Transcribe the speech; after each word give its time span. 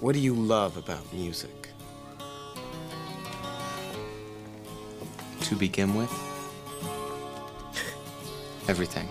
What 0.00 0.14
do 0.14 0.18
you 0.18 0.34
love 0.34 0.78
about 0.78 1.12
music? 1.12 1.68
To 5.42 5.54
begin 5.54 5.94
with, 5.94 6.10
everything. 8.66 9.06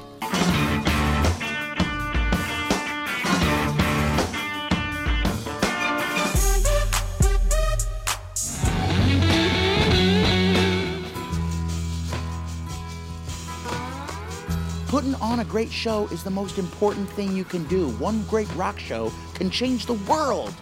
Putting 14.88 15.14
on 15.22 15.42
a 15.42 15.46
great 15.46 15.72
show 15.72 16.08
is 16.08 16.24
the 16.24 16.32
most 16.32 16.58
important 16.58 17.08
thing 17.12 17.36
you 17.36 17.44
can 17.44 17.64
do. 17.66 17.90
One 18.00 18.24
great 18.24 18.52
rock 18.56 18.80
show 18.80 19.12
can 19.36 19.52
change 19.52 19.86
the 19.86 19.94
world. 19.94 20.56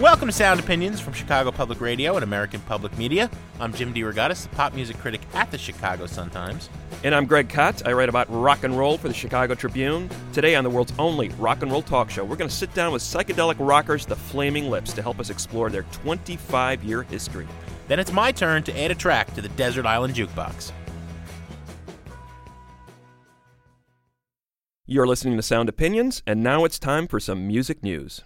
Welcome 0.00 0.28
to 0.28 0.32
Sound 0.32 0.60
Opinions 0.60 1.00
from 1.00 1.12
Chicago 1.12 1.50
Public 1.50 1.80
Radio 1.80 2.14
and 2.14 2.22
American 2.22 2.60
Public 2.60 2.96
Media. 2.96 3.28
I'm 3.58 3.74
Jim 3.74 3.92
DeRogatis, 3.92 4.44
the 4.44 4.48
pop 4.50 4.72
music 4.72 4.96
critic 4.98 5.20
at 5.34 5.50
the 5.50 5.58
Chicago 5.58 6.06
Sun-Times. 6.06 6.70
And 7.02 7.12
I'm 7.12 7.26
Greg 7.26 7.48
Kot. 7.48 7.84
I 7.84 7.92
write 7.94 8.08
about 8.08 8.28
rock 8.30 8.62
and 8.62 8.78
roll 8.78 8.96
for 8.96 9.08
the 9.08 9.14
Chicago 9.14 9.56
Tribune. 9.56 10.08
Today 10.32 10.54
on 10.54 10.62
the 10.62 10.70
world's 10.70 10.92
only 11.00 11.30
rock 11.30 11.62
and 11.62 11.72
roll 11.72 11.82
talk 11.82 12.10
show, 12.10 12.24
we're 12.24 12.36
going 12.36 12.48
to 12.48 12.54
sit 12.54 12.72
down 12.74 12.92
with 12.92 13.02
psychedelic 13.02 13.56
rockers, 13.58 14.06
the 14.06 14.14
Flaming 14.14 14.70
Lips, 14.70 14.92
to 14.92 15.02
help 15.02 15.18
us 15.18 15.30
explore 15.30 15.68
their 15.68 15.82
25 15.82 16.84
year 16.84 17.02
history. 17.02 17.48
Then 17.88 17.98
it's 17.98 18.12
my 18.12 18.30
turn 18.30 18.62
to 18.62 18.80
add 18.80 18.92
a 18.92 18.94
track 18.94 19.34
to 19.34 19.42
the 19.42 19.48
Desert 19.48 19.84
Island 19.84 20.14
Jukebox. 20.14 20.70
You're 24.86 25.08
listening 25.08 25.36
to 25.38 25.42
Sound 25.42 25.68
Opinions, 25.68 26.22
and 26.24 26.40
now 26.40 26.64
it's 26.64 26.78
time 26.78 27.08
for 27.08 27.18
some 27.18 27.48
music 27.48 27.82
news. 27.82 28.22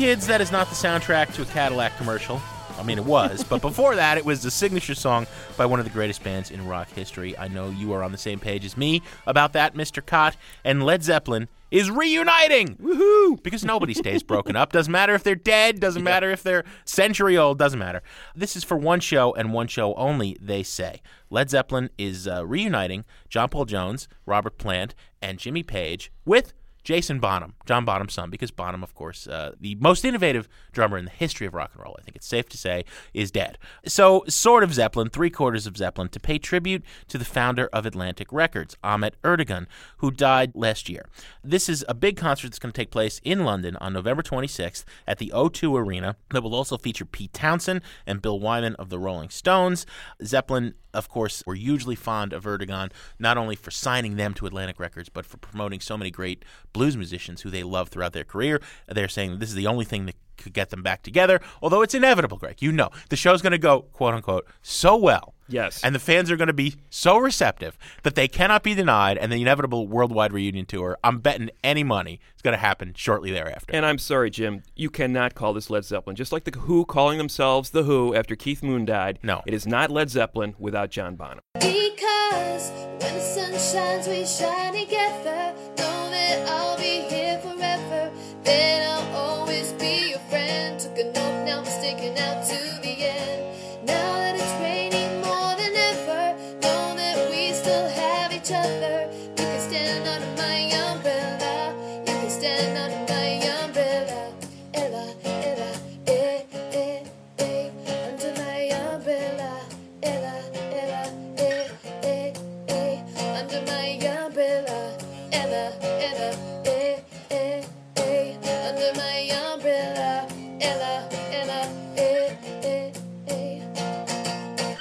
Kids, 0.00 0.26
that 0.28 0.40
is 0.40 0.50
not 0.50 0.66
the 0.70 0.74
soundtrack 0.74 1.34
to 1.34 1.42
a 1.42 1.44
Cadillac 1.44 1.94
commercial. 1.98 2.40
I 2.78 2.82
mean, 2.82 2.96
it 2.96 3.04
was, 3.04 3.44
but 3.44 3.60
before 3.60 3.96
that, 3.96 4.16
it 4.16 4.24
was 4.24 4.42
the 4.42 4.50
signature 4.50 4.94
song 4.94 5.26
by 5.58 5.66
one 5.66 5.78
of 5.78 5.84
the 5.84 5.90
greatest 5.90 6.24
bands 6.24 6.50
in 6.50 6.66
rock 6.66 6.88
history. 6.88 7.36
I 7.36 7.48
know 7.48 7.68
you 7.68 7.92
are 7.92 8.02
on 8.02 8.10
the 8.10 8.16
same 8.16 8.40
page 8.40 8.64
as 8.64 8.78
me 8.78 9.02
about 9.26 9.52
that, 9.52 9.74
Mr. 9.74 10.04
Kot. 10.04 10.38
And 10.64 10.82
Led 10.82 11.02
Zeppelin 11.02 11.48
is 11.70 11.90
reuniting! 11.90 12.76
Woohoo! 12.76 13.42
Because 13.42 13.62
nobody 13.62 13.92
stays 13.92 14.22
broken 14.22 14.56
up. 14.56 14.72
Doesn't 14.72 14.90
matter 14.90 15.14
if 15.14 15.22
they're 15.22 15.34
dead, 15.34 15.80
doesn't 15.80 16.02
matter 16.02 16.30
if 16.30 16.42
they're 16.42 16.64
century 16.86 17.36
old, 17.36 17.58
doesn't 17.58 17.78
matter. 17.78 18.00
This 18.34 18.56
is 18.56 18.64
for 18.64 18.78
one 18.78 19.00
show 19.00 19.34
and 19.34 19.52
one 19.52 19.66
show 19.66 19.92
only, 19.96 20.34
they 20.40 20.62
say. 20.62 21.02
Led 21.28 21.50
Zeppelin 21.50 21.90
is 21.98 22.26
uh, 22.26 22.46
reuniting 22.46 23.04
John 23.28 23.50
Paul 23.50 23.66
Jones, 23.66 24.08
Robert 24.24 24.56
Plant, 24.56 24.94
and 25.20 25.38
Jimmy 25.38 25.62
Page 25.62 26.10
with 26.24 26.54
Jason 26.84 27.18
Bonham, 27.18 27.54
John 27.66 27.84
Bonham's 27.84 28.14
son, 28.14 28.30
because 28.30 28.50
Bonham, 28.50 28.82
of 28.82 28.94
course, 28.94 29.26
uh, 29.26 29.52
the 29.60 29.74
most 29.76 30.04
innovative 30.04 30.48
drummer 30.72 30.98
in 30.98 31.04
the 31.04 31.10
history 31.10 31.46
of 31.46 31.54
rock 31.54 31.70
and 31.74 31.82
roll, 31.82 31.96
I 31.98 32.02
think 32.02 32.16
it's 32.16 32.26
safe 32.26 32.48
to 32.50 32.56
say, 32.56 32.84
is 33.14 33.30
dead. 33.30 33.58
So, 33.86 34.24
sort 34.28 34.62
of 34.62 34.74
Zeppelin, 34.74 35.10
three 35.10 35.30
quarters 35.30 35.66
of 35.66 35.76
Zeppelin, 35.76 36.08
to 36.10 36.20
pay 36.20 36.38
tribute 36.38 36.82
to 37.08 37.18
the 37.18 37.24
founder 37.24 37.68
of 37.72 37.86
Atlantic 37.86 38.32
Records, 38.32 38.76
Ahmet 38.82 39.20
Ertegun, 39.22 39.66
who 39.98 40.10
died 40.10 40.52
last 40.54 40.88
year. 40.88 41.06
This 41.44 41.68
is 41.68 41.84
a 41.88 41.94
big 41.94 42.16
concert 42.16 42.48
that's 42.48 42.58
going 42.58 42.72
to 42.72 42.80
take 42.80 42.90
place 42.90 43.20
in 43.24 43.44
London 43.44 43.76
on 43.76 43.92
November 43.92 44.22
26th 44.22 44.84
at 45.06 45.18
the 45.18 45.32
O2 45.34 45.78
Arena 45.78 46.16
that 46.30 46.42
will 46.42 46.54
also 46.54 46.76
feature 46.76 47.04
Pete 47.04 47.32
Townshend 47.32 47.82
and 48.06 48.22
Bill 48.22 48.38
Wyman 48.38 48.74
of 48.76 48.88
the 48.88 48.98
Rolling 48.98 49.30
Stones. 49.30 49.86
Zeppelin 50.22 50.74
of 50.92 51.08
course, 51.08 51.42
were 51.46 51.54
hugely 51.54 51.94
fond 51.94 52.32
of 52.32 52.44
Ertegun, 52.44 52.90
not 53.18 53.38
only 53.38 53.56
for 53.56 53.70
signing 53.70 54.16
them 54.16 54.34
to 54.34 54.46
Atlantic 54.46 54.80
Records, 54.80 55.08
but 55.08 55.26
for 55.26 55.36
promoting 55.36 55.80
so 55.80 55.96
many 55.96 56.10
great 56.10 56.44
blues 56.72 56.96
musicians 56.96 57.42
who 57.42 57.50
they 57.50 57.62
love 57.62 57.88
throughout 57.88 58.12
their 58.12 58.24
career. 58.24 58.60
They're 58.88 59.08
saying 59.08 59.38
this 59.38 59.48
is 59.48 59.54
the 59.54 59.66
only 59.66 59.84
thing 59.84 60.06
that 60.06 60.16
could 60.36 60.52
get 60.52 60.70
them 60.70 60.82
back 60.82 61.02
together, 61.02 61.40
although 61.62 61.82
it's 61.82 61.94
inevitable, 61.94 62.38
Greg. 62.38 62.62
You 62.62 62.72
know, 62.72 62.90
the 63.08 63.16
show's 63.16 63.42
going 63.42 63.52
to 63.52 63.58
go, 63.58 63.82
quote 63.82 64.14
unquote, 64.14 64.46
so 64.62 64.96
well. 64.96 65.34
Yes. 65.50 65.82
And 65.82 65.94
the 65.94 65.98
fans 65.98 66.30
are 66.30 66.36
going 66.36 66.46
to 66.48 66.52
be 66.52 66.76
so 66.88 67.18
receptive 67.18 67.76
that 68.02 68.14
they 68.14 68.28
cannot 68.28 68.62
be 68.62 68.74
denied, 68.74 69.18
and 69.18 69.32
the 69.32 69.40
inevitable 69.40 69.86
worldwide 69.86 70.32
reunion 70.32 70.66
tour, 70.66 70.98
I'm 71.02 71.18
betting 71.18 71.50
any 71.62 71.84
money, 71.84 72.20
is 72.36 72.42
going 72.42 72.52
to 72.52 72.58
happen 72.58 72.94
shortly 72.96 73.30
thereafter. 73.30 73.74
And 73.74 73.84
I'm 73.84 73.98
sorry, 73.98 74.30
Jim, 74.30 74.62
you 74.74 74.90
cannot 74.90 75.34
call 75.34 75.52
this 75.52 75.70
Led 75.70 75.84
Zeppelin. 75.84 76.16
Just 76.16 76.32
like 76.32 76.44
the 76.44 76.58
Who 76.58 76.84
calling 76.84 77.18
themselves 77.18 77.70
The 77.70 77.82
Who 77.82 78.14
after 78.14 78.36
Keith 78.36 78.62
Moon 78.62 78.84
died. 78.84 79.18
No. 79.22 79.42
It 79.46 79.54
is 79.54 79.66
not 79.66 79.90
Led 79.90 80.10
Zeppelin 80.10 80.54
without 80.58 80.90
John 80.90 81.16
Bonham. 81.16 81.40
Because 81.54 82.70
when 83.00 83.14
the 83.14 83.20
sun 83.20 83.52
shines, 83.52 84.06
we 84.06 84.24
shine 84.24 84.72
together. 84.72 85.54
Know 85.76 86.10
that 86.10 86.48
I'll 86.48 86.76
be 86.76 87.02
here 87.08 87.38
forever. 87.40 88.12
Then 88.44 88.88
I'll 88.88 89.16
always 89.16 89.72
be 89.74 90.10
your 90.10 90.18
friend. 90.30 90.78
Took 90.80 90.98
an 90.98 91.08
oath, 91.08 91.46
now 91.46 91.58
I'm 91.58 91.64
sticking 91.64 92.18
out 92.18 92.44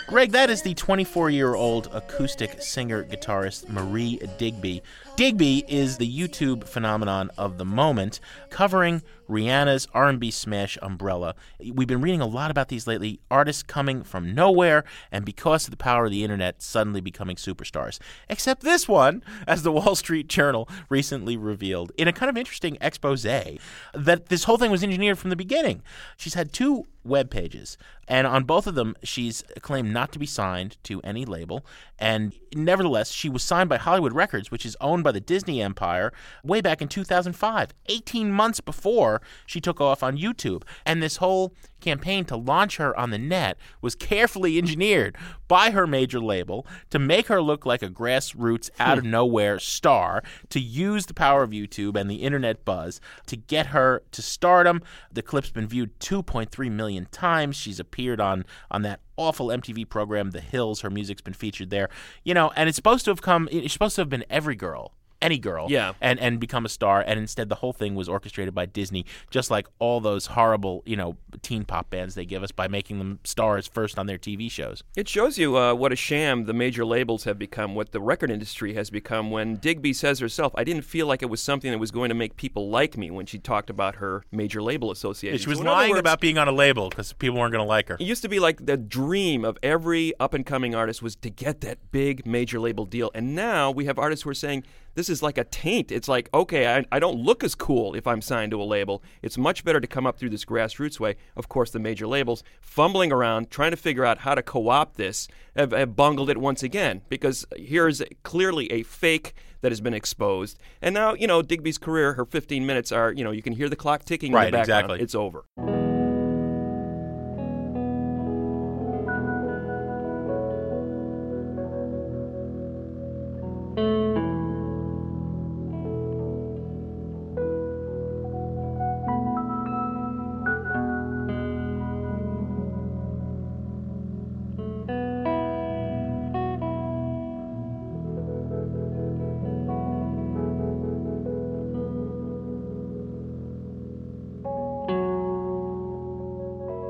Greg, 0.09 0.31
that 0.31 0.49
is 0.49 0.63
the 0.63 0.73
24 0.73 1.29
year 1.29 1.53
old 1.53 1.87
acoustic 1.93 2.63
singer 2.63 3.03
guitarist 3.03 3.69
Marie 3.69 4.19
Digby. 4.39 4.81
Digby 5.15 5.63
is 5.67 5.97
the 5.97 6.11
YouTube 6.11 6.63
phenomenon 6.63 7.29
of 7.37 7.59
the 7.59 7.65
moment, 7.65 8.19
covering 8.49 9.03
Rihanna's 9.29 9.87
R&B 9.93 10.31
smash 10.31 10.77
Umbrella. 10.81 11.35
We've 11.59 11.87
been 11.87 12.01
reading 12.01 12.21
a 12.21 12.25
lot 12.25 12.49
about 12.49 12.69
these 12.69 12.87
lately, 12.87 13.19
artists 13.29 13.63
coming 13.63 14.03
from 14.03 14.33
nowhere 14.33 14.83
and 15.11 15.23
because 15.23 15.65
of 15.65 15.71
the 15.71 15.77
power 15.77 16.05
of 16.05 16.11
the 16.11 16.23
internet 16.23 16.61
suddenly 16.61 16.99
becoming 16.99 17.35
superstars. 17.35 17.99
Except 18.27 18.63
this 18.63 18.87
one, 18.87 19.23
as 19.47 19.63
the 19.63 19.71
Wall 19.71 19.95
Street 19.95 20.27
Journal 20.27 20.67
recently 20.89 21.37
revealed 21.37 21.91
in 21.97 22.07
a 22.07 22.13
kind 22.13 22.29
of 22.29 22.37
interesting 22.37 22.77
expose 22.81 23.19
that 23.19 24.25
this 24.29 24.45
whole 24.45 24.57
thing 24.57 24.71
was 24.71 24.83
engineered 24.83 25.19
from 25.19 25.29
the 25.29 25.35
beginning. 25.35 25.83
She's 26.17 26.33
had 26.33 26.51
two 26.51 26.85
web 27.03 27.29
pages, 27.29 27.77
and 28.07 28.27
on 28.27 28.43
both 28.43 28.67
of 28.67 28.75
them 28.75 28.95
she's 29.03 29.43
claimed 29.61 29.91
not 29.91 30.11
to 30.11 30.19
be 30.19 30.25
signed 30.25 30.77
to 30.83 30.99
any 31.01 31.25
label, 31.25 31.65
and 31.97 32.33
nevertheless 32.53 33.11
she 33.11 33.29
was 33.29 33.41
signed 33.43 33.69
by 33.69 33.77
Hollywood 33.77 34.13
Records, 34.13 34.51
which 34.51 34.65
is 34.65 34.75
owned 34.81 35.03
by 35.03 35.11
the 35.11 35.21
Disney 35.21 35.61
empire, 35.61 36.11
way 36.43 36.61
back 36.61 36.81
in 36.81 36.87
2005, 36.87 37.73
18 37.87 38.31
months 38.31 38.59
before 38.59 39.18
she 39.45 39.61
took 39.61 39.81
off 39.81 40.03
on 40.03 40.17
YouTube. 40.17 40.63
And 40.85 41.01
this 41.01 41.17
whole 41.17 41.53
campaign 41.79 42.25
to 42.25 42.35
launch 42.35 42.77
her 42.77 42.97
on 42.97 43.09
the 43.09 43.17
net 43.17 43.57
was 43.81 43.95
carefully 43.95 44.57
engineered 44.57 45.17
by 45.47 45.71
her 45.71 45.87
major 45.87 46.19
label 46.19 46.65
to 46.89 46.99
make 46.99 47.27
her 47.27 47.41
look 47.41 47.65
like 47.65 47.81
a 47.81 47.89
grassroots, 47.89 48.69
hmm. 48.75 48.81
out 48.81 48.97
of 48.97 49.03
nowhere 49.03 49.59
star, 49.59 50.23
to 50.49 50.59
use 50.59 51.05
the 51.05 51.13
power 51.13 51.43
of 51.43 51.51
YouTube 51.51 51.99
and 51.99 52.09
the 52.09 52.17
internet 52.17 52.65
buzz 52.65 52.99
to 53.27 53.35
get 53.35 53.67
her 53.67 54.03
to 54.11 54.21
stardom. 54.21 54.81
The 55.11 55.21
clip's 55.21 55.51
been 55.51 55.67
viewed 55.67 55.99
2.3 55.99 56.71
million 56.71 57.07
times. 57.11 57.55
She's 57.55 57.79
appeared 57.79 58.19
on 58.19 58.45
on 58.71 58.81
that 58.83 58.99
awful 59.17 59.47
MTV 59.47 59.89
program, 59.89 60.31
The 60.31 60.41
Hills. 60.41 60.81
Her 60.81 60.89
music's 60.89 61.21
been 61.21 61.33
featured 61.33 61.69
there. 61.69 61.89
You 62.23 62.33
know, 62.33 62.51
and 62.55 62.69
it's 62.69 62.75
supposed 62.75 63.05
to 63.05 63.11
have 63.11 63.21
come. 63.21 63.49
It's 63.51 63.73
supposed 63.73 63.95
to 63.95 64.01
have 64.01 64.09
been 64.09 64.25
every 64.29 64.55
girl 64.55 64.93
any 65.21 65.37
girl 65.37 65.67
Yeah. 65.69 65.93
and 66.01 66.19
and 66.19 66.39
become 66.39 66.65
a 66.65 66.69
star 66.69 67.03
and 67.05 67.19
instead 67.19 67.49
the 67.49 67.55
whole 67.55 67.73
thing 67.73 67.95
was 67.95 68.07
orchestrated 68.07 68.53
by 68.55 68.65
Disney 68.65 69.05
just 69.29 69.51
like 69.51 69.67
all 69.79 69.99
those 69.99 70.27
horrible 70.27 70.81
you 70.85 70.95
know 70.95 71.17
teen 71.41 71.65
pop 71.65 71.89
bands 71.89 72.15
they 72.15 72.25
give 72.25 72.41
us 72.43 72.51
by 72.51 72.67
making 72.67 72.97
them 72.99 73.19
stars 73.23 73.67
first 73.67 73.99
on 73.99 74.05
their 74.07 74.17
TV 74.17 74.49
shows 74.49 74.83
It 74.95 75.07
shows 75.09 75.37
you 75.37 75.57
uh, 75.57 75.73
what 75.73 75.91
a 75.91 75.95
sham 75.95 76.45
the 76.45 76.53
major 76.53 76.85
labels 76.85 77.23
have 77.25 77.37
become, 77.37 77.75
what 77.75 77.91
the 77.91 77.99
record 77.99 78.31
industry 78.31 78.73
has 78.75 78.89
become. 78.89 79.29
When 79.31 79.55
Digby 79.57 79.93
says 79.93 80.19
herself, 80.19 80.53
"I 80.55 80.63
didn't 80.63 80.83
feel 80.83 81.07
like 81.07 81.21
it 81.21 81.29
was 81.29 81.41
something 81.41 81.71
that 81.71 81.77
was 81.79 81.91
going 81.91 82.09
to 82.09 82.15
make 82.15 82.35
people 82.35 82.69
like 82.69 82.97
me." 82.97 83.11
When 83.11 83.25
she 83.25 83.39
talked 83.39 83.69
about 83.69 83.95
her 83.95 84.23
major 84.31 84.61
label 84.61 84.91
association, 84.91 85.39
she 85.39 85.49
was 85.49 85.57
So 85.59 85.63
lying 85.65 85.91
words, 85.91 85.99
about 85.99 86.19
being 86.19 86.37
on 86.37 86.47
a 86.47 86.51
label 86.51 86.89
because 86.89 87.13
people 87.13 87.37
weren't 87.39 87.51
going 87.51 87.63
to 87.63 87.67
like 87.67 87.89
her 87.89 87.95
It 87.99 88.05
used 88.05 88.21
to 88.23 88.29
be 88.29 88.39
like 88.39 88.65
the 88.65 88.77
dream 88.77 89.43
of 89.45 89.57
every 89.63 90.13
up 90.19 90.33
and 90.33 90.45
coming 90.45 90.73
artist 90.75 91.01
was 91.01 91.15
to 91.17 91.29
get 91.29 91.61
that 91.61 91.77
big 91.91 92.25
major 92.25 92.59
label 92.59 92.85
deal. 92.85 93.11
And 93.13 93.35
now 93.35 93.71
we 93.71 93.85
have 93.85 93.99
artists 93.99 94.23
who 94.23 94.29
are 94.29 94.33
saying 94.33 94.63
this 94.99 95.09
is 95.09 95.23
like 95.23 95.37
a 95.37 95.45
taint. 95.45 95.93
It's 95.93 96.09
like, 96.09 96.27
okay, 96.33 96.75
I, 96.75 96.83
I 96.91 96.99
don't 96.99 97.23
look 97.23 97.41
as 97.41 97.55
cool 97.55 97.95
if 97.95 98.05
I'm 98.05 98.21
signed 98.21 98.51
to 98.51 98.61
a 98.61 98.65
label. 98.65 99.01
It's 99.21 99.37
much 99.37 99.63
better 99.63 99.79
to 99.79 99.87
come 99.87 100.05
up 100.05 100.17
through 100.19 100.31
this 100.31 100.43
grassroots 100.43 100.99
way. 100.99 101.15
Of 101.37 101.47
course, 101.47 101.71
the 101.71 101.79
major 101.79 102.05
labels 102.05 102.43
fumbling 102.59 103.13
around 103.13 103.49
trying 103.49 103.71
to 103.71 103.77
figure 103.77 104.03
out 104.03 104.19
how 104.19 104.35
to 104.35 104.41
co 104.43 104.67
opt 104.67 104.97
this 104.97 105.29
have, 105.55 105.71
have 105.71 105.95
bungled 105.95 106.29
it 106.29 106.37
once 106.37 106.63
again 106.63 107.01
because 107.07 107.45
here's 107.55 108.03
clearly 108.23 108.69
a 108.73 108.83
fake 108.83 109.33
that 109.61 109.71
has 109.71 109.79
been 109.79 109.93
exposed. 109.93 110.59
And 110.81 110.93
now, 110.93 111.13
you 111.13 111.27
know, 111.27 111.41
Digby's 111.41 111.77
career, 111.77 112.13
her 112.13 112.25
15 112.25 112.65
minutes 112.65 112.91
are, 112.91 113.13
you 113.13 113.23
know, 113.23 113.31
you 113.31 113.41
can 113.41 113.53
hear 113.53 113.69
the 113.69 113.77
clock 113.77 114.03
ticking 114.03 114.31
in 114.31 114.35
Right, 114.35 114.45
the 114.51 114.57
background. 114.57 114.83
exactly. 114.91 115.01
It's 115.03 115.15
over. 115.15 115.45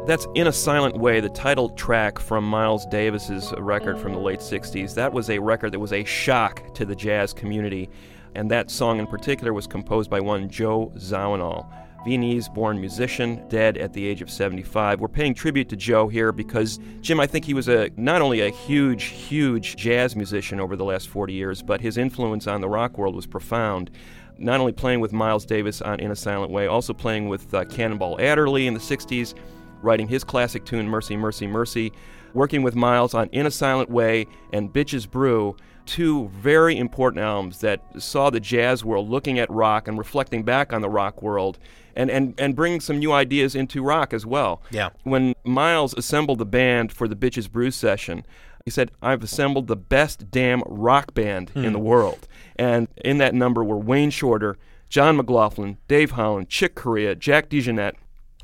That's 0.10 0.26
In 0.34 0.48
a 0.48 0.52
Silent 0.52 0.98
Way, 0.98 1.20
the 1.20 1.30
title 1.30 1.70
track 1.70 2.18
from 2.18 2.44
Miles 2.44 2.84
Davis's 2.88 3.54
record 3.60 4.00
from 4.00 4.14
the 4.14 4.20
late 4.20 4.40
60s. 4.40 4.96
That 4.96 5.14
was 5.14 5.30
a 5.30 5.38
record 5.38 5.72
that 5.72 5.80
was 5.80 5.94
a 5.94 6.04
shock 6.04 6.74
to 6.74 6.84
the 6.84 6.96
jazz 6.96 7.32
community, 7.32 7.92
and 8.34 8.50
that 8.50 8.72
song 8.72 8.98
in 8.98 9.06
particular 9.06 9.54
was 9.54 9.68
composed 9.68 10.10
by 10.10 10.20
one 10.20 10.50
Joe 10.50 10.92
Zawinul. 10.96 11.72
Viennese 12.06 12.50
born 12.50 12.80
musician, 12.80 13.48
dead 13.50 13.78
at 13.78 13.94
the 13.94 14.04
age 14.04 14.24
of 14.24 14.32
75. 14.32 15.00
We're 15.00 15.10
paying 15.10 15.36
tribute 15.36 15.70
to 15.70 15.76
Joe 15.76 16.08
here 16.08 16.32
because, 16.32 16.80
Jim, 17.02 17.20
I 17.20 17.28
think 17.28 17.46
he 17.46 17.54
was 17.54 17.70
a 17.70 17.92
not 17.96 18.24
only 18.24 18.42
a 18.42 18.50
huge, 18.50 19.04
huge 19.04 19.76
jazz 19.76 20.16
musician 20.16 20.60
over 20.60 20.76
the 20.76 20.86
last 20.86 21.08
40 21.08 21.34
years, 21.34 21.62
but 21.62 21.82
his 21.82 21.98
influence 21.98 22.48
on 22.48 22.62
the 22.62 22.68
rock 22.68 22.98
world 22.98 23.14
was 23.14 23.28
profound 23.28 23.92
not 24.40 24.60
only 24.60 24.72
playing 24.72 25.02
with 25.02 25.14
Miles 25.14 25.46
Davis 25.46 25.84
on 25.84 26.00
In 26.00 26.10
a 26.10 26.16
Silent 26.16 26.52
Way, 26.52 26.66
also 26.66 26.94
playing 26.94 27.30
with 27.30 27.54
uh, 27.54 27.66
Cannonball 27.66 28.20
Adderley 28.20 28.66
in 28.66 28.74
the 28.74 28.80
60s, 28.80 29.36
writing 29.82 30.08
his 30.08 30.24
classic 30.24 30.66
tune 30.66 30.88
Mercy, 30.88 31.16
Mercy, 31.16 31.48
Mercy, 31.48 31.92
working 32.34 32.64
with 32.64 32.76
Miles 32.76 33.14
on 33.14 33.30
In 33.30 33.46
a 33.46 33.52
Silent 33.52 33.90
Way 33.90 34.28
and 34.54 34.72
Bitches 34.72 35.10
Brew, 35.10 35.56
two 35.86 36.28
very 36.30 36.78
important 36.78 37.24
albums 37.24 37.60
that 37.62 37.82
saw 38.02 38.30
the 38.30 38.40
jazz 38.40 38.86
world 38.86 39.10
looking 39.10 39.40
at 39.40 39.50
rock 39.50 39.88
and 39.88 39.98
reflecting 39.98 40.44
back 40.44 40.72
on 40.72 40.82
the 40.82 40.90
rock 40.90 41.22
world 41.22 41.58
and, 41.96 42.12
and, 42.12 42.40
and 42.40 42.56
bringing 42.56 42.80
some 42.80 43.00
new 43.00 43.12
ideas 43.12 43.56
into 43.56 43.84
rock 43.84 44.14
as 44.14 44.26
well. 44.26 44.62
Yeah. 44.70 44.90
When 45.04 45.34
Miles 45.44 45.94
assembled 45.96 46.38
the 46.38 46.46
band 46.46 46.92
for 46.92 47.08
the 47.08 47.16
Bitches 47.16 47.52
Brew 47.52 47.72
session, 47.72 48.26
he 48.64 48.72
said, 48.72 48.92
I've 49.02 49.24
assembled 49.24 49.68
the 49.68 49.76
best 49.76 50.30
damn 50.30 50.62
rock 50.68 51.14
band 51.16 51.52
in 51.56 51.64
hmm. 51.64 51.74
the 51.74 51.80
world. 51.80 52.28
And 52.56 52.88
in 53.04 53.18
that 53.18 53.34
number 53.34 53.64
were 53.64 53.78
Wayne 53.78 54.12
Shorter, 54.12 54.58
John 54.90 55.18
McLaughlin, 55.18 55.78
Dave 55.88 56.12
Holland, 56.12 56.50
Chick 56.50 56.76
Corea, 56.76 57.16
Jack 57.16 57.50
DeJohnette, 57.50 57.96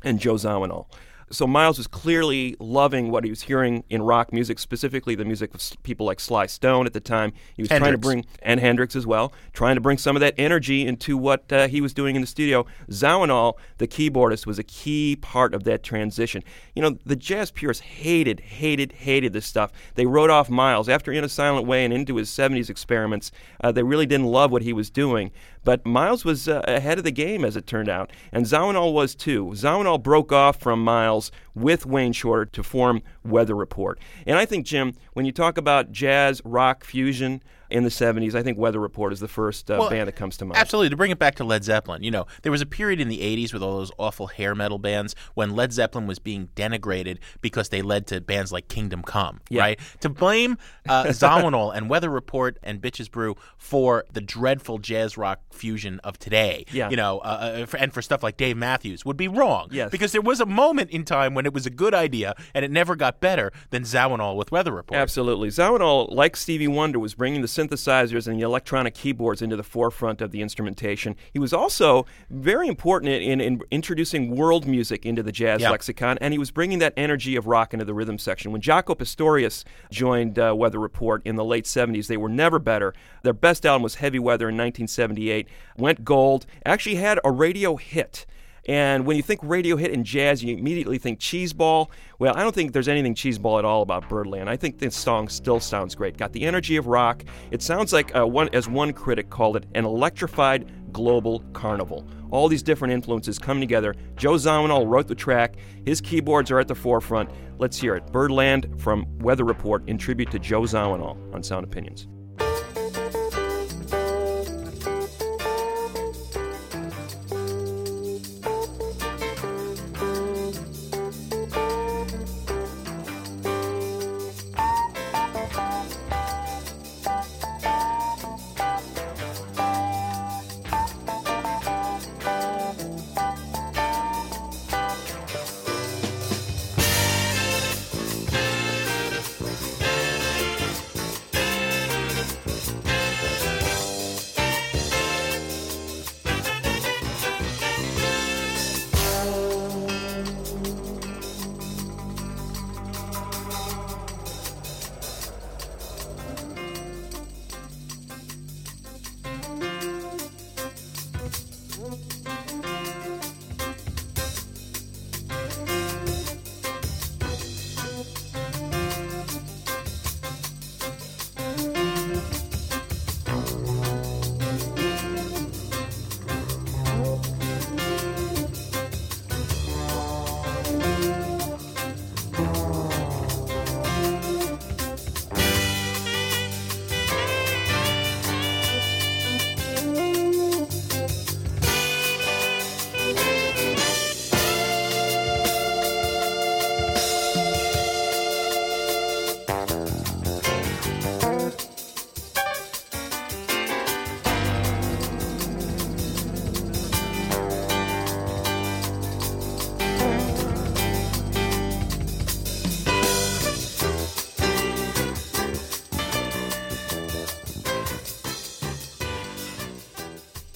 and 0.02 0.18
Joe 0.18 0.34
Zawinul. 0.34 0.86
So 1.30 1.46
Miles 1.46 1.76
was 1.76 1.88
clearly 1.88 2.54
loving 2.60 3.10
what 3.10 3.24
he 3.24 3.30
was 3.30 3.42
hearing 3.42 3.82
in 3.90 4.02
rock 4.02 4.32
music, 4.32 4.60
specifically 4.60 5.16
the 5.16 5.24
music 5.24 5.52
of 5.54 5.62
people 5.82 6.06
like 6.06 6.20
Sly 6.20 6.46
Stone 6.46 6.86
at 6.86 6.92
the 6.92 7.00
time. 7.00 7.32
He 7.56 7.62
was 7.62 7.68
trying 7.68 7.92
to 7.92 7.98
bring 7.98 8.24
and 8.42 8.60
Hendrix 8.60 8.94
as 8.94 9.06
well, 9.06 9.32
trying 9.52 9.74
to 9.74 9.80
bring 9.80 9.98
some 9.98 10.14
of 10.14 10.20
that 10.20 10.34
energy 10.38 10.86
into 10.86 11.16
what 11.16 11.52
uh, 11.52 11.66
he 11.66 11.80
was 11.80 11.92
doing 11.92 12.14
in 12.14 12.20
the 12.20 12.28
studio. 12.28 12.64
Zawinul, 12.90 13.54
the 13.78 13.88
keyboardist, 13.88 14.46
was 14.46 14.60
a 14.60 14.62
key 14.62 15.16
part 15.16 15.52
of 15.52 15.64
that 15.64 15.82
transition. 15.82 16.44
You 16.76 16.82
know, 16.82 16.98
the 17.04 17.16
jazz 17.16 17.50
purists 17.50 17.82
hated, 17.82 18.38
hated, 18.38 18.92
hated 18.92 19.32
this 19.32 19.46
stuff. 19.46 19.72
They 19.96 20.06
wrote 20.06 20.30
off 20.30 20.48
Miles 20.48 20.88
after 20.88 21.10
In 21.10 21.24
a 21.24 21.28
Silent 21.28 21.66
Way 21.66 21.84
and 21.84 21.92
into 21.92 22.16
his 22.16 22.30
70s 22.30 22.70
experiments. 22.70 23.32
Uh, 23.60 23.72
they 23.72 23.82
really 23.82 24.06
didn't 24.06 24.26
love 24.26 24.52
what 24.52 24.62
he 24.62 24.72
was 24.72 24.90
doing. 24.90 25.32
But 25.64 25.84
Miles 25.84 26.24
was 26.24 26.48
uh, 26.48 26.62
ahead 26.68 26.98
of 26.98 27.02
the 27.02 27.10
game, 27.10 27.44
as 27.44 27.56
it 27.56 27.66
turned 27.66 27.88
out, 27.88 28.12
and 28.30 28.46
Zawinul 28.46 28.92
was 28.92 29.16
too. 29.16 29.46
Zawinul 29.46 30.00
broke 30.00 30.30
off 30.30 30.60
from 30.60 30.84
Miles 30.84 31.15
with 31.54 31.86
Wayne 31.86 32.12
Shorter 32.12 32.46
to 32.46 32.62
form 32.62 33.02
Weather 33.24 33.54
Report. 33.54 33.98
And 34.26 34.38
I 34.38 34.44
think, 34.44 34.66
Jim, 34.66 34.94
when 35.12 35.26
you 35.26 35.32
talk 35.32 35.58
about 35.58 35.92
jazz 35.92 36.40
rock 36.44 36.84
fusion 36.84 37.42
in 37.70 37.82
the 37.84 37.90
70s, 37.90 38.34
I 38.34 38.42
think 38.42 38.58
Weather 38.58 38.80
Report 38.80 39.12
is 39.12 39.20
the 39.20 39.28
first 39.28 39.70
uh, 39.70 39.76
Well, 39.78 39.90
band 39.90 40.08
that 40.08 40.12
comes 40.16 40.36
to 40.38 40.44
mind. 40.44 40.58
Absolutely. 40.58 40.90
To 40.90 40.96
bring 40.96 41.10
it 41.10 41.18
back 41.18 41.34
to 41.36 41.44
Led 41.44 41.64
Zeppelin, 41.64 42.02
you 42.02 42.10
know, 42.10 42.26
there 42.42 42.52
was 42.52 42.60
a 42.60 42.66
period 42.66 43.00
in 43.00 43.08
the 43.08 43.18
80s 43.20 43.52
with 43.52 43.62
all 43.62 43.78
those 43.78 43.90
awful 43.98 44.28
hair 44.28 44.54
metal 44.54 44.78
bands 44.78 45.14
when 45.34 45.50
Led 45.56 45.72
Zeppelin 45.72 46.06
was 46.06 46.18
being 46.18 46.48
denigrated 46.54 47.18
because 47.40 47.68
they 47.70 47.82
led 47.82 48.06
to 48.08 48.20
bands 48.20 48.52
like 48.52 48.68
Kingdom 48.68 49.02
Come, 49.02 49.40
Yeah. 49.50 49.60
right? 49.62 49.80
To 50.00 50.08
blame 50.08 50.58
uh, 50.88 51.04
Zawinul 51.04 51.74
and 51.76 51.88
Weather 51.90 52.10
Report 52.10 52.58
and 52.62 52.80
Bitches 52.80 53.10
Brew 53.10 53.34
for 53.56 54.04
the 54.12 54.20
dreadful 54.20 54.78
jazz 54.78 55.16
rock 55.16 55.40
fusion 55.52 56.00
of 56.04 56.18
today, 56.18 56.64
Yeah. 56.72 56.90
you 56.90 56.96
know, 56.96 57.18
uh, 57.18 57.22
uh, 57.62 57.66
for, 57.66 57.76
and 57.78 57.92
for 57.92 58.02
stuff 58.02 58.22
like 58.22 58.36
Dave 58.36 58.56
Matthews 58.56 59.04
would 59.04 59.16
be 59.16 59.28
wrong. 59.28 59.68
Yes. 59.70 59.90
Because 59.90 60.12
there 60.12 60.20
was 60.22 60.40
a 60.40 60.46
moment 60.46 60.90
in 60.90 61.04
time 61.04 61.34
when 61.34 61.46
it 61.46 61.52
was 61.52 61.66
a 61.66 61.70
good 61.70 61.94
idea 61.94 62.34
and 62.54 62.64
it 62.64 62.70
never 62.70 62.94
got 62.96 63.20
better 63.20 63.52
than 63.70 63.82
Zawinul 63.82 64.36
with 64.36 64.52
Weather 64.52 64.72
Report. 64.72 64.98
Absolutely. 65.00 65.48
Zawinul, 65.48 66.12
like 66.14 66.36
Stevie 66.36 66.68
Wonder, 66.68 66.98
was 66.98 67.14
bringing 67.14 67.42
the 67.42 67.48
synthesizers 67.68 68.26
and 68.26 68.38
the 68.38 68.44
electronic 68.44 68.94
keyboards 68.94 69.42
into 69.42 69.56
the 69.56 69.62
forefront 69.62 70.20
of 70.20 70.30
the 70.30 70.42
instrumentation. 70.42 71.16
He 71.32 71.38
was 71.38 71.52
also 71.52 72.06
very 72.30 72.68
important 72.68 73.12
in, 73.12 73.22
in, 73.22 73.40
in 73.40 73.62
introducing 73.70 74.34
world 74.36 74.66
music 74.66 75.04
into 75.04 75.22
the 75.22 75.32
jazz 75.32 75.60
Yeah. 75.60 75.70
lexicon, 75.70 76.18
and 76.20 76.32
he 76.32 76.38
was 76.38 76.50
bringing 76.50 76.78
that 76.80 76.92
energy 76.96 77.36
of 77.36 77.46
rock 77.46 77.72
into 77.72 77.84
the 77.84 77.94
rhythm 77.94 78.18
section. 78.18 78.52
When 78.52 78.60
Jaco 78.60 78.96
Pastorius 78.96 79.64
joined 79.90 80.38
uh, 80.38 80.54
Weather 80.56 80.78
Report 80.78 81.22
in 81.24 81.36
the 81.36 81.44
late 81.44 81.64
70s, 81.64 82.06
they 82.06 82.16
were 82.16 82.28
never 82.28 82.58
better. 82.58 82.94
Their 83.22 83.32
best 83.32 83.66
album 83.66 83.82
was 83.82 83.96
Heavy 83.96 84.18
Weather 84.18 84.48
in 84.48 84.54
1978, 84.56 85.48
went 85.76 86.04
gold, 86.04 86.46
actually 86.64 86.96
had 86.96 87.18
a 87.24 87.30
radio 87.30 87.76
hit. 87.76 88.26
And 88.66 89.06
when 89.06 89.16
you 89.16 89.22
think 89.22 89.40
radio 89.42 89.76
hit 89.76 89.92
and 89.92 90.04
jazz, 90.04 90.42
you 90.42 90.56
immediately 90.56 90.98
think 90.98 91.20
cheeseball. 91.20 91.90
Well, 92.18 92.36
I 92.36 92.42
don't 92.42 92.54
think 92.54 92.72
there's 92.72 92.88
anything 92.88 93.14
cheeseball 93.14 93.58
at 93.58 93.64
all 93.64 93.82
about 93.82 94.08
Birdland. 94.08 94.50
I 94.50 94.56
think 94.56 94.78
this 94.78 94.96
song 94.96 95.28
still 95.28 95.60
sounds 95.60 95.94
great. 95.94 96.16
Got 96.16 96.32
the 96.32 96.44
energy 96.44 96.76
of 96.76 96.86
rock. 96.86 97.24
It 97.50 97.62
sounds 97.62 97.92
like 97.92 98.14
uh, 98.16 98.26
one, 98.26 98.48
as 98.52 98.68
one 98.68 98.92
critic 98.92 99.30
called 99.30 99.56
it, 99.56 99.66
an 99.74 99.84
electrified 99.84 100.92
global 100.92 101.40
carnival. 101.52 102.08
All 102.30 102.48
these 102.48 102.62
different 102.62 102.92
influences 102.92 103.38
come 103.38 103.60
together. 103.60 103.94
Joe 104.16 104.32
Zawinul 104.32 104.88
wrote 104.88 105.06
the 105.06 105.14
track. 105.14 105.56
His 105.84 106.00
keyboards 106.00 106.50
are 106.50 106.58
at 106.58 106.68
the 106.68 106.74
forefront. 106.74 107.30
Let's 107.58 107.78
hear 107.78 107.94
it. 107.94 108.06
Birdland 108.12 108.80
from 108.80 109.06
Weather 109.18 109.44
Report 109.44 109.88
in 109.88 109.98
tribute 109.98 110.30
to 110.32 110.38
Joe 110.38 110.62
Zawinul 110.62 111.34
on 111.34 111.42
Sound 111.42 111.64
Opinions. 111.64 112.08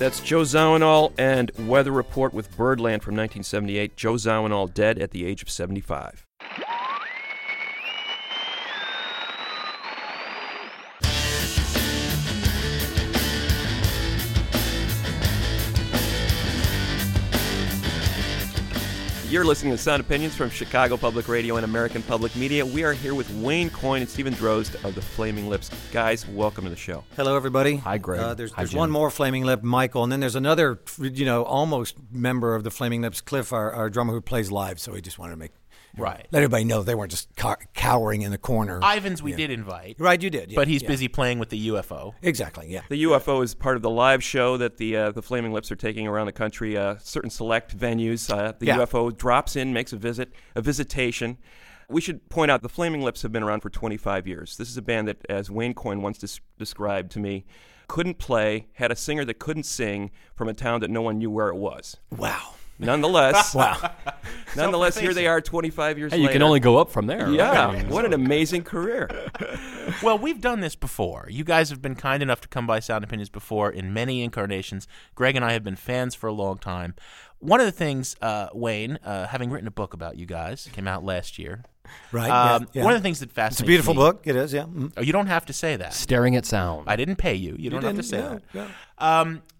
That's 0.00 0.20
Joe 0.20 0.40
Zawinul 0.44 1.12
and 1.18 1.50
Weather 1.68 1.92
Report 1.92 2.32
with 2.32 2.56
Birdland 2.56 3.02
from 3.02 3.16
1978. 3.16 3.98
Joe 3.98 4.14
Zawinul 4.14 4.72
dead 4.72 4.98
at 4.98 5.10
the 5.10 5.26
age 5.26 5.42
of 5.42 5.50
75. 5.50 6.26
You're 19.30 19.44
listening 19.44 19.70
to 19.70 19.78
Sound 19.78 20.00
Opinions 20.00 20.34
from 20.34 20.50
Chicago 20.50 20.96
Public 20.96 21.28
Radio 21.28 21.54
and 21.54 21.64
American 21.64 22.02
Public 22.02 22.34
Media. 22.34 22.66
We 22.66 22.82
are 22.82 22.92
here 22.92 23.14
with 23.14 23.30
Wayne 23.34 23.70
Coyne 23.70 24.02
and 24.02 24.10
Steven 24.10 24.34
Drozd 24.34 24.84
of 24.84 24.96
the 24.96 25.00
Flaming 25.00 25.48
Lips. 25.48 25.70
Guys, 25.92 26.26
welcome 26.26 26.64
to 26.64 26.70
the 26.70 26.74
show. 26.74 27.04
Hello, 27.14 27.36
everybody. 27.36 27.76
Hi, 27.76 27.96
Greg. 27.96 28.18
Uh, 28.18 28.34
there's 28.34 28.50
Hi, 28.50 28.62
there's 28.62 28.70
Jim. 28.70 28.80
one 28.80 28.90
more 28.90 29.08
Flaming 29.08 29.44
Lip, 29.44 29.62
Michael, 29.62 30.02
and 30.02 30.10
then 30.10 30.18
there's 30.18 30.34
another, 30.34 30.80
you 30.98 31.24
know, 31.24 31.44
almost 31.44 31.94
member 32.10 32.56
of 32.56 32.64
the 32.64 32.72
Flaming 32.72 33.02
Lips, 33.02 33.20
Cliff, 33.20 33.52
our, 33.52 33.70
our 33.70 33.88
drummer 33.88 34.12
who 34.12 34.20
plays 34.20 34.50
live. 34.50 34.80
So 34.80 34.94
we 34.94 35.00
just 35.00 35.16
wanted 35.16 35.34
to 35.34 35.38
make 35.38 35.52
Right. 35.96 36.26
let 36.30 36.42
everybody 36.42 36.64
know 36.64 36.82
they 36.82 36.94
weren't 36.94 37.10
just 37.10 37.34
cow- 37.36 37.56
cowering 37.74 38.22
in 38.22 38.30
the 38.30 38.38
corner. 38.38 38.80
Ivins 38.82 39.22
we 39.22 39.32
did 39.32 39.50
invite, 39.50 39.96
right, 39.98 40.20
you 40.22 40.30
did, 40.30 40.52
yeah, 40.52 40.56
but 40.56 40.68
he's 40.68 40.82
yeah. 40.82 40.88
busy 40.88 41.08
playing 41.08 41.38
with 41.38 41.48
the 41.50 41.68
UFO. 41.68 42.14
Exactly, 42.22 42.68
yeah. 42.68 42.82
The 42.88 43.02
UFO 43.04 43.42
is 43.42 43.54
part 43.54 43.76
of 43.76 43.82
the 43.82 43.90
live 43.90 44.22
show 44.22 44.56
that 44.56 44.76
the 44.76 44.96
uh, 44.96 45.10
the 45.12 45.22
Flaming 45.22 45.52
Lips 45.52 45.70
are 45.72 45.76
taking 45.76 46.06
around 46.06 46.26
the 46.26 46.32
country. 46.32 46.76
Uh, 46.76 46.96
certain 46.98 47.30
select 47.30 47.76
venues. 47.76 48.30
Uh, 48.30 48.52
the 48.58 48.66
Yeah. 48.66 48.78
UFO 48.78 49.16
drops 49.16 49.56
in, 49.56 49.72
makes 49.72 49.92
a 49.92 49.96
visit, 49.96 50.32
a 50.54 50.60
visitation. 50.62 51.38
We 51.88 52.00
should 52.00 52.28
point 52.28 52.52
out 52.52 52.62
the 52.62 52.68
Flaming 52.68 53.02
Lips 53.02 53.22
have 53.22 53.32
been 53.32 53.42
around 53.42 53.60
for 53.60 53.70
25 53.70 54.28
years. 54.28 54.56
This 54.56 54.68
is 54.70 54.76
a 54.76 54.82
band 54.82 55.08
that, 55.08 55.18
as 55.28 55.50
Wayne 55.50 55.74
Coyne 55.74 56.02
once 56.02 56.18
des- 56.18 56.40
described 56.56 57.10
to 57.12 57.18
me, 57.18 57.44
couldn't 57.88 58.18
play, 58.18 58.68
had 58.74 58.92
a 58.92 58.96
singer 58.96 59.24
that 59.24 59.40
couldn't 59.40 59.64
sing 59.64 60.12
from 60.36 60.48
a 60.48 60.54
town 60.54 60.80
that 60.82 60.90
no 60.90 61.02
one 61.02 61.18
knew 61.18 61.30
where 61.32 61.48
it 61.48 61.56
was. 61.56 61.96
Wow. 62.16 62.54
Nonetheless, 62.86 63.54
Wow. 63.60 63.76
nonetheless, 64.56 64.98
here 64.98 65.14
they 65.14 65.26
are 65.26 65.40
25 65.40 65.98
years 65.98 66.12
Hey, 66.12 66.18
later. 66.18 66.28
you 66.30 66.32
can 66.34 66.42
only 66.42 66.60
go 66.60 66.76
up 66.78 66.90
from 66.90 67.06
there. 67.06 67.30
Yeah, 67.30 67.68
I 67.68 67.72
mean, 67.76 67.88
what 67.88 68.04
an 68.04 68.12
amazing 68.12 68.62
career. 68.64 69.08
Well, 70.04 70.18
we've 70.18 70.40
done 70.40 70.60
this 70.60 70.76
before. 70.76 71.26
You 71.28 71.42
guys 71.42 71.68
have 71.70 71.82
been 71.82 71.96
kind 71.96 72.22
enough 72.22 72.40
to 72.42 72.48
come 72.48 72.64
by 72.64 72.78
Sound 72.78 73.02
Opinions 73.02 73.28
before 73.28 73.70
in 73.72 73.92
many 73.92 74.22
incarnations. 74.22 74.86
Greg 75.16 75.34
and 75.34 75.44
I 75.44 75.52
have 75.52 75.64
been 75.64 75.74
fans 75.74 76.14
for 76.14 76.28
a 76.28 76.32
long 76.32 76.58
time. 76.58 76.94
One 77.40 77.58
of 77.58 77.66
the 77.66 77.72
things, 77.72 78.14
uh, 78.22 78.48
Wayne, 78.54 79.00
uh, 79.04 79.26
having 79.26 79.50
written 79.50 79.66
a 79.66 79.70
book 79.72 79.92
about 79.92 80.16
you 80.16 80.26
guys, 80.26 80.68
came 80.72 80.86
out 80.86 81.02
last 81.04 81.40
year. 81.40 81.64
Right. 82.12 82.30
Um, 82.30 82.62
yeah, 82.62 82.68
yeah. 82.74 82.84
One 82.84 82.94
of 82.94 83.00
the 83.00 83.02
things 83.02 83.18
that 83.18 83.32
fascinates 83.32 83.60
it's 83.60 83.62
a 83.62 83.66
beautiful 83.66 83.94
me- 83.94 83.98
book. 83.98 84.20
It 84.24 84.36
is, 84.36 84.52
yeah. 84.52 84.62
Mm. 84.62 84.92
Oh, 84.96 85.02
you 85.02 85.12
don't 85.12 85.26
have 85.26 85.44
to 85.46 85.52
say 85.52 85.74
that. 85.76 85.92
Staring 85.92 86.36
at 86.36 86.46
sound. 86.46 86.84
I 86.88 86.94
didn't 86.94 87.16
pay 87.16 87.34
you. 87.34 87.56
You, 87.58 87.68
don't 87.70 87.82
have 87.82 87.96
to 87.96 88.02
say 88.04 88.18
No, 88.20 88.28
that. 88.28 88.42
no. 88.54 88.66
Um, 88.98 89.42
i- 89.42 89.59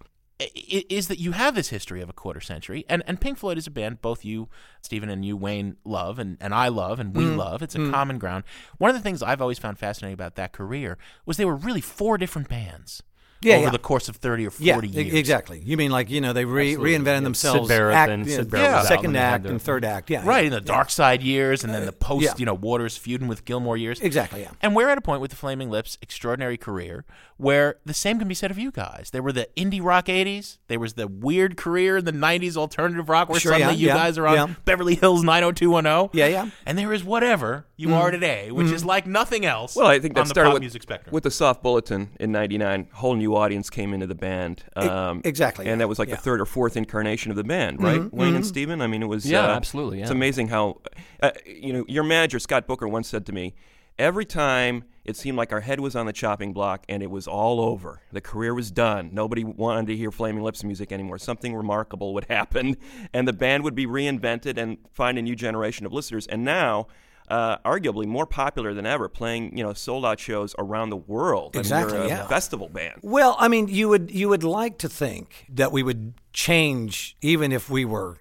is 0.55 1.07
that 1.07 1.19
you 1.19 1.31
have 1.33 1.55
this 1.55 1.69
history 1.69 2.01
of 2.01 2.09
a 2.09 2.13
quarter 2.13 2.39
century, 2.41 2.85
and, 2.89 3.03
and 3.05 3.19
Pink 3.21 3.37
Floyd 3.37 3.57
is 3.57 3.67
a 3.67 3.71
band 3.71 4.01
both 4.01 4.25
you, 4.25 4.49
Steven, 4.81 5.09
and 5.09 5.23
you, 5.25 5.37
Wayne, 5.37 5.77
love, 5.85 6.19
and, 6.19 6.37
and 6.41 6.53
I 6.53 6.67
love, 6.69 6.99
and 6.99 7.13
Mm. 7.13 7.17
we 7.17 7.25
love. 7.25 7.61
It's 7.61 7.75
a 7.75 7.91
common 7.91 8.17
ground. 8.17 8.43
One 8.77 8.89
of 8.89 8.95
the 8.95 9.01
things 9.01 9.21
I've 9.21 9.41
always 9.41 9.59
found 9.59 9.77
fascinating 9.77 10.13
about 10.13 10.35
that 10.35 10.51
career 10.53 10.97
was 11.25 11.37
they 11.37 11.45
were 11.45 11.55
really 11.55 11.81
four 11.81 12.17
different 12.17 12.47
bands 12.49 13.03
Yeah, 13.41 13.55
over 13.55 13.65
yeah. 13.65 13.69
the 13.71 13.79
course 13.79 14.07
of 14.09 14.17
30 14.17 14.47
or 14.47 14.51
40 14.51 14.65
Yeah, 14.65 15.01
years. 15.01 15.13
exactly. 15.13 15.61
You 15.65 15.77
mean 15.77 15.91
like, 15.91 16.09
you 16.09 16.21
know, 16.21 16.33
they 16.33 16.45
re- 16.45 16.75
reinvented 16.75 17.05
Yeah, 17.05 17.19
themselves. 17.21 17.67
Syd 17.67 17.77
Barrett 17.77 17.95
act, 17.95 18.11
and 18.11 18.29
Syd 18.29 18.49
Barrett 18.49 18.67
was 18.67 18.85
out 18.85 18.85
second 18.85 19.07
and 19.07 19.17
act 19.17 19.45
and 19.45 19.61
third 19.61 19.83
act. 19.83 20.09
Yeah. 20.09 20.23
Right, 20.25 20.41
yeah. 20.41 20.47
in 20.47 20.53
the 20.53 20.61
Dark 20.61 20.89
Side 20.89 21.23
years, 21.23 21.63
and 21.63 21.73
then 21.73 21.85
the 21.85 21.91
post, 21.91 22.23
yeah. 22.23 22.33
you 22.37 22.45
know, 22.45 22.53
Waters 22.53 22.97
feuding 22.97 23.27
with 23.27 23.45
Gilmour 23.45 23.79
years. 23.79 23.99
Exactly, 24.01 24.41
yeah. 24.41 24.51
And 24.61 24.75
we're 24.75 24.89
at 24.89 24.97
a 24.97 25.01
point 25.01 25.21
with 25.21 25.31
the 25.31 25.37
Flaming 25.37 25.69
Lips' 25.69 25.97
extraordinary 26.01 26.57
career 26.57 27.05
where 27.41 27.79
the 27.85 27.93
same 27.93 28.19
can 28.19 28.27
be 28.27 28.35
said 28.35 28.51
of 28.51 28.59
you 28.59 28.69
guys. 28.69 29.09
There 29.11 29.23
were 29.23 29.31
the 29.31 29.49
indie 29.57 29.83
rock 29.83 30.05
80s. 30.05 30.59
There 30.67 30.79
was 30.79 30.93
the 30.93 31.07
weird 31.07 31.57
career 31.57 31.97
in 31.97 32.05
the 32.05 32.13
90s, 32.13 32.55
alternative 32.55 33.09
rock, 33.09 33.29
where 33.29 33.39
Sure, 33.39 33.53
suddenly 33.53 33.73
yeah, 33.73 33.79
you 33.79 33.87
yeah, 33.87 33.95
guys 33.95 34.17
are 34.19 34.27
on 34.27 34.35
yeah. 34.35 34.55
Beverly 34.63 34.93
Hills 34.93 35.23
90210. 35.23 36.11
Yeah, 36.13 36.27
yeah. 36.27 36.51
And 36.67 36.77
there 36.77 36.93
is 36.93 37.03
whatever 37.03 37.65
you 37.77 37.87
mm-hmm. 37.87 37.97
are 37.97 38.11
today, 38.11 38.51
which 38.51 38.67
is 38.67 38.81
mm-hmm. 38.81 38.89
like 38.89 39.07
nothing 39.07 39.43
else 39.45 39.75
Well, 39.75 39.87
I 39.87 39.99
think 39.99 40.13
that 40.13 40.21
on 40.21 40.27
the 40.27 40.29
started 40.29 40.49
pop 40.49 40.53
with, 40.53 40.61
music 40.61 40.83
spectrum. 40.83 41.11
with 41.11 41.23
the 41.23 41.31
Soft 41.31 41.63
Bulletin 41.63 42.11
in 42.19 42.31
'99. 42.31 42.89
Whole 42.93 43.15
new 43.15 43.30
audience 43.35 43.69
came 43.69 43.93
into 43.93 44.07
the 44.07 44.15
band. 44.15 44.63
Um, 44.75 45.21
exactly, 45.23 45.65
and 45.65 45.73
yeah, 45.73 45.77
that 45.77 45.87
was 45.87 45.99
like 45.99 46.09
yeah. 46.09 46.15
Mm-hmm, 46.15 46.21
the 46.21 46.23
third 46.23 46.41
or 46.41 46.45
fourth 46.45 46.77
incarnation 46.77 47.31
of 47.31 47.37
the 47.37 47.43
band, 47.43 47.81
right? 47.81 48.13
Wayne 48.13 48.35
and 48.35 48.45
Steven? 48.45 48.81
I 48.81 48.87
mean, 48.87 49.03
it 49.03 49.07
was. 49.07 49.25
Yeah, 49.25 49.45
uh, 49.45 49.55
absolutely, 49.55 50.01
It's 50.01 50.11
amazing 50.11 50.49
how, 50.49 50.81
uh, 51.21 51.31
you 51.45 51.73
know, 51.73 51.85
your 51.87 52.03
manager 52.03 52.39
Scott 52.39 52.67
Booker 52.67 52.87
once 52.87 53.07
said 53.07 53.25
to 53.27 53.31
me, 53.31 53.53
every 53.97 54.25
time 54.25 54.83
it 55.03 55.15
seemed 55.15 55.37
like 55.37 55.51
our 55.51 55.61
head 55.61 55.79
was 55.79 55.95
on 55.95 56.05
the 56.05 56.13
chopping 56.13 56.53
block 56.53 56.85
and 56.87 57.01
it 57.01 57.09
was 57.09 57.27
all 57.27 57.59
over. 57.59 58.01
The 58.11 58.21
career 58.21 58.53
was 58.53 58.71
done. 58.71 59.09
Nobody 59.13 59.43
wanted 59.43 59.87
to 59.87 59.97
hear 59.97 60.11
Flaming 60.11 60.43
Lips 60.43 60.63
music 60.63 60.91
anymore. 60.91 61.17
Something 61.17 61.55
remarkable 61.55 62.13
would 62.13 62.25
happen, 62.29 62.77
and 63.13 63.27
the 63.27 63.33
band 63.33 63.63
would 63.63 63.75
be 63.75 63.85
reinvented 63.85 64.57
and 64.57 64.77
find 64.91 65.17
a 65.17 65.21
new 65.21 65.35
generation 65.35 65.85
of 65.85 65.93
listeners. 65.93 66.27
And 66.27 66.43
now. 66.43 66.87
Uh, 67.31 67.57
arguably 67.63 68.05
more 68.05 68.25
popular 68.25 68.73
than 68.73 68.85
ever, 68.85 69.07
playing 69.07 69.57
you 69.57 69.63
know 69.63 69.71
sold 69.71 70.03
out 70.05 70.19
shows 70.19 70.53
around 70.57 70.89
the 70.89 70.97
world. 70.97 71.51
I 71.55 71.59
mean, 71.59 71.61
Exactly, 71.61 71.97
you're 71.97 72.05
a 72.07 72.09
yeah. 72.09 72.27
festival 72.27 72.67
band. 72.67 72.99
Well, 73.03 73.37
I 73.39 73.47
mean, 73.47 73.69
you 73.69 73.87
would 73.87 74.11
you 74.11 74.27
would 74.27 74.43
like 74.43 74.77
to 74.79 74.89
think 74.89 75.45
that 75.47 75.71
we 75.71 75.81
would 75.81 76.13
change, 76.33 77.15
even 77.21 77.53
if 77.53 77.69
we 77.69 77.85
were, 77.85 78.17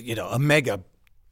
you 0.00 0.14
know, 0.14 0.28
a 0.28 0.38
mega 0.38 0.80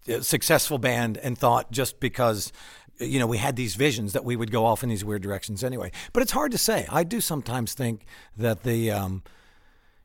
uh, 0.07 0.21
successful 0.21 0.77
band, 0.77 1.17
and 1.17 1.39
thought 1.39 1.73
just 1.73 1.99
because. 1.99 2.53
You 3.01 3.19
know, 3.19 3.27
we 3.27 3.39
had 3.39 3.57
these 3.57 3.75
visions 3.75 4.13
that 4.13 4.25
we 4.25 4.37
would 4.37 4.53
go 4.53 4.65
off 4.67 4.85
in 4.85 4.89
these 4.89 5.05
weird 5.05 5.23
directions 5.23 5.65
anyway. 5.65 5.91
But 6.13 6.23
it's 6.23 6.31
hard 6.31 6.53
to 6.53 6.59
say. 6.59 6.87
I 6.89 7.03
do 7.03 7.21
sometimes 7.21 7.75
think 7.75 8.05
that 8.37 8.63
the, 8.63 8.93
um, 8.93 9.25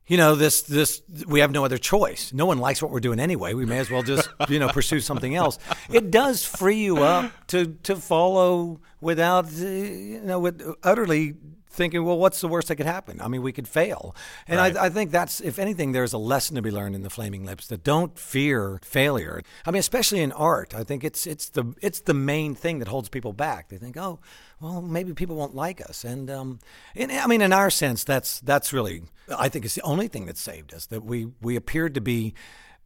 you 0.09 0.17
know, 0.17 0.33
this 0.35 0.63
this 0.63 1.01
we 1.27 1.39
have 1.39 1.51
no 1.51 1.63
other 1.63 1.77
choice. 1.77 2.33
No 2.33 2.47
one 2.47 2.57
likes 2.57 2.81
what 2.81 2.91
we're 2.91 2.99
doing 2.99 3.19
anyway. 3.19 3.53
We 3.53 3.65
may 3.65 3.77
as 3.77 3.91
well 3.91 4.01
just 4.01 4.27
you 4.49 4.57
know 4.59 4.67
pursue 4.67 4.99
something 4.99 5.35
else. 5.35 5.59
It 5.89 6.09
does 6.09 6.43
free 6.43 6.83
you 6.83 6.97
up 7.03 7.31
to 7.47 7.77
to 7.83 7.95
follow 7.95 8.81
without 8.99 9.51
you 9.53 10.19
know 10.23 10.39
with 10.39 10.61
utterly 10.83 11.35
thinking, 11.79 12.03
well, 12.03 12.17
what's 12.17 12.41
the 12.41 12.47
worst 12.47 12.67
that 12.67 12.75
could 12.75 12.85
happen? 12.85 13.19
I 13.21 13.27
mean, 13.27 13.41
we 13.41 13.51
could 13.51 13.67
fail, 13.67 14.15
and 14.47 14.59
I, 14.59 14.85
I 14.85 14.89
think 14.89 15.09
that's 15.09 15.41
if 15.41 15.57
anything, 15.57 15.93
there's 15.93 16.13
a 16.13 16.19
lesson 16.19 16.55
to 16.57 16.61
be 16.61 16.69
learned 16.69 16.93
in 16.93 17.01
the 17.01 17.09
Flaming 17.09 17.45
Lips 17.45 17.67
that 17.67 17.83
don't 17.83 18.19
fear 18.19 18.79
failure. 18.83 19.41
I 19.65 19.71
mean, 19.71 19.79
especially 19.79 20.19
in 20.19 20.31
art, 20.33 20.75
I 20.75 20.83
think 20.83 21.03
it's 21.03 21.25
it's 21.25 21.49
the 21.49 21.73
it's 21.81 22.01
the 22.01 22.13
main 22.13 22.53
thing 22.53 22.79
that 22.79 22.89
holds 22.89 23.09
people 23.09 23.33
back. 23.33 23.69
They 23.69 23.77
think, 23.77 23.97
oh, 23.97 24.19
well, 24.61 24.81
maybe 24.81 25.13
people 25.13 25.37
won't 25.37 25.55
like 25.55 25.81
us, 25.81 26.03
and 26.03 26.29
um, 26.29 26.59
in, 26.93 27.09
I 27.09 27.25
mean, 27.27 27.41
in 27.41 27.53
our 27.53 27.69
sense, 27.69 28.03
that's 28.03 28.41
that's 28.41 28.73
really 28.73 29.03
I 29.37 29.49
think 29.49 29.65
it's 29.65 29.75
the 29.75 29.81
only 29.81 30.07
thing 30.07 30.25
that 30.25 30.37
saved 30.37 30.73
us 30.73 30.85
that 30.87 31.03
we 31.03 31.29
we 31.41 31.55
appeared 31.55 31.93
to 31.95 32.01
be 32.01 32.33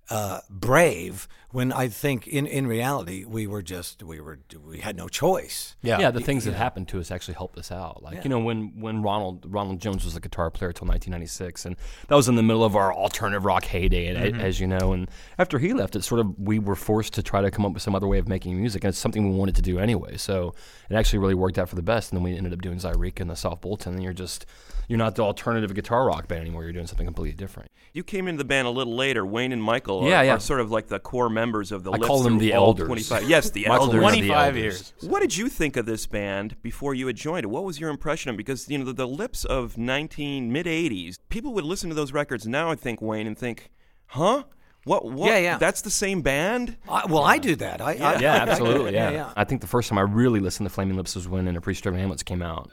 uh, 0.09 0.41
brave 0.49 1.27
when 1.51 1.71
I 1.71 1.87
think 1.87 2.27
in, 2.27 2.45
in 2.45 2.67
reality 2.67 3.23
we 3.25 3.47
were 3.47 3.61
just 3.61 4.03
we 4.03 4.19
were 4.19 4.39
we 4.67 4.79
had 4.79 4.97
no 4.97 5.07
choice. 5.07 5.75
yeah. 5.81 5.99
yeah, 5.99 6.11
the 6.11 6.19
things 6.19 6.45
that 6.45 6.55
happened 6.55 6.87
to 6.89 6.99
us 6.99 7.09
actually 7.11 7.35
helped 7.35 7.57
us 7.57 7.71
out. 7.71 8.03
Like 8.03 8.23
you 8.23 8.29
know, 8.29 8.39
when 8.39 8.79
when 8.81 9.01
Ronald 9.01 9.45
Ronald 9.47 9.79
Jones 9.79 10.03
was 10.03 10.15
a 10.15 10.19
guitar 10.19 10.49
player 10.49 10.73
till 10.73 10.87
1996, 10.87 11.65
and 11.65 11.75
that 12.07 12.15
was 12.15 12.27
in 12.27 12.35
the 12.35 12.43
middle 12.43 12.63
of 12.63 12.75
our 12.75 12.91
alternative 12.93 13.45
rock 13.45 13.65
heyday, 13.65 14.07
a- 14.07 14.35
as 14.35 14.59
you 14.59 14.67
know. 14.67 14.93
And 14.93 15.09
after 15.37 15.57
he 15.59 15.73
left, 15.73 15.95
it 15.95 16.03
sort 16.03 16.19
of 16.19 16.37
we 16.39 16.59
were 16.59 16.75
forced 16.75 17.13
to 17.13 17.23
try 17.23 17.41
to 17.41 17.49
come 17.51 17.65
up 17.65 17.73
with 17.73 17.83
some 17.83 17.95
other 17.95 18.07
way 18.07 18.17
of 18.17 18.27
making 18.27 18.57
music, 18.59 18.83
and 18.83 18.89
it's 18.89 18.97
something 18.97 19.29
we 19.31 19.37
wanted 19.37 19.55
to 19.55 19.61
do 19.61 19.79
anyway. 19.79 20.17
So 20.17 20.53
it 20.89 20.95
actually 20.95 21.19
really 21.19 21.35
worked 21.35 21.57
out 21.57 21.69
for 21.69 21.75
the 21.75 21.81
best. 21.83 22.11
And 22.11 22.17
then 22.17 22.23
we 22.23 22.35
ended 22.35 22.51
up 22.51 22.61
doing 22.61 22.77
Zaireeka 22.79 23.21
and 23.21 23.29
the 23.29 23.35
Soft 23.35 23.61
Bulletin, 23.61 23.93
and 23.93 24.03
you're 24.03 24.11
just 24.11 24.45
you're 24.87 24.97
not 24.97 25.15
the 25.15 25.23
alternative 25.23 25.73
guitar 25.73 26.05
rock 26.07 26.27
band 26.27 26.41
anymore. 26.41 26.63
You're 26.63 26.73
doing 26.73 26.87
something 26.87 27.05
completely 27.05 27.35
different. 27.35 27.69
You 27.93 28.03
came 28.03 28.27
into 28.27 28.37
the 28.39 28.45
band 28.45 28.67
a 28.67 28.71
little 28.71 28.95
later. 28.95 29.25
Wayne 29.25 29.51
and 29.51 29.61
Michael 29.63 29.99
are, 30.01 30.09
Yeah, 30.09 30.21
yeah. 30.23 30.33
are 30.35 30.39
sort 30.39 30.59
of 30.61 30.71
like 30.71 30.87
the 30.87 30.99
core 30.99 31.29
members 31.29 31.71
of 31.71 31.83
the 31.83 31.91
I 31.91 31.97
call 31.99 32.23
them 32.23 32.37
the 32.39 32.53
all 32.53 32.67
elders. 32.67 32.87
25. 32.87 33.29
Yes, 33.29 33.49
the 33.51 33.65
elders. 33.67 33.87
and 33.93 33.97
the 33.97 33.99
25 34.01 34.29
elders. 34.55 34.57
years. 34.57 34.93
What 35.01 35.21
did 35.21 35.35
you 35.37 35.47
think 35.49 35.77
of 35.77 35.85
this 35.85 36.05
band 36.07 36.61
before 36.61 36.93
you 36.95 37.07
had 37.07 37.15
joined 37.15 37.43
it? 37.45 37.49
What 37.49 37.63
was 37.63 37.79
your 37.79 37.89
impression 37.89 38.29
of? 38.31 38.37
Because, 38.37 38.67
you 38.69 38.77
know, 38.77 38.85
the, 38.85 38.93
the 38.93 39.07
Lips 39.07 39.45
of 39.45 39.77
19, 39.77 40.51
mid 40.51 40.65
80s, 40.65 41.17
people 41.29 41.53
would 41.53 41.63
listen 41.65 41.89
to 41.89 41.95
those 41.95 42.11
records 42.13 42.47
now, 42.47 42.71
I 42.71 42.75
think, 42.75 43.01
Wayne, 43.01 43.27
and 43.27 43.37
think, 43.37 43.69
huh? 44.07 44.43
What, 44.85 45.05
what? 45.05 45.29
Yeah, 45.31 45.37
yeah. 45.37 45.57
That's 45.57 45.81
the 45.81 45.89
same 45.89 46.21
band? 46.21 46.75
I, 46.89 47.05
well, 47.05 47.23
I 47.23 47.37
do 47.37 47.55
that. 47.55 47.79
I, 47.79 47.91
I, 47.93 48.19
Yeah, 48.19 48.33
absolutely. 48.47 48.93
yeah, 48.95 49.09
Yeah. 49.11 49.15
yeah. 49.15 49.33
I 49.37 49.45
think 49.45 49.61
the 49.61 49.67
first 49.67 49.87
time 49.87 49.97
I 49.97 50.01
really 50.01 50.41
listened 50.41 50.67
to 50.67 50.73
Flaming 50.73 50.97
Lips 50.97 51.15
was 51.15 51.25
when 51.27 51.47
In 51.47 51.55
a 51.55 51.61
Priest 51.61 51.83
Driven 51.83 52.01
Ambulance 52.01 52.23
came 52.23 52.41
out. 52.41 52.69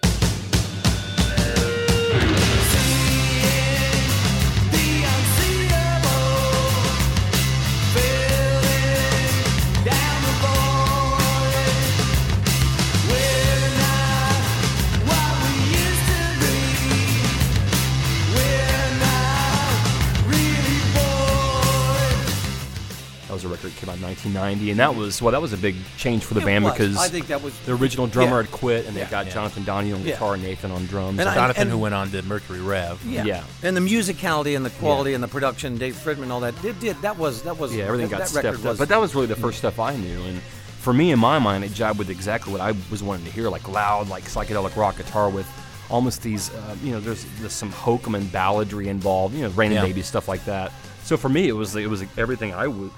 1990, 24.11 24.71
and 24.71 24.81
that 24.81 24.95
was 24.95 25.23
well, 25.23 25.33
that 25.33 25.41
was 25.41 25.53
a 25.53 25.57
big 25.57 25.77
change 25.97 26.25
for 26.25 26.35
the 26.35 26.41
It 26.41 26.45
band 26.47 26.65
was. 26.65 26.73
because 26.75 26.97
I 26.97 27.09
think 27.09 27.29
that 27.29 27.43
was 27.43 27.59
the 27.61 27.73
original 27.75 28.07
drummer 28.07 28.37
Yeah. 28.41 28.43
had 28.43 28.51
quit, 28.53 28.87
and 28.87 28.97
they 28.97 29.05
got 29.05 29.27
Yeah. 29.27 29.33
Jonathan 29.35 29.65
Donahue 29.65 29.95
on 29.95 30.03
guitar, 30.03 30.35
and 30.35 30.43
Nathan 30.43 30.71
on 30.71 30.87
drums. 30.87 31.19
And 31.19 31.29
I- 31.29 31.35
Jonathan, 31.35 31.63
and- 31.63 31.71
who 31.71 31.79
went 31.79 31.95
on 31.95 32.11
to 32.11 32.23
Mercury 32.23 32.61
Rev. 32.61 32.99
Yeah. 33.07 33.25
Yeah. 33.25 33.43
and 33.63 33.77
the 33.77 33.81
musicality 33.81 34.57
and 34.57 34.65
the 34.65 34.71
quality 34.71 35.15
and 35.15 35.23
the 35.23 35.29
production, 35.29 35.77
Dave 35.79 35.95
Fridmann, 35.97 36.31
all 36.31 36.41
that. 36.41 36.55
It 36.65 36.79
did. 36.81 37.01
That 37.03 37.19
was 37.19 37.43
that 37.43 37.59
was 37.59 37.75
yeah, 37.75 37.85
everything 37.85 38.09
that, 38.09 38.19
got 38.19 38.21
that 38.25 38.29
stepped 38.29 38.59
up. 38.59 38.65
was- 38.65 38.79
But 38.79 38.89
that 38.89 39.01
was 39.01 39.15
really 39.15 39.27
the 39.27 39.37
first 39.37 39.59
stuff 39.59 39.79
I 39.79 39.97
knew, 39.97 40.23
and 40.25 40.41
for 40.81 40.93
me, 40.93 41.11
in 41.13 41.19
my 41.19 41.39
mind, 41.39 41.63
it 41.65 41.73
jived 41.73 41.97
with 41.99 42.11
exactly 42.11 42.53
what 42.53 42.61
I 42.63 42.73
was 42.91 43.03
wanting 43.03 43.25
to 43.27 43.31
hear, 43.31 43.49
like 43.51 43.69
loud, 43.69 44.09
like 44.09 44.25
psychedelic 44.29 44.75
rock 44.77 44.97
guitar 44.97 45.29
with 45.29 45.47
almost 45.91 46.23
these, 46.23 46.51
uh, 46.51 46.75
you 46.85 46.93
know, 46.93 47.01
there's, 47.01 47.27
there's 47.41 47.53
some 47.53 47.71
hokum 47.73 48.15
and 48.15 48.31
balladry 48.33 48.87
involved, 48.87 49.35
you 49.35 49.43
know, 49.43 49.49
Raining 49.51 49.77
Yeah. 49.77 49.83
Baby 49.85 50.03
stuff 50.03 50.29
like 50.29 50.45
that. 50.45 50.73
So 51.05 51.17
for 51.17 51.29
me, 51.29 51.49
it 51.49 51.53
was 51.53 51.75
it 51.77 51.91
was 51.91 52.05
everything 52.17 52.55
I 52.55 52.67
would 52.69 52.91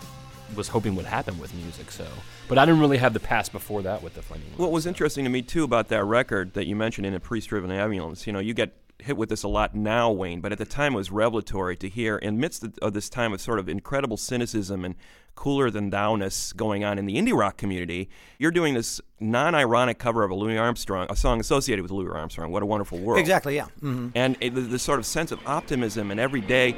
was 0.57 0.69
hoping 0.69 0.95
would 0.97 1.07
happen 1.07 1.39
with 1.39 1.55
music. 1.55 1.91
So, 1.91 2.07
but 2.49 2.59
I 2.59 2.65
didn't 2.65 2.81
really 2.81 2.99
have 2.99 3.13
the 3.15 3.21
past 3.21 3.53
before 3.53 3.83
that 3.83 4.03
with 4.03 4.15
the 4.15 4.23
Flaming 4.23 4.49
Lips. 4.49 4.59
What 4.59 4.73
was 4.73 4.87
interesting 4.87 5.25
to 5.25 5.31
me 5.31 5.43
too 5.43 5.65
about 5.65 5.89
that 5.89 6.05
record 6.05 6.55
that 6.55 6.67
you 6.67 6.77
mentioned 6.77 7.07
in 7.07 7.15
a 7.15 7.21
priest-driven 7.21 7.71
ambulance, 7.71 8.27
you 8.27 8.33
know, 8.33 8.39
you 8.41 8.55
get 8.55 8.75
hit 8.99 9.17
with 9.17 9.29
this 9.29 9.43
a 9.43 9.49
lot 9.49 9.75
now, 9.75 10.13
Wayne, 10.13 10.41
but 10.41 10.53
at 10.53 10.59
the 10.59 10.65
time 10.65 10.93
it 10.93 10.97
was 10.97 11.11
revelatory 11.11 11.77
to 11.77 11.89
hear 11.89 12.17
in 12.19 12.39
midst 12.39 12.63
of- 12.63 12.79
of 12.81 12.93
this 12.93 13.09
time 13.09 13.33
of 13.33 13.41
sort 13.41 13.59
of 13.59 13.69
incredible 13.69 14.17
cynicism 14.17 14.85
and 14.85 14.95
cooler 15.35 15.71
than 15.71 15.91
thou-ness 15.91 16.53
going 16.53 16.85
on 16.85 16.99
in 16.99 17.07
the 17.07 17.17
indie 17.17 17.37
rock 17.37 17.57
community. 17.57 18.09
You're 18.39 18.51
doing 18.53 18.75
this 18.75 19.01
non-ironic 19.19 19.99
cover 19.99 20.23
of 20.23 20.31
a 20.31 20.35
Louis 20.35 20.57
Armstrong, 20.59 21.07
a 21.11 21.17
song 21.17 21.41
associated 21.41 21.83
with 21.83 21.91
Louis 21.91 22.13
Armstrong. 22.15 22.53
What 22.53 22.63
a 22.63 22.67
wonderful 22.67 22.99
world! 22.99 23.19
exactly. 23.19 23.57
Yeah. 23.57 23.67
hmm 23.81 24.09
and 24.15 24.37
it, 24.41 24.55
the, 24.55 24.61
the 24.61 24.79
sort 24.79 24.99
of 25.01 25.07
sense 25.07 25.33
of 25.33 25.41
optimism 25.47 26.11
and 26.13 26.21
everyday 26.21 26.77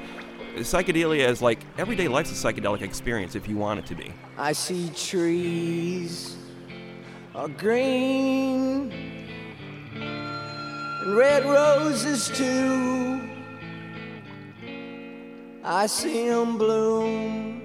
psychedelia 0.61 1.29
is 1.29 1.43
like 1.43 1.61
everyday 1.79 2.09
life's 2.09 2.31
a 2.31 2.53
psychedelic 2.53 2.83
experience 2.83 3.35
if 3.35 3.49
you 3.49 3.57
want 3.57 3.81
it 3.81 3.87
to 3.87 3.95
be. 3.95 4.13
I 4.39 4.53
see 4.53 4.91
trees 4.95 6.37
are 7.35 7.49
green 7.49 8.93
and 9.95 11.17
red 11.17 11.45
roses 11.45 12.29
too. 12.29 13.21
I 15.65 15.87
see 15.87 16.29
'em 16.29 16.59
bloom 16.59 17.63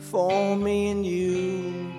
for 0.00 0.56
me 0.56 0.90
and 0.90 1.04
you. 1.04 1.92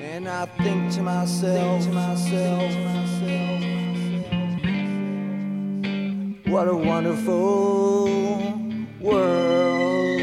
And 0.00 0.28
I 0.28 0.46
think 0.46 0.92
to 0.94 1.02
myself, 1.02 1.84
to 1.84 1.92
myself, 1.92 2.72
to 2.72 2.80
myself, 2.80 3.63
what 6.54 6.68
a 6.68 6.76
wonderful 6.76 8.04
world. 9.00 10.20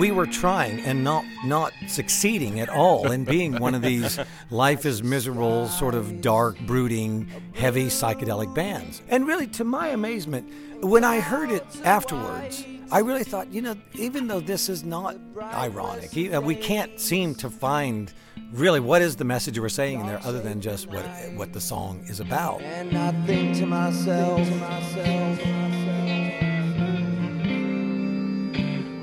we 0.00 0.10
were 0.10 0.26
trying 0.26 0.80
and 0.80 1.04
not 1.04 1.24
not 1.44 1.72
succeeding 1.86 2.58
at 2.58 2.68
all 2.68 3.12
in 3.12 3.22
being 3.22 3.56
one 3.60 3.76
of 3.76 3.82
these 3.82 4.18
life 4.50 4.84
is 4.84 5.00
miserable 5.00 5.68
sort 5.68 5.94
of 5.94 6.20
dark 6.20 6.58
brooding 6.62 7.24
heavy 7.54 7.84
psychedelic 7.84 8.52
bands 8.52 9.00
and 9.10 9.28
really 9.28 9.46
to 9.46 9.62
my 9.62 9.86
amazement 9.88 10.52
when 10.82 11.04
i 11.04 11.20
heard 11.20 11.52
it 11.52 11.64
afterwards 11.84 12.64
i 12.90 12.98
really 12.98 13.22
thought 13.22 13.52
you 13.52 13.62
know 13.62 13.76
even 13.94 14.26
though 14.26 14.40
this 14.40 14.68
is 14.68 14.82
not 14.82 15.16
ironic 15.40 16.10
uh, 16.34 16.40
we 16.40 16.56
can't 16.56 16.98
seem 16.98 17.32
to 17.32 17.48
find 17.48 18.12
really 18.52 18.80
what 18.80 19.00
is 19.02 19.16
the 19.16 19.24
message 19.24 19.58
we're 19.58 19.68
saying 19.68 20.00
in 20.00 20.06
there 20.06 20.20
other 20.24 20.40
than 20.40 20.60
just 20.60 20.86
what 20.88 21.04
what 21.34 21.52
the 21.52 21.60
song 21.60 22.04
is 22.08 22.20
about 22.20 22.60
And 22.62 22.96
I 22.96 23.12
think 23.26 23.56
to 23.56 23.66
myself, 23.66 24.46
to 24.46 24.54
myself, 24.56 25.40
to 25.40 25.48
myself, 25.48 26.42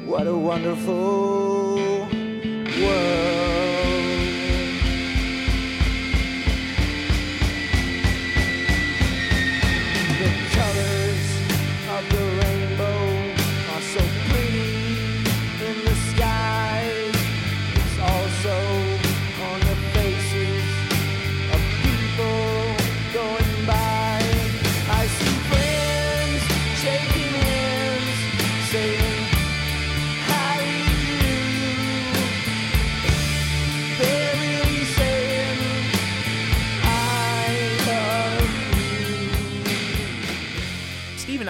what 0.08 0.28
a 0.28 0.36
wonderful 0.38 1.76
world. 2.82 3.69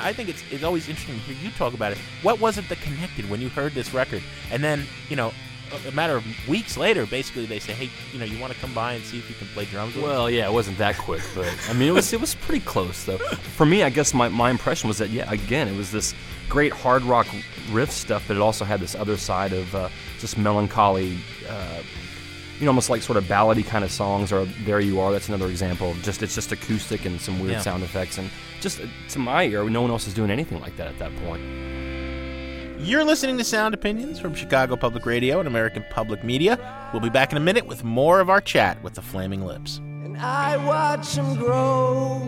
I 0.10 0.14
think 0.14 0.28
it's 0.28 0.44
it's 0.50 0.64
always 0.64 0.90
interesting 0.90 1.16
to 1.16 1.22
hear 1.22 1.38
you 1.44 1.56
talk 1.56 1.76
about 1.76 1.92
it. 1.92 2.00
What 2.24 2.40
was 2.40 2.58
it 2.58 2.68
that 2.70 2.82
connected 2.82 3.30
when 3.30 3.42
you 3.42 3.50
heard 3.50 3.74
this 3.74 3.94
record? 3.94 4.24
And 4.50 4.64
then, 4.64 4.88
you 5.08 5.16
know, 5.16 5.32
a, 5.88 5.92
matter 5.92 6.16
of 6.16 6.26
weeks 6.48 6.78
later, 6.78 7.06
basically 7.06 7.46
they 7.46 7.60
say, 7.60 7.74
hey, 7.74 7.92
you 8.12 8.18
know, 8.18 8.26
you 8.26 8.40
want 8.40 8.52
to 8.52 8.60
come 8.60 8.74
by 8.74 8.94
and 8.94 9.04
see 9.06 9.20
if 9.20 9.30
you 9.30 9.36
can 9.36 9.46
play 9.50 9.66
drums? 9.66 9.96
Well, 9.96 10.28
yeah, 10.28 10.48
it 10.48 10.52
wasn't 10.52 10.80
that 10.80 10.98
quick, 10.98 11.22
but 11.36 11.48
I 11.70 11.74
mean, 11.74 11.90
it 11.90 11.92
was 11.92 12.12
it 12.12 12.20
was 12.20 12.34
pretty 12.34 12.66
close 12.66 13.04
though. 13.04 13.20
For 13.20 13.68
me, 13.68 13.84
I 13.84 13.92
guess 13.92 14.16
my, 14.16 14.30
my 14.30 14.50
impression 14.50 14.88
was 14.88 14.98
that 14.98 15.12
yeah, 15.12 15.32
again, 15.32 15.68
it 15.68 15.78
was 15.78 15.92
this 15.92 16.16
great 16.50 16.74
hard 16.74 17.04
rock 17.04 17.28
riff 17.70 17.92
stuff, 17.92 18.24
but 18.28 18.36
it 18.36 18.42
also 18.42 18.66
had 18.66 18.80
this 18.80 18.96
other 18.96 19.16
side 19.16 19.54
of 19.54 19.76
uh, 19.76 19.90
just 20.18 20.40
melancholy, 20.40 21.20
uh, 21.48 21.84
you 22.60 22.66
know, 22.66 22.72
almost 22.72 22.90
like 22.90 23.02
sort 23.02 23.18
of 23.18 23.24
ballady 23.26 23.66
kind 23.66 23.84
of 23.86 23.92
songs. 23.92 24.32
Or 24.32 24.46
"There 24.66 24.80
You 24.80 25.00
Are," 25.00 25.12
that's 25.12 25.28
another 25.30 25.48
example. 25.48 25.92
of 25.92 26.02
Just 26.04 26.22
it's 26.24 26.36
just 26.36 26.52
acoustic 26.52 27.06
and 27.06 27.20
some 27.20 27.40
weird 27.40 27.54
Yeah. 27.54 27.62
sound 27.62 27.84
effects, 27.84 28.18
and 28.18 28.30
just 28.62 28.80
uh, 28.82 28.86
to 29.10 29.20
my 29.20 29.44
ear, 29.46 29.64
no 29.70 29.82
one 29.82 29.92
else 29.92 30.08
is 30.08 30.14
doing 30.14 30.30
anything 30.32 30.60
like 30.62 30.76
that 30.78 30.88
at 30.88 31.00
that 31.00 31.16
point. 31.26 31.42
You're 32.82 33.04
listening 33.04 33.38
to 33.40 33.44
Sound 33.44 33.74
Opinions 33.74 34.20
from 34.22 34.34
Chicago 34.34 34.78
Public 34.78 35.06
Radio 35.06 35.40
and 35.40 35.48
American 35.48 35.84
Public 35.90 36.24
Media. 36.24 36.58
We'll 36.94 37.02
be 37.02 37.10
back 37.10 37.32
in 37.34 37.38
a 37.38 37.42
minute 37.42 37.66
with 37.68 37.84
more 37.84 38.22
of 38.22 38.30
our 38.30 38.40
chat 38.40 38.82
with 38.84 38.94
the 38.94 39.02
Flaming 39.02 39.46
Lips. 39.46 39.78
and 39.80 40.18
I 40.18 40.56
watch 40.58 41.14
them 41.14 41.36
grow. 41.36 42.22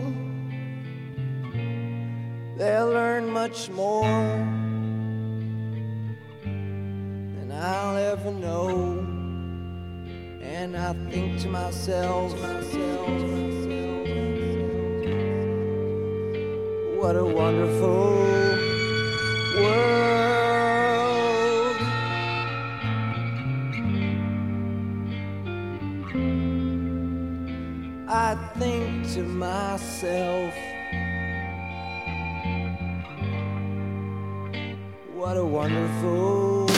They'll 2.58 2.88
learn 2.90 3.30
much 3.32 3.70
more 3.70 4.04
than 6.44 7.50
I'll 7.50 7.96
ever 7.96 8.30
know. 8.30 9.21
And 10.42 10.76
I 10.76 10.92
think 11.08 11.40
to 11.42 11.48
myself, 11.48 12.32
myself, 12.40 13.08
myself, 13.08 13.66
what 16.98 17.16
a 17.16 17.24
wonderful 17.24 18.10
world. 19.56 20.12
I 28.08 28.34
think 28.58 29.12
to 29.14 29.22
myself, 29.22 30.54
what 35.14 35.36
a 35.36 35.44
wonderful 35.44 36.71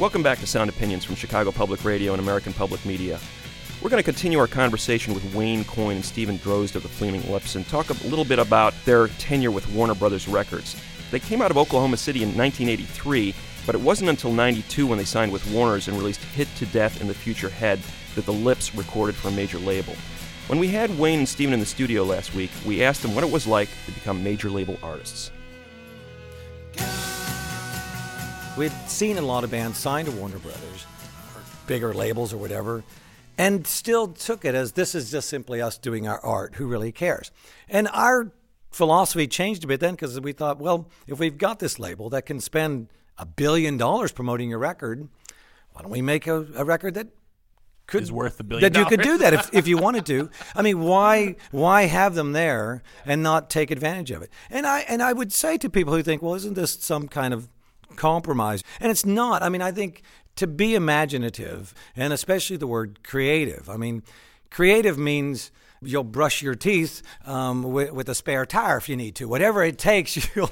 Welcome 0.00 0.22
back 0.22 0.38
to 0.38 0.46
Sound 0.46 0.70
Opinions 0.70 1.04
from 1.04 1.14
Chicago 1.14 1.52
Public 1.52 1.84
Radio 1.84 2.12
and 2.12 2.22
American 2.22 2.54
Public 2.54 2.82
Media. 2.86 3.20
We're 3.82 3.90
going 3.90 4.02
to 4.02 4.10
continue 4.10 4.38
our 4.38 4.46
conversation 4.46 5.12
with 5.12 5.34
Wayne 5.34 5.62
Coyne 5.62 5.96
and 5.96 6.04
Steven 6.04 6.38
Drozd 6.38 6.74
of 6.74 6.82
the 6.82 6.88
Flaming 6.88 7.30
Lips 7.30 7.54
and 7.54 7.68
talk 7.68 7.90
a 7.90 8.06
little 8.06 8.24
bit 8.24 8.38
about 8.38 8.72
their 8.86 9.08
tenure 9.08 9.50
with 9.50 9.70
Warner 9.70 9.94
Brothers 9.94 10.26
Records. 10.26 10.74
They 11.10 11.18
came 11.18 11.42
out 11.42 11.50
of 11.50 11.58
Oklahoma 11.58 11.98
City 11.98 12.22
in 12.22 12.28
1983, 12.28 13.34
but 13.66 13.74
it 13.74 13.80
wasn't 13.82 14.08
until 14.08 14.32
92 14.32 14.86
when 14.86 14.96
they 14.96 15.04
signed 15.04 15.32
with 15.32 15.46
Warner's 15.50 15.86
and 15.86 15.98
released 15.98 16.24
Hit 16.24 16.48
to 16.56 16.64
Death 16.64 17.02
and 17.02 17.10
the 17.10 17.12
Future 17.12 17.50
Head 17.50 17.78
that 18.14 18.24
the 18.24 18.32
Lips 18.32 18.74
recorded 18.74 19.16
for 19.16 19.28
a 19.28 19.32
major 19.32 19.58
label. 19.58 19.94
When 20.46 20.58
we 20.58 20.68
had 20.68 20.98
Wayne 20.98 21.18
and 21.18 21.28
Steven 21.28 21.52
in 21.52 21.60
the 21.60 21.66
studio 21.66 22.04
last 22.04 22.34
week, 22.34 22.50
we 22.64 22.82
asked 22.82 23.02
them 23.02 23.14
what 23.14 23.22
it 23.22 23.30
was 23.30 23.46
like 23.46 23.68
to 23.84 23.92
become 23.92 24.24
major 24.24 24.48
label 24.48 24.78
artists. 24.82 25.30
We'd 28.56 28.72
seen 28.86 29.18
a 29.18 29.22
lot 29.22 29.44
of 29.44 29.50
bands 29.50 29.78
signed 29.78 30.06
to 30.08 30.12
Warner 30.12 30.38
Brothers 30.38 30.86
or 31.34 31.42
bigger 31.66 31.94
labels 31.94 32.32
or 32.32 32.38
whatever, 32.38 32.82
and 33.38 33.66
still 33.66 34.08
took 34.08 34.44
it 34.44 34.54
as 34.54 34.72
this 34.72 34.94
is 34.94 35.10
just 35.10 35.28
simply 35.28 35.60
us 35.60 35.78
doing 35.78 36.06
our 36.08 36.20
art. 36.20 36.56
Who 36.56 36.66
really 36.66 36.92
cares? 36.92 37.30
And 37.68 37.88
our 37.92 38.32
philosophy 38.70 39.26
changed 39.26 39.64
a 39.64 39.66
bit 39.66 39.80
then 39.80 39.94
because 39.94 40.20
we 40.20 40.32
thought, 40.32 40.58
well, 40.58 40.88
if 41.06 41.18
we've 41.18 41.38
got 41.38 41.58
this 41.58 41.78
label 41.78 42.10
that 42.10 42.26
can 42.26 42.40
spend 42.40 42.88
a 43.18 43.26
billion 43.26 43.76
dollars 43.76 44.12
promoting 44.12 44.50
your 44.50 44.58
record, 44.58 45.08
why 45.72 45.82
don't 45.82 45.90
we 45.90 46.02
make 46.02 46.26
a, 46.26 46.46
a 46.56 46.64
record 46.64 46.94
that 46.94 47.08
could 47.86 48.02
Is 48.02 48.12
worth 48.12 48.38
a 48.38 48.44
billion 48.44 48.72
that 48.72 48.78
you 48.78 48.86
could 48.86 49.02
do 49.02 49.18
that 49.18 49.34
if, 49.34 49.50
if 49.52 49.66
you 49.66 49.76
wanted 49.76 50.06
to. 50.06 50.30
I 50.54 50.62
mean, 50.62 50.80
why 50.80 51.34
why 51.50 51.82
have 51.86 52.14
them 52.14 52.32
there 52.32 52.84
and 53.04 53.20
not 53.20 53.50
take 53.50 53.72
advantage 53.72 54.12
of 54.12 54.22
it? 54.22 54.30
And 54.48 54.64
I 54.64 54.80
and 54.80 55.02
I 55.02 55.12
would 55.12 55.32
say 55.32 55.58
to 55.58 55.68
people 55.68 55.92
who 55.92 56.02
think, 56.02 56.22
well, 56.22 56.34
isn't 56.34 56.54
this 56.54 56.74
some 56.80 57.08
kind 57.08 57.34
of 57.34 57.48
compromise? 57.96 58.62
And 58.80 58.90
it's 58.90 59.06
not. 59.06 59.42
I 59.42 59.48
mean, 59.48 59.62
I 59.62 59.72
think 59.72 60.02
to 60.36 60.46
be 60.46 60.74
imaginative 60.74 61.74
and 61.96 62.12
especially 62.12 62.56
the 62.56 62.66
word 62.66 63.02
creative. 63.02 63.68
I 63.68 63.76
mean, 63.76 64.02
creative 64.50 64.98
means 64.98 65.50
you'll 65.82 66.04
brush 66.04 66.42
your 66.42 66.54
teeth 66.54 67.02
um, 67.24 67.62
with, 67.62 67.90
with 67.92 68.08
a 68.08 68.14
spare 68.14 68.44
tire 68.46 68.76
if 68.76 68.88
you 68.88 68.96
need 68.96 69.14
to. 69.16 69.26
Whatever 69.28 69.62
it 69.64 69.78
takes, 69.78 70.16
you'll 70.36 70.50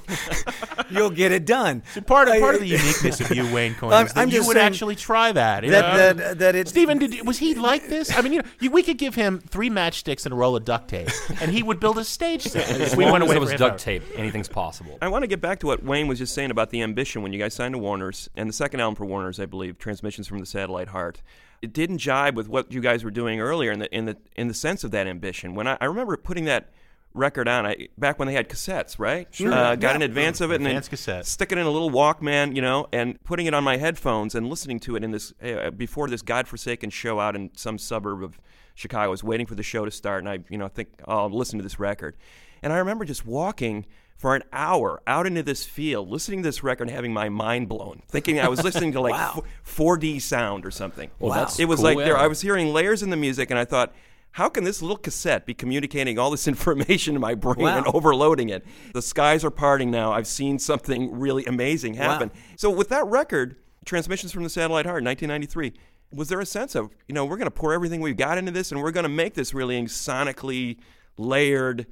you'll 0.90 1.10
get 1.10 1.32
it 1.32 1.44
done. 1.44 1.82
So 1.94 2.00
part 2.00 2.28
of 2.28 2.38
part 2.40 2.54
of 2.54 2.60
the 2.60 2.68
uniqueness 2.68 3.20
of 3.20 3.30
you, 3.36 3.44
Wayne 3.54 3.74
Coyne, 3.74 3.92
I'm- 3.92 4.06
is 4.06 4.12
that 4.14 4.20
I'm 4.22 4.28
you 4.30 4.46
would 4.46 4.56
actually 4.56 4.96
try 4.96 5.32
that. 5.32 5.64
you 5.64 5.70
that- 5.72 5.96
know? 5.96 6.12
that- 6.24 6.38
that 6.38 6.54
it- 6.54 6.68
Steven, 6.68 6.98
did, 6.98 7.26
was 7.26 7.38
he 7.38 7.54
like 7.54 7.88
this? 7.88 8.16
I 8.16 8.22
mean, 8.22 8.32
you 8.32 8.38
know, 8.42 8.48
you, 8.60 8.70
we 8.70 8.82
could 8.82 8.98
give 8.98 9.14
him 9.14 9.40
three 9.40 9.70
matchsticks 9.70 10.24
and 10.24 10.32
a 10.32 10.36
roll 10.36 10.56
of 10.56 10.64
duct 10.64 10.88
tape, 10.88 11.08
and 11.40 11.50
he 11.50 11.62
would 11.62 11.80
build 11.80 11.98
a 11.98 12.04
stage 12.04 12.42
set. 12.42 12.68
As 12.70 12.96
we 12.96 13.04
long 13.04 13.12
went 13.12 13.24
as 13.24 13.30
away 13.30 13.36
it 13.36 13.40
was 13.40 13.50
duct 13.50 13.62
hour. 13.62 13.78
tape, 13.78 14.02
anything's 14.14 14.48
possible. 14.48 14.98
I 15.02 15.08
want 15.08 15.22
to 15.24 15.26
get 15.26 15.40
back 15.40 15.60
to 15.60 15.66
what 15.66 15.82
Wayne 15.82 16.06
was 16.08 16.18
just 16.18 16.34
saying 16.34 16.50
about 16.50 16.70
the 16.70 16.82
ambition 16.82 17.22
when 17.22 17.32
you 17.32 17.38
guys 17.38 17.54
signed 17.54 17.74
to 17.74 17.78
Warner's 17.78 18.28
and 18.34 18.48
the 18.48 18.52
second 18.52 18.80
album 18.80 18.94
for 18.96 19.04
Warner's, 19.04 19.38
I 19.40 19.46
believe, 19.46 19.78
Transmissions 19.78 20.26
from 20.26 20.38
the 20.38 20.46
Satellite 20.46 20.88
Heart. 20.88 21.22
It 21.62 21.72
didn't 21.72 21.98
jibe 21.98 22.36
with 22.36 22.48
what 22.48 22.72
you 22.72 22.80
guys 22.80 23.02
were 23.04 23.10
doing 23.10 23.40
earlier 23.40 23.72
in 23.72 23.78
the 23.80 23.94
in 23.94 24.04
the 24.04 24.16
in 24.36 24.48
the 24.48 24.54
sense 24.54 24.84
of 24.84 24.90
that 24.92 25.06
ambition. 25.06 25.54
When 25.54 25.66
I, 25.66 25.76
I 25.80 25.86
remember 25.86 26.16
putting 26.16 26.44
that 26.44 26.70
record 27.14 27.48
on, 27.48 27.66
I, 27.66 27.88
back 27.96 28.18
when 28.18 28.28
they 28.28 28.34
had 28.34 28.48
cassettes, 28.48 28.98
right? 28.98 29.26
Sure. 29.32 29.52
Uh, 29.52 29.74
got 29.74 29.90
Yeah. 29.90 29.96
an 29.96 30.02
advance 30.02 30.40
of 30.40 30.52
it 30.52 30.56
and 30.56 30.64
then 30.66 30.72
Advance 30.72 30.88
cassette. 30.88 31.26
stick 31.26 31.50
it 31.50 31.58
in 31.58 31.66
a 31.66 31.70
little 31.70 31.90
Walkman, 31.90 32.54
you 32.54 32.62
know, 32.62 32.86
and 32.92 33.20
putting 33.24 33.46
it 33.46 33.54
on 33.54 33.64
my 33.64 33.76
headphones 33.78 34.34
and 34.36 34.48
listening 34.48 34.78
to 34.80 34.94
it 34.94 35.02
in 35.02 35.10
this 35.10 35.32
uh, 35.42 35.70
before 35.70 36.08
this 36.08 36.22
godforsaken 36.22 36.90
show 36.90 37.18
out 37.18 37.34
in 37.34 37.50
some 37.56 37.78
suburb 37.78 38.22
of 38.22 38.38
Chicago. 38.74 39.04
I 39.04 39.08
was 39.08 39.24
waiting 39.24 39.46
for 39.46 39.56
the 39.56 39.62
show 39.64 39.84
to 39.84 39.90
start, 39.90 40.22
and 40.22 40.28
I, 40.28 40.38
you 40.48 40.58
know, 40.58 40.68
think 40.68 40.88
oh, 41.08 41.22
I'll 41.22 41.30
listen 41.30 41.58
to 41.58 41.62
this 41.64 41.80
record. 41.80 42.14
And 42.62 42.72
I 42.72 42.78
remember 42.78 43.04
just 43.04 43.26
walking 43.26 43.86
for 44.16 44.34
an 44.34 44.42
hour 44.52 45.00
out 45.06 45.26
into 45.26 45.42
this 45.44 45.64
field, 45.64 46.08
listening 46.08 46.42
to 46.42 46.48
this 46.48 46.62
record, 46.64 46.88
and 46.88 46.90
having 46.94 47.12
my 47.12 47.28
mind 47.28 47.68
blown, 47.68 48.02
thinking 48.08 48.40
I 48.40 48.48
was 48.48 48.64
listening 48.64 48.92
to 48.92 49.00
like 49.08 49.12
Wow. 49.12 49.44
4D 49.64 50.20
sound 50.20 50.66
or 50.66 50.70
something. 50.72 51.10
Well, 51.20 51.30
Wow. 51.30 51.48
it 51.58 51.66
was 51.66 51.76
cool, 51.78 51.84
like 51.84 51.98
there. 51.98 52.16
I 52.18 52.26
was 52.26 52.40
hearing 52.40 52.72
layers 52.72 53.02
in 53.02 53.10
the 53.10 53.16
music, 53.16 53.50
and 53.50 53.58
I 53.58 53.64
thought. 53.64 53.94
How 54.32 54.50
can 54.50 54.62
this 54.62 54.82
little 54.82 54.98
cassette 54.98 55.46
be 55.46 55.54
communicating 55.54 56.18
all 56.18 56.30
this 56.30 56.46
information 56.54 57.14
to 57.14 57.18
my 57.18 57.34
brain 57.34 57.60
Wow. 57.64 57.78
and 57.78 57.86
overloading 57.88 58.50
it? 58.50 58.64
The 58.92 59.00
skies 59.00 59.42
are 59.42 59.50
parting 59.50 59.90
now. 59.90 60.12
I've 60.12 60.26
seen 60.26 60.58
something 60.58 61.18
really 61.18 61.46
amazing 61.46 61.94
happen. 61.94 62.28
Wow. 62.28 62.34
So 62.56 62.70
with 62.70 62.90
that 62.90 63.06
record, 63.06 63.56
Transmissions 63.86 64.30
from 64.30 64.42
the 64.44 64.50
Satellite 64.50 64.84
Heart, 64.84 65.02
1993, 65.02 65.72
was 66.12 66.28
there 66.28 66.40
a 66.40 66.46
sense 66.46 66.74
of, 66.74 66.90
you 67.08 67.14
know, 67.14 67.24
we're 67.24 67.38
going 67.38 67.46
to 67.46 67.50
pour 67.50 67.72
everything 67.72 68.02
we've 68.02 68.18
got 68.18 68.36
into 68.36 68.52
this 68.52 68.70
and 68.70 68.82
we're 68.82 68.90
going 68.92 69.04
to 69.04 69.08
make 69.08 69.32
this 69.32 69.54
really 69.54 69.82
sonically 69.84 70.76
layered, 71.16 71.86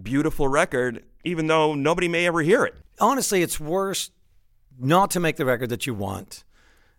beautiful 0.00 0.48
record, 0.48 1.04
even 1.24 1.46
though 1.46 1.74
nobody 1.74 2.08
may 2.08 2.26
ever 2.26 2.42
hear 2.42 2.64
it? 2.64 2.74
honestly, 3.00 3.42
it's 3.42 3.60
worse 3.60 4.10
not 4.78 5.10
to 5.12 5.20
make 5.20 5.36
the 5.36 5.44
record 5.44 5.70
that 5.70 5.86
you 5.86 5.94
want. 5.94 6.44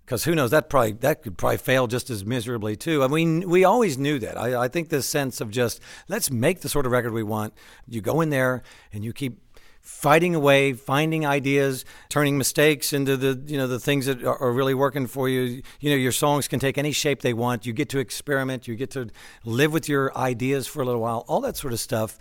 Because 0.06 0.24
who 0.24 0.36
knows? 0.36 0.52
That 0.52 0.70
probably 0.70 0.94
that 0.94 1.22
could 1.22 1.38
probably 1.38 1.58
fail 1.58 1.88
just 1.88 2.10
as 2.10 2.24
miserably 2.24 2.78
too. 2.78 3.04
I 3.04 3.08
mean, 3.08 3.50
we 3.50 3.66
always 3.66 3.98
knew 3.98 4.20
that. 4.20 4.40
I, 4.40 4.64
I 4.64 4.68
think 4.70 4.88
this 4.88 5.06
sense 5.08 5.42
of 5.42 5.52
just 5.52 5.82
let's 6.08 6.32
make 6.32 6.62
the 6.62 6.70
sort 6.70 6.86
of 6.86 6.94
record 6.94 7.12
we 7.12 7.24
want. 7.24 7.54
You 7.88 8.00
go 8.00 8.22
in 8.22 8.30
there 8.30 8.64
and 8.94 9.04
you 9.04 9.12
keep 9.12 9.42
fighting 9.82 10.34
away, 10.34 10.72
finding 10.72 11.26
ideas, 11.26 11.84
turning 12.08 12.38
mistakes 12.38 12.94
into 12.94 13.18
the 13.18 13.42
you 13.48 13.58
know 13.58 13.68
the 13.68 13.82
things 13.82 14.06
that 14.06 14.24
are, 14.24 14.38
are 14.38 14.54
really 14.54 14.74
working 14.74 15.08
for 15.08 15.28
you. 15.28 15.62
You 15.82 15.90
know, 15.90 15.98
your 15.98 16.14
songs 16.14 16.48
can 16.48 16.62
take 16.62 16.78
any 16.78 16.94
shape 16.94 17.22
they 17.22 17.34
want. 17.34 17.66
You 17.66 17.74
get 17.74 17.90
to 17.90 18.00
experiment. 18.00 18.66
You 18.66 18.78
get 18.78 18.92
to 18.92 19.10
live 19.44 19.74
with 19.74 19.90
your 19.90 20.18
ideas 20.18 20.68
for 20.68 20.82
a 20.82 20.86
little 20.86 21.02
while. 21.02 21.26
All 21.28 21.42
that 21.42 21.58
sort 21.58 21.74
of 21.74 21.82
stuff. 21.82 22.18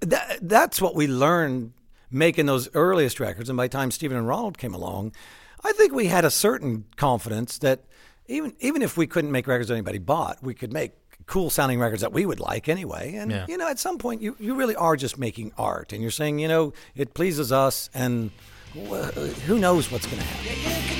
That, 0.00 0.38
that's 0.42 0.80
what 0.80 0.94
we 0.94 1.06
learned 1.06 1.72
making 2.10 2.46
those 2.46 2.68
earliest 2.74 3.18
records. 3.20 3.48
And 3.48 3.56
by 3.56 3.66
the 3.66 3.72
time 3.76 3.90
Steven 3.90 4.16
and 4.16 4.26
Ronald 4.28 4.58
came 4.58 4.74
along, 4.74 5.12
I 5.64 5.72
think 5.72 5.92
we 5.92 6.06
had 6.06 6.24
a 6.24 6.30
certain 6.30 6.84
confidence 6.96 7.58
that 7.58 7.84
even 8.26 8.54
even 8.60 8.82
if 8.82 8.96
we 8.96 9.06
couldn't 9.06 9.32
make 9.32 9.46
records 9.46 9.68
that 9.68 9.74
anybody 9.74 9.98
bought, 9.98 10.42
we 10.42 10.54
could 10.54 10.72
make 10.72 10.92
cool 11.26 11.48
sounding 11.50 11.80
records 11.80 12.02
that 12.02 12.12
we 12.12 12.26
would 12.26 12.40
like 12.40 12.68
anyway. 12.68 13.14
And 13.14 13.30
Yeah. 13.30 13.46
you 13.48 13.56
know, 13.56 13.68
at 13.68 13.78
some 13.78 13.98
point, 13.98 14.20
you 14.22 14.36
you 14.38 14.54
really 14.54 14.76
are 14.76 14.96
just 14.96 15.18
making 15.18 15.52
art, 15.58 15.92
and 15.92 16.02
you're 16.02 16.10
saying, 16.10 16.38
you 16.38 16.48
know, 16.48 16.72
it 16.94 17.14
pleases 17.14 17.50
us, 17.50 17.88
and 17.94 18.30
wh- 18.74 19.08
who 19.46 19.58
knows 19.58 19.90
what's 19.90 20.06
going 20.06 20.18
to 20.18 20.24
happen. 20.24 20.93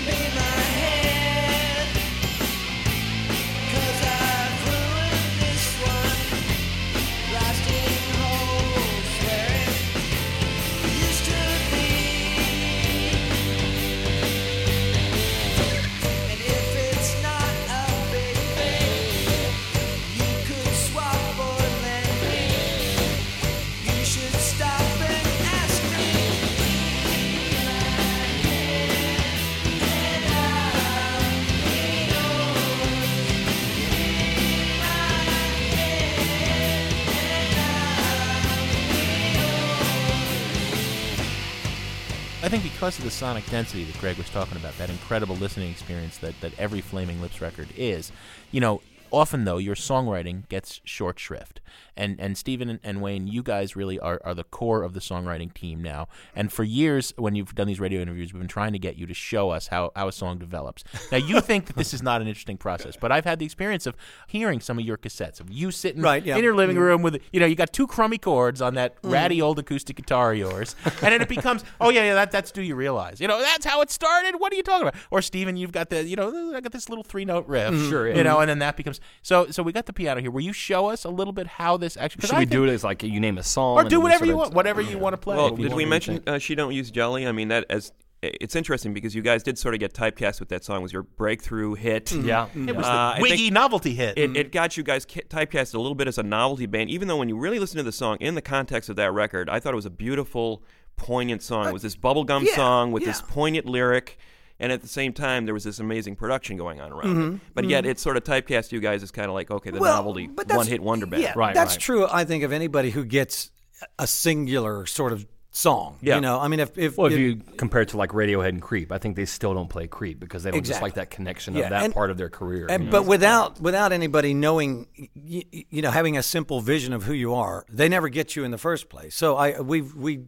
I 42.44 42.48
think 42.50 42.62
because 42.62 42.98
of 42.98 43.04
the 43.04 43.10
sonic 43.10 43.48
density 43.48 43.84
that 43.84 43.98
Greg 43.98 44.18
was 44.18 44.28
talking 44.28 44.58
about, 44.58 44.76
that 44.76 44.90
incredible 44.90 45.34
listening 45.36 45.70
experience 45.70 46.18
that, 46.18 46.38
that 46.42 46.52
every 46.58 46.82
Flaming 46.82 47.22
Lips 47.22 47.40
record 47.40 47.68
is, 47.74 48.12
you 48.52 48.60
know, 48.60 48.82
often 49.10 49.44
though 49.44 49.58
your 49.58 49.74
songwriting 49.74 50.48
gets 50.48 50.80
short 50.84 51.18
shrift. 51.18 51.60
And 51.96 52.20
and 52.20 52.36
Steven 52.36 52.68
and, 52.68 52.80
and 52.82 53.00
Wayne, 53.00 53.28
you 53.28 53.42
guys 53.42 53.76
really 53.76 54.00
are, 54.00 54.20
are 54.24 54.34
the 54.34 54.44
core 54.44 54.82
of 54.82 54.94
the 54.94 55.00
songwriting 55.00 55.54
team 55.54 55.82
now. 55.82 56.08
And 56.34 56.52
for 56.52 56.64
years, 56.64 57.12
when 57.16 57.36
you've 57.36 57.54
done 57.54 57.68
these 57.68 57.78
radio 57.78 58.00
interviews, 58.00 58.32
we've 58.32 58.40
been 58.40 58.48
trying 58.48 58.72
to 58.72 58.78
get 58.78 58.96
you 58.96 59.06
to 59.06 59.14
show 59.14 59.50
us 59.50 59.68
how, 59.68 59.92
how 59.94 60.08
a 60.08 60.12
song 60.12 60.38
develops. 60.38 60.82
Now 61.12 61.18
you 61.18 61.40
think 61.42 61.66
that 61.66 61.76
this 61.76 61.94
is 61.94 62.02
not 62.02 62.20
an 62.20 62.26
interesting 62.26 62.56
process, 62.56 62.96
but 63.00 63.12
I've 63.12 63.24
had 63.24 63.38
the 63.38 63.44
experience 63.44 63.86
of 63.86 63.96
hearing 64.26 64.60
some 64.60 64.78
of 64.78 64.84
your 64.84 64.96
cassettes 64.96 65.40
of 65.40 65.50
you 65.50 65.70
sitting 65.70 66.02
Right, 66.02 66.24
yeah. 66.24 66.36
in 66.36 66.42
your 66.42 66.54
living 66.54 66.78
room 66.78 67.02
with 67.02 67.20
you 67.32 67.40
know 67.40 67.46
you 67.46 67.54
got 67.54 67.72
two 67.72 67.86
crummy 67.86 68.18
chords 68.18 68.60
on 68.60 68.74
that 68.74 69.00
mm. 69.02 69.12
ratty 69.12 69.40
old 69.40 69.58
acoustic 69.58 69.96
guitar 69.96 70.32
of 70.32 70.38
yours, 70.38 70.74
and 70.84 71.12
then 71.12 71.22
it 71.22 71.28
becomes 71.28 71.64
oh 71.80 71.90
yeah 71.90 72.04
yeah 72.04 72.14
that 72.14 72.30
that's 72.30 72.50
do 72.50 72.62
you 72.62 72.74
realize 72.74 73.20
you 73.20 73.28
know 73.28 73.40
that's 73.40 73.64
how 73.64 73.80
it 73.80 73.90
started. 73.90 74.36
What 74.38 74.52
are 74.52 74.56
you 74.56 74.62
talking 74.62 74.88
about? 74.88 75.00
Or 75.10 75.22
Steven 75.22 75.56
you've 75.56 75.72
got 75.72 75.90
the 75.90 76.04
you 76.04 76.16
know 76.16 76.54
I 76.54 76.60
got 76.60 76.72
this 76.72 76.88
little 76.88 77.04
three 77.04 77.24
note 77.24 77.46
riff, 77.46 77.72
mm-hmm. 77.72 77.88
Sure, 77.88 78.08
yeah. 78.08 78.16
you 78.16 78.24
know, 78.24 78.40
and 78.40 78.48
then 78.48 78.58
that 78.58 78.76
becomes 78.76 79.00
so 79.22 79.50
so 79.50 79.62
we 79.62 79.72
got 79.72 79.86
the 79.86 79.92
piano 79.92 80.20
here. 80.20 80.30
Will 80.30 80.40
you 80.42 80.52
show 80.52 80.86
us 80.90 81.04
a 81.04 81.10
little 81.10 81.32
bit 81.32 81.46
how 81.46 81.76
this 81.76 81.96
actually? 81.96 82.22
'cause 82.22 82.30
Should 82.30 82.36
I 82.36 82.40
we 82.40 82.46
do 82.46 82.60
think- 82.60 82.70
it 82.70 82.74
as 82.74 82.84
like 82.84 83.02
you 83.02 83.20
name 83.20 83.38
a 83.38 83.42
song 83.42 83.76
or 83.78 83.84
do 83.84 84.00
whatever 84.00 84.18
sort 84.24 84.28
you 84.28 84.32
of- 84.34 84.38
want, 84.38 84.54
whatever 84.54 84.80
you 84.80 84.98
want 84.98 85.12
to 85.14 85.18
play. 85.18 85.36
Well, 85.36 85.50
did 85.50 85.72
we 85.72 85.84
mention 85.84 86.22
uh, 86.26 86.38
"She 86.38 86.54
Don't 86.54 86.72
Use 86.74 86.90
Jelly"? 86.90 87.26
I 87.26 87.32
mean, 87.32 87.48
that 87.48 87.66
as 87.70 87.92
it's 88.22 88.56
interesting 88.56 88.94
because 88.94 89.14
you 89.14 89.20
guys 89.20 89.42
did 89.42 89.58
sort 89.58 89.74
of 89.74 89.80
get 89.80 89.92
typecast 89.92 90.40
with 90.40 90.48
that 90.48 90.64
song. 90.64 90.78
It 90.78 90.82
was 90.82 90.92
your 90.94 91.02
breakthrough 91.02 91.74
hit? 91.74 92.10
Yeah. 92.10 92.46
It 92.54 92.74
was 92.74 92.86
Uh, 92.86 93.14
the 93.16 93.22
Wiggy 93.22 93.36
think 93.36 93.52
novelty 93.52 93.92
hit. 93.94 94.16
It, 94.16 94.34
it 94.34 94.50
got 94.50 94.78
you 94.78 94.82
guys 94.82 95.04
ki- 95.04 95.20
typecast 95.28 95.74
a 95.74 95.78
little 95.78 95.94
bit 95.94 96.08
as 96.08 96.16
a 96.16 96.22
novelty 96.22 96.64
band, 96.64 96.88
even 96.88 97.06
though 97.06 97.18
when 97.18 97.28
you 97.28 97.36
really 97.36 97.58
listen 97.58 97.76
to 97.76 97.82
the 97.82 97.92
song 97.92 98.16
in 98.20 98.34
the 98.34 98.40
context 98.40 98.88
of 98.88 98.96
that 98.96 99.12
record, 99.12 99.50
I 99.50 99.60
thought 99.60 99.74
it 99.74 99.76
was 99.76 99.84
a 99.84 99.90
beautiful, 99.90 100.62
poignant 100.96 101.42
song. 101.42 101.68
It 101.68 101.72
was 101.74 101.82
this 101.82 101.96
bubblegum 101.96 102.44
yeah, 102.46 102.54
song 102.56 102.92
with 102.92 103.04
this 103.04 103.20
poignant 103.20 103.66
lyric, 103.66 104.16
and 104.60 104.70
at 104.72 104.82
the 104.82 104.88
same 104.88 105.12
time, 105.12 105.44
there 105.46 105.54
was 105.54 105.64
this 105.64 105.78
amazing 105.80 106.16
production 106.16 106.56
going 106.56 106.80
on 106.80 106.92
around 106.92 107.16
Mm-hmm, 107.16 107.34
it. 107.36 107.40
But 107.54 107.64
yet, 107.68 107.84
it 107.86 107.98
sort 107.98 108.16
of 108.16 108.24
typecast 108.24 108.72
you 108.72 108.80
guys 108.80 109.02
as 109.02 109.10
kind 109.10 109.28
of 109.28 109.34
like, 109.34 109.50
okay, 109.50 109.70
the 109.70 109.78
Well, 109.80 109.96
novelty, 109.96 110.26
but 110.28 110.48
one 110.52 110.66
hit 110.66 110.80
wonder 110.80 111.06
band. 111.06 111.22
Yeah, 111.22 111.32
Right, 111.36 111.54
that's 111.54 111.74
right. 111.74 111.80
true. 111.80 112.06
I 112.10 112.24
think 112.24 112.44
of 112.44 112.52
anybody 112.52 112.90
who 112.90 113.04
gets 113.04 113.50
a 113.98 114.06
singular 114.06 114.86
sort 114.86 115.12
of 115.12 115.26
song. 115.50 115.98
Yeah. 116.02 116.16
You 116.16 116.20
know, 116.20 116.40
I 116.40 116.48
mean, 116.48 116.58
if 116.60 116.76
if, 116.76 116.96
Well, 116.98 117.12
if 117.12 117.18
you 117.18 117.36
compare 117.56 117.82
it 117.82 117.88
to 117.90 117.96
like 117.96 118.10
Radiohead 118.10 118.48
and 118.48 118.60
Creep, 118.62 118.90
I 118.90 118.98
think 118.98 119.14
they 119.14 119.24
still 119.24 119.54
don't 119.54 119.68
play 119.68 119.86
Creep 119.86 120.18
because 120.18 120.42
they 120.42 120.50
don't 120.50 120.64
just 120.64 120.82
like 120.82 120.94
that 120.94 121.10
connection 121.10 121.54
Yeah, 121.54 121.64
of 121.64 121.70
that 121.70 121.84
and- 121.84 121.94
part 121.94 122.10
of 122.10 122.16
their 122.16 122.28
career. 122.28 122.66
And, 122.68 122.84
you 122.84 122.90
know? 122.90 122.98
but 122.98 123.06
without 123.06 123.60
without 123.60 123.92
anybody 123.92 124.34
knowing, 124.34 124.88
you, 125.14 125.42
you 125.70 125.82
know, 125.82 125.90
having 125.92 126.16
a 126.16 126.22
simple 126.24 126.60
vision 126.60 126.92
of 126.92 127.04
who 127.04 127.12
you 127.12 127.34
are, 127.34 127.64
they 127.68 127.88
never 127.88 128.08
get 128.08 128.34
you 128.34 128.42
in 128.44 128.50
the 128.50 128.58
first 128.58 128.88
place. 128.88 129.14
So 129.14 129.36
I 129.36 129.60
we 129.60 129.80
we 129.82 130.24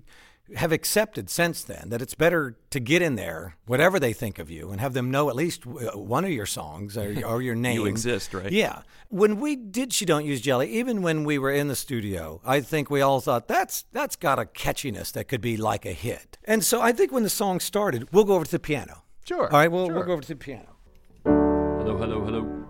have 0.55 0.73
accepted 0.73 1.29
since 1.29 1.63
then 1.65 1.89
that 1.89 2.01
it's 2.01 2.15
better 2.15 2.57
to 2.71 2.81
get 2.81 3.03
in 3.03 3.17
there, 3.17 3.57
whatever 3.67 3.99
they 3.99 4.13
think 4.13 4.39
of 4.39 4.51
you, 4.51 4.71
and 4.71 4.81
have 4.81 4.93
them 4.93 5.11
know 5.11 5.29
at 5.29 5.35
least 5.37 5.67
uh, 5.67 5.99
one 5.99 6.25
of 6.25 6.31
your 6.31 6.47
songs 6.47 6.97
or, 6.97 7.15
or 7.27 7.43
your 7.43 7.55
name. 7.55 7.75
you 7.75 7.87
exist, 7.87 8.33
right? 8.33 8.53
Yeah. 8.53 8.83
When 9.09 9.41
we 9.41 9.57
did 9.57 9.93
She 9.93 10.05
Don't 10.05 10.25
Use 10.25 10.41
Jelly, 10.41 10.71
even 10.71 11.03
when 11.03 11.25
we 11.25 11.39
were 11.39 11.51
in 11.51 11.69
the 11.69 11.77
studio, 11.77 12.41
I 12.45 12.61
think 12.61 12.91
we 12.91 13.01
all 13.01 13.21
thought 13.21 13.49
that's 13.49 13.85
that's 13.93 14.17
got 14.17 14.39
a 14.39 14.45
catchiness 14.45 15.13
that 15.13 15.29
could 15.29 15.41
be 15.41 15.57
like 15.57 15.85
a 15.87 15.93
hit. 15.93 16.39
And 16.45 16.65
so 16.65 16.81
I 16.81 16.93
think 16.93 17.13
when 17.13 17.23
the 17.23 17.29
song 17.31 17.61
started, 17.61 18.09
we'll 18.13 18.25
go 18.25 18.35
over 18.35 18.45
to 18.45 18.51
the 18.51 18.59
piano. 18.59 19.03
Sure. 19.25 19.45
All 19.53 19.59
right, 19.59 19.71
we'll, 19.71 19.91
we'll 19.91 20.05
go 20.05 20.13
over 20.13 20.23
to 20.23 20.29
the 20.29 20.37
piano. 20.37 20.77
Hello, 21.25 21.97
hello, 21.97 22.25
hello. 22.25 22.66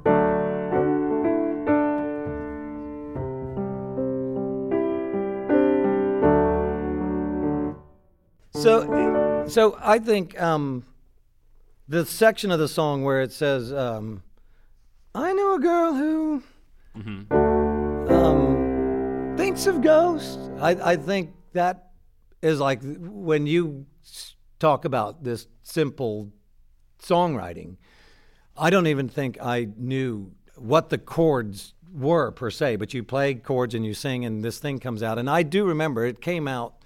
So, 8.66 9.44
so 9.46 9.78
I 9.80 10.00
think 10.00 10.42
um, 10.42 10.84
the 11.86 12.04
section 12.04 12.50
of 12.50 12.58
the 12.58 12.66
song 12.66 13.04
where 13.04 13.22
it 13.22 13.30
says, 13.30 13.72
um, 13.72 14.24
"I 15.14 15.32
know 15.34 15.54
a 15.54 15.60
girl 15.60 15.94
who 15.94 16.42
um, 18.10 19.34
thinks 19.36 19.68
of 19.68 19.82
ghosts." 19.82 20.50
I, 20.60 20.70
I 20.70 20.96
think 20.96 21.30
that 21.52 21.92
is 22.42 22.58
like 22.58 22.80
when 22.82 23.46
you 23.46 23.86
talk 24.58 24.84
about 24.84 25.22
this 25.22 25.46
simple 25.62 26.32
songwriting. 27.00 27.76
I 28.56 28.70
don't 28.70 28.88
even 28.88 29.08
think 29.08 29.38
I 29.40 29.68
knew 29.76 30.32
what 30.56 30.88
the 30.88 30.98
chords 30.98 31.74
were 31.94 32.32
per 32.32 32.50
se, 32.50 32.74
but 32.76 32.92
you 32.92 33.04
play 33.04 33.36
chords 33.36 33.76
and 33.76 33.86
you 33.86 33.94
sing, 33.94 34.24
and 34.24 34.42
this 34.42 34.58
thing 34.58 34.80
comes 34.80 35.04
out. 35.04 35.20
And 35.20 35.30
I 35.30 35.44
do 35.44 35.64
remember 35.66 36.04
it 36.04 36.20
came 36.20 36.48
out 36.48 36.82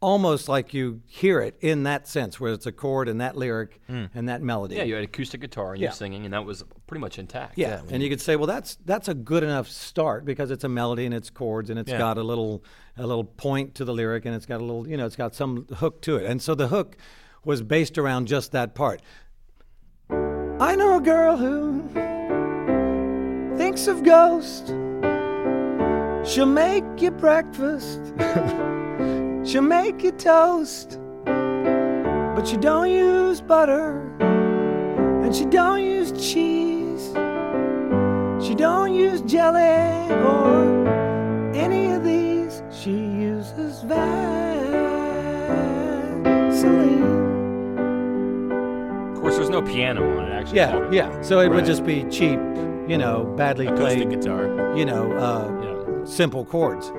almost 0.00 0.48
like 0.48 0.74
you 0.74 1.00
hear 1.06 1.40
it 1.40 1.56
in 1.60 1.84
that 1.84 2.06
sense, 2.06 2.38
where 2.38 2.52
it's 2.52 2.66
a 2.66 2.72
chord 2.72 3.08
and 3.08 3.20
that 3.20 3.36
lyric 3.36 3.80
hmm. 3.86 4.04
and 4.14 4.28
that 4.28 4.42
melody. 4.42 4.76
Yeah, 4.76 4.82
you 4.84 4.94
had 4.94 5.04
acoustic 5.04 5.40
guitar 5.40 5.72
and 5.72 5.80
Yeah. 5.80 5.88
you're 5.88 5.94
singing, 5.94 6.24
and 6.24 6.34
that 6.34 6.44
was 6.44 6.64
pretty 6.86 7.00
much 7.00 7.18
intact. 7.18 7.56
Yeah, 7.56 7.80
and 7.90 8.02
you 8.02 8.08
could 8.08 8.20
say, 8.20 8.36
well, 8.36 8.46
that's 8.46 8.76
that's 8.84 9.08
a 9.08 9.14
good 9.14 9.42
enough 9.42 9.68
start 9.68 10.24
because 10.24 10.50
it's 10.50 10.64
a 10.64 10.68
melody 10.68 11.06
and 11.06 11.14
it's 11.14 11.30
chords 11.30 11.70
and 11.70 11.78
it's 11.78 11.90
Yeah. 11.90 11.98
got 11.98 12.18
a 12.18 12.22
little 12.22 12.62
a 12.96 13.06
little 13.06 13.24
point 13.24 13.74
to 13.76 13.84
the 13.84 13.92
lyric 13.92 14.24
and 14.26 14.34
it's 14.34 14.46
got 14.46 14.60
a 14.60 14.64
little 14.64 14.86
you 14.88 14.96
know 14.96 15.06
it's 15.06 15.16
got 15.16 15.34
some 15.34 15.66
hook 15.76 16.02
to 16.02 16.16
it. 16.16 16.26
And 16.26 16.40
so 16.42 16.54
the 16.54 16.68
hook 16.68 16.96
was 17.44 17.62
based 17.62 17.96
around 17.96 18.26
just 18.28 18.52
that 18.52 18.74
part. 18.74 19.00
I 20.10 20.74
know 20.74 20.96
a 20.96 21.00
girl 21.00 21.36
who 21.36 21.88
thinks 23.56 23.86
of 23.86 24.02
ghosts. 24.02 24.70
She'll 26.28 26.46
make 26.46 26.84
you 26.98 27.12
breakfast. 27.12 28.00
She'll 29.46 29.62
make 29.62 30.02
you 30.02 30.10
toast. 30.12 30.98
But 31.24 32.44
she 32.46 32.56
don't 32.56 32.90
use 32.90 33.40
butter 33.40 34.00
and 35.22 35.34
she 35.34 35.44
don't 35.46 35.82
use 35.82 36.12
cheese. 36.12 37.12
She 38.44 38.54
don't 38.54 38.92
use 38.92 39.22
jelly 39.22 40.12
or 40.12 40.86
any 41.54 41.92
of 41.92 42.04
these. 42.04 42.62
She 42.70 42.90
uses 42.90 43.82
Vaseline. 43.82 44.42
Of 49.14 49.20
course, 49.20 49.36
there's 49.36 49.48
no 49.50 49.62
piano 49.62 50.18
on 50.18 50.24
it, 50.26 50.32
actually. 50.32 50.56
Yeah, 50.56 50.90
yeah. 50.90 51.20
So 51.22 51.40
it 51.40 51.48
would 51.48 51.64
just 51.64 51.84
be 51.84 52.04
cheap, 52.10 52.38
you 52.88 52.98
know, 52.98 53.24
badly 53.36 53.66
Acoustic 53.68 54.08
played, 54.08 54.20
guitar. 54.20 54.76
you 54.76 54.84
know, 54.84 55.12
uh, 55.12 55.62
Yeah. 55.62 56.04
simple 56.04 56.44
chords. 56.44 56.92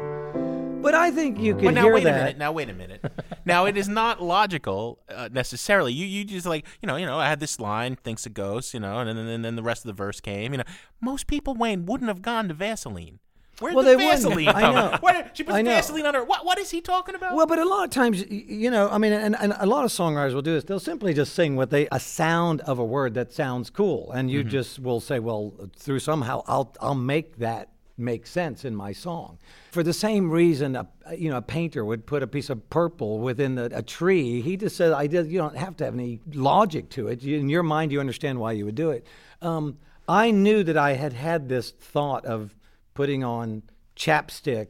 But 0.88 0.96
I 0.96 1.12
think 1.12 1.40
you 1.40 1.54
But 1.54 1.64
can 1.64 1.74
now 1.76 1.84
hear 1.84 1.94
wait 1.96 2.04
that. 2.06 2.16
a 2.16 2.18
minute. 2.24 2.38
Now 2.38 2.52
wait 2.54 2.70
a 2.70 2.74
minute. 2.74 3.02
now 3.46 3.66
it 3.66 3.76
is 3.78 3.88
not 3.90 4.22
logical 4.22 5.00
uh, 5.14 5.28
necessarily. 5.32 5.92
You 5.94 6.06
you 6.06 6.24
just 6.24 6.46
like 6.46 6.66
you 6.82 6.88
know 6.88 6.96
you 6.96 7.06
know 7.06 7.18
I 7.20 7.28
had 7.28 7.40
this 7.40 7.60
line 7.60 7.96
thinks 7.98 8.26
a 8.26 8.30
ghost 8.30 8.74
you 8.74 8.80
know 8.80 9.00
and 9.00 9.10
then 9.10 9.18
and 9.18 9.44
then 9.46 9.56
the 9.56 9.64
rest 9.64 9.84
of 9.84 9.88
the 9.88 9.94
verse 10.06 10.20
came 10.22 10.54
you 10.54 10.58
know 10.60 10.64
most 11.02 11.28
people 11.28 11.54
Wayne 11.56 11.86
wouldn't 11.86 12.08
have 12.08 12.22
gone 12.22 12.48
to 12.48 12.54
Vaseline. 12.54 13.20
Where'd 13.60 13.74
Well, 13.74 13.84
the 13.86 13.90
they 13.92 13.96
wouldn't. 14.06 14.24
Vaseline 14.24 14.48
I 14.50 14.62
come? 14.62 14.76
know. 14.76 14.98
Where, 15.02 15.32
she 15.34 15.44
puts 15.44 15.56
I. 15.56 15.64
Vaseline 15.64 16.06
on 16.06 16.14
her. 16.14 16.24
What 16.24 16.46
what 16.46 16.58
is 16.60 16.70
he 16.70 16.80
talking 16.80 17.16
about? 17.16 17.36
Well, 17.36 17.48
but 17.48 17.58
a 17.58 17.66
lot 17.66 17.84
of 17.86 17.90
times, 17.90 18.24
you 18.30 18.70
know, 18.70 18.88
I 18.90 18.98
mean, 19.00 19.14
and, 19.14 19.36
and 19.44 19.52
a 19.58 19.66
lot 19.66 19.84
of 19.84 19.90
songwriters 19.92 20.36
will 20.36 20.44
do 20.44 20.54
this. 20.54 20.64
They'll 20.64 20.80
simply 20.80 21.12
just 21.16 21.34
sing 21.34 21.56
what 21.56 21.70
they 21.72 21.88
a 21.92 22.00
sound 22.00 22.62
of 22.62 22.78
a 22.78 22.86
word 22.86 23.16
that 23.16 23.34
sounds 23.34 23.72
cool, 23.72 24.12
and 24.12 24.30
you 24.30 24.44
just 24.44 24.78
will 24.80 25.00
say, 25.00 25.18
well, 25.20 25.54
through 25.76 26.00
somehow, 26.00 26.44
I'll 26.48 26.72
I'll 26.80 26.94
make 27.16 27.38
that 27.38 27.70
make 27.98 28.28
sense 28.28 28.64
in 28.64 28.76
my 28.76 28.92
song. 28.92 29.40
For 29.72 29.84
the 29.84 29.94
same 29.94 30.30
reason, 30.30 30.76
a, 30.76 30.88
you 31.16 31.30
know, 31.30 31.38
a 31.38 31.42
painter 31.42 31.84
would 31.84 32.06
put 32.06 32.24
a 32.24 32.28
piece 32.28 32.50
of 32.50 32.70
purple 32.70 33.20
within 33.20 33.56
the, 33.56 33.70
a 33.74 33.82
tree. 33.82 34.42
He 34.42 34.56
just 34.58 34.76
said, 34.76 34.92
I 34.92 35.08
did. 35.08 35.32
You 35.32 35.40
don't 35.40 35.58
have 35.58 35.76
to 35.78 35.86
have 35.86 35.94
any 35.94 36.20
logic 36.34 36.90
to 36.92 37.08
it. 37.08 37.24
In 37.24 37.50
your 37.50 37.64
mind, 37.64 37.92
you 37.92 38.00
understand 38.00 38.40
why 38.40 38.52
you 38.52 38.66
would 38.66 38.76
do 38.76 38.92
it. 38.92 39.08
Um, 39.42 39.78
I 40.08 40.32
knew 40.32 40.64
that 40.64 40.78
I 40.78 40.94
had 40.94 41.14
had 41.14 41.50
this 41.50 41.72
thought 41.72 42.26
of 42.26 42.56
putting 42.94 43.24
on 43.24 43.64
chapstick 43.96 44.70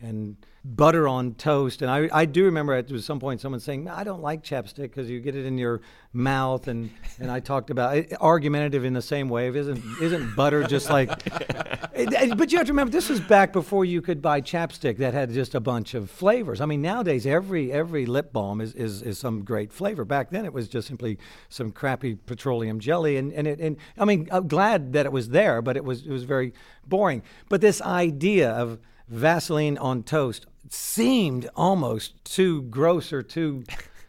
and 0.00 0.36
butter 0.64 1.06
on 1.06 1.34
toast. 1.34 1.82
And 1.82 1.90
I, 1.90 2.08
I 2.10 2.24
do 2.24 2.44
remember 2.44 2.72
at 2.72 2.88
some 3.00 3.20
point 3.20 3.40
someone 3.40 3.60
saying, 3.60 3.88
I 3.88 4.02
don't 4.02 4.22
like 4.22 4.42
chapstick 4.42 4.82
because 4.82 5.10
you 5.10 5.20
get 5.20 5.36
it 5.36 5.44
in 5.44 5.58
your 5.58 5.82
mouth. 6.14 6.68
And, 6.68 6.90
and 7.20 7.30
I 7.30 7.40
talked 7.40 7.68
about 7.68 7.98
it, 7.98 8.14
argumentative 8.18 8.84
in 8.84 8.94
the 8.94 9.02
same 9.02 9.28
way. 9.28 9.48
Isn't, 9.48 9.82
isn't 10.00 10.34
butter 10.34 10.64
just 10.64 10.88
like. 10.88 11.08
but 11.34 12.50
you 12.50 12.58
have 12.58 12.66
to 12.66 12.72
remember, 12.72 12.90
this 12.90 13.10
was 13.10 13.20
back 13.20 13.52
before 13.52 13.84
you 13.84 14.00
could 14.00 14.22
buy 14.22 14.40
chapstick 14.40 14.96
that 14.98 15.12
had 15.12 15.30
just 15.32 15.54
a 15.54 15.60
bunch 15.60 15.92
of 15.92 16.10
flavors. 16.10 16.62
I 16.62 16.66
mean, 16.66 16.80
nowadays, 16.80 17.26
every, 17.26 17.70
every 17.70 18.06
lip 18.06 18.32
balm 18.32 18.62
is, 18.62 18.72
is, 18.74 19.02
is 19.02 19.18
some 19.18 19.44
great 19.44 19.70
flavor. 19.70 20.06
Back 20.06 20.30
then, 20.30 20.46
it 20.46 20.52
was 20.54 20.66
just 20.66 20.88
simply 20.88 21.18
some 21.50 21.72
crappy 21.72 22.14
petroleum 22.14 22.80
jelly. 22.80 23.18
And, 23.18 23.34
and, 23.34 23.46
it, 23.46 23.60
and 23.60 23.76
I 23.98 24.06
mean, 24.06 24.28
I'm 24.30 24.48
glad 24.48 24.94
that 24.94 25.04
it 25.04 25.12
was 25.12 25.28
there, 25.28 25.60
but 25.60 25.76
it 25.76 25.84
was, 25.84 26.06
it 26.06 26.10
was 26.10 26.24
very 26.24 26.54
boring. 26.86 27.22
But 27.50 27.60
this 27.60 27.82
idea 27.82 28.50
of 28.50 28.78
Vaseline 29.08 29.76
on 29.76 30.02
toast 30.02 30.46
seemed 30.70 31.48
almost 31.56 32.24
too 32.24 32.62
gross 32.62 33.12
or 33.12 33.22
too. 33.22 33.64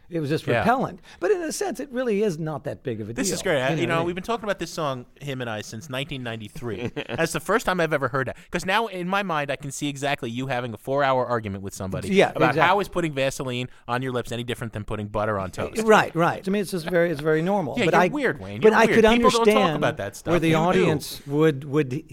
It 0.08 0.20
was 0.20 0.28
just 0.30 0.46
Yeah. 0.46 0.58
repellent. 0.60 1.00
But 1.18 1.32
in 1.32 1.42
a 1.42 1.50
sense, 1.50 1.80
it 1.80 1.90
really 1.90 2.22
is 2.22 2.38
not 2.38 2.62
that 2.62 2.84
big 2.84 3.00
of 3.00 3.10
a 3.10 3.12
This 3.12 3.26
deal. 3.26 3.32
This 3.32 3.38
is 3.40 3.42
great. 3.42 3.60
I- 3.60 3.74
You 3.74 3.88
know, 3.88 3.96
what 3.96 4.02
I 4.02 4.04
we've 4.04 4.14
been 4.14 4.22
talking 4.22 4.44
about 4.44 4.60
this 4.60 4.70
song, 4.70 5.04
him 5.20 5.40
and 5.40 5.50
I, 5.50 5.62
since 5.62 5.88
1993. 5.90 6.92
That's 7.16 7.32
the 7.32 7.40
first 7.40 7.66
time 7.66 7.80
I've 7.80 7.92
ever 7.92 8.06
heard 8.06 8.28
it. 8.28 8.36
Because 8.44 8.64
now, 8.64 8.86
in 8.86 9.08
my 9.08 9.24
mind, 9.24 9.50
I 9.50 9.56
can 9.56 9.72
see 9.72 9.88
exactly 9.88 10.30
you 10.30 10.46
having 10.46 10.72
a 10.72 10.76
four-hour 10.76 11.26
argument 11.26 11.64
with 11.64 11.74
somebody 11.74 12.10
Yeah, 12.10 12.26
about 12.30 12.50
exactly. 12.50 12.60
how 12.62 12.78
is 12.78 12.88
putting 12.88 13.14
Vaseline 13.14 13.68
on 13.88 14.00
your 14.00 14.12
lips 14.12 14.30
any 14.30 14.44
different 14.44 14.74
than 14.74 14.84
putting 14.84 15.08
butter 15.08 15.40
on 15.40 15.50
toast. 15.50 15.82
Right, 15.82 16.14
right. 16.14 16.44
To 16.44 16.52
me, 16.52 16.60
it's 16.60 16.70
just 16.70 16.88
very, 16.88 17.10
it's 17.10 17.20
very 17.20 17.42
normal. 17.42 17.74
Yeah, 17.76 17.86
but 17.86 17.94
you're 17.94 18.02
I, 18.02 18.06
weird, 18.08 18.40
Wayne. 18.40 18.60
But 18.60 18.68
You're 18.70 18.78
I 18.80 18.84
weird. 18.86 19.02
could 19.02 19.10
People 19.10 19.30
don't 19.30 19.32
talk 19.32 19.48
understand 19.48 19.76
about 19.76 19.96
that 19.96 20.14
stuff. 20.14 20.30
where 20.30 20.38
the 20.38 20.48
You 20.50 20.54
do. 20.54 20.60
audience 20.60 21.20
would 21.26 21.64
would 21.64 22.04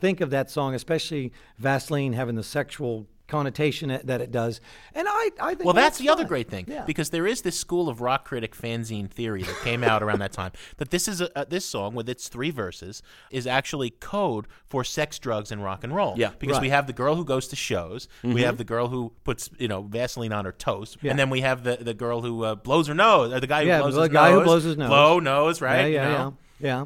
think 0.00 0.20
of 0.20 0.28
that 0.30 0.50
song, 0.50 0.74
especially 0.74 1.32
Vaseline 1.58 2.12
having 2.12 2.34
the 2.34 2.42
sexual 2.42 3.06
connotation 3.32 3.88
that 4.04 4.20
it 4.20 4.30
does. 4.30 4.60
And 4.94 5.08
I, 5.08 5.30
I 5.40 5.54
think 5.54 5.64
Well, 5.64 5.72
that's 5.74 5.98
the 5.98 6.08
other 6.10 6.24
great 6.24 6.48
thing 6.50 6.66
Yeah. 6.68 6.84
because 6.84 7.10
there 7.10 7.26
is 7.26 7.42
this 7.42 7.58
school 7.58 7.88
of 7.88 8.00
rock 8.00 8.24
critic 8.26 8.54
fanzine 8.54 9.08
theory 9.10 9.42
that 9.42 9.56
came 9.62 9.82
out 9.82 10.02
around 10.02 10.18
that 10.20 10.32
time 10.32 10.52
that 10.76 10.90
this 10.90 11.08
is 11.08 11.20
a, 11.20 11.36
uh, 11.38 11.44
this 11.48 11.64
song 11.64 11.94
with 11.94 12.08
its 12.08 12.28
three 12.28 12.50
verses 12.50 13.02
is 13.30 13.46
actually 13.46 13.90
code 13.90 14.46
for 14.66 14.84
sex, 14.84 15.18
drugs, 15.18 15.50
and 15.50 15.64
rock 15.64 15.82
and 15.82 15.94
roll. 15.94 16.14
Yeah. 16.16 16.30
because 16.38 16.42
we 16.46 16.52
Right. 16.52 16.62
Mm-hmm. 16.66 16.74
have 16.74 16.86
the 16.86 16.92
girl 16.92 17.14
who 17.16 17.24
goes 17.24 17.48
to 17.48 17.56
shows, 17.56 18.06
we 18.22 18.42
have 18.42 18.58
the 18.58 18.64
girl 18.64 18.88
who 18.88 19.12
puts 19.24 19.48
you 19.58 19.66
know 19.68 19.82
Vaseline 19.82 20.32
on 20.32 20.44
her 20.44 20.52
toast, 20.52 20.98
Yeah. 21.02 21.10
and 21.10 21.18
then 21.18 21.30
we 21.30 21.40
have 21.40 21.64
the 21.64 21.76
the 21.80 21.94
girl 21.94 22.20
who 22.20 22.44
uh, 22.44 22.54
blows 22.54 22.86
her 22.88 22.94
nose, 22.94 23.32
or 23.32 23.40
the 23.40 23.46
guy 23.46 23.62
who 23.62 23.68
Yeah, 23.68 23.80
blows 23.80 23.94
the 23.94 24.02
his 24.02 24.10
guy 24.10 24.30
who 24.30 24.36
nose, 24.38 24.44
blows 24.44 24.64
his 24.64 24.76
nose. 24.76 24.88
blow 24.88 25.18
nose, 25.20 25.60
right? 25.60 25.86
Yeah, 25.86 26.02
yeah, 26.02 26.06
You 26.10 26.18
know? 26.18 26.36
yeah, 26.60 26.66
yeah. 26.68 26.84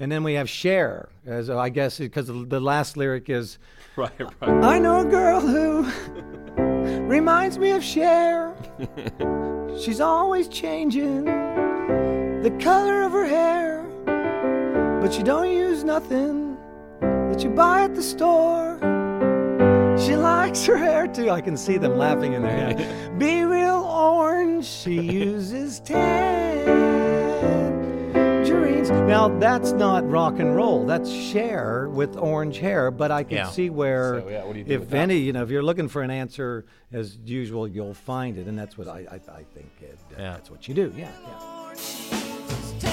And 0.00 0.12
then 0.12 0.22
we 0.22 0.34
have 0.34 0.48
Cher, 0.48 1.08
as 1.26 1.50
uh, 1.50 1.58
I 1.58 1.70
guess, 1.70 1.98
because 1.98 2.28
the 2.28 2.60
last 2.60 2.96
lyric 2.96 3.28
is. 3.28 3.58
Right, 3.96 4.12
right. 4.20 4.64
I 4.64 4.78
know 4.78 5.00
a 5.00 5.04
girl 5.04 5.40
who 5.40 5.82
reminds 7.08 7.58
me 7.58 7.72
of 7.72 7.82
Cher. 7.82 8.54
She's 9.80 10.00
always 10.00 10.46
changing 10.46 11.24
the 11.24 12.56
color 12.60 13.02
of 13.02 13.10
her 13.10 13.26
hair, 13.26 13.82
but 15.02 15.12
she 15.12 15.24
don't 15.24 15.50
use 15.50 15.82
nothing 15.82 16.56
that 17.00 17.42
you 17.42 17.50
buy 17.50 17.82
at 17.82 17.96
the 17.96 18.02
store. 18.04 18.78
She 19.98 20.14
likes 20.14 20.64
her 20.66 20.76
hair 20.76 21.08
too. 21.08 21.30
I 21.30 21.40
can 21.40 21.56
see 21.56 21.76
them 21.76 21.98
laughing 21.98 22.34
in 22.34 22.42
their 22.42 22.56
head. 22.56 23.18
Be 23.18 23.42
real 23.42 23.82
orange. 23.82 24.64
She 24.64 25.00
uses 25.00 25.80
tangerines. 28.84 29.08
Now 29.08 29.28
that's 29.38 29.72
not 29.72 30.08
rock 30.08 30.38
and 30.38 30.54
roll. 30.54 30.84
That's 30.86 31.10
Cher 31.10 31.88
with 31.88 32.16
orange 32.16 32.58
hair. 32.58 32.90
But 32.90 33.10
I 33.10 33.22
can 33.24 33.36
Yeah. 33.38 33.48
see 33.48 33.70
where, 33.70 34.20
So, 34.20 34.28
yeah, 34.28 34.44
what 34.44 34.52
do 34.52 34.58
you 34.60 34.64
do 34.64 34.72
if 34.72 34.80
with 34.80 34.90
that? 34.90 34.96
any, 34.98 35.16
you 35.18 35.32
know, 35.32 35.42
if 35.42 35.50
you're 35.50 35.62
looking 35.62 35.88
for 35.88 36.02
an 36.02 36.10
answer 36.10 36.64
as 36.92 37.18
usual, 37.24 37.66
you'll 37.68 37.94
find 37.94 38.38
it, 38.38 38.46
and 38.46 38.58
that's 38.58 38.76
what 38.78 38.88
I, 38.88 39.06
I, 39.10 39.14
I 39.32 39.44
think. 39.54 39.70
It, 39.80 39.98
Yeah. 40.12 40.32
That's 40.34 40.50
what 40.50 40.68
you 40.68 40.74
do. 40.74 40.92
Yeah, 40.96 41.08
yeah. 41.26 42.87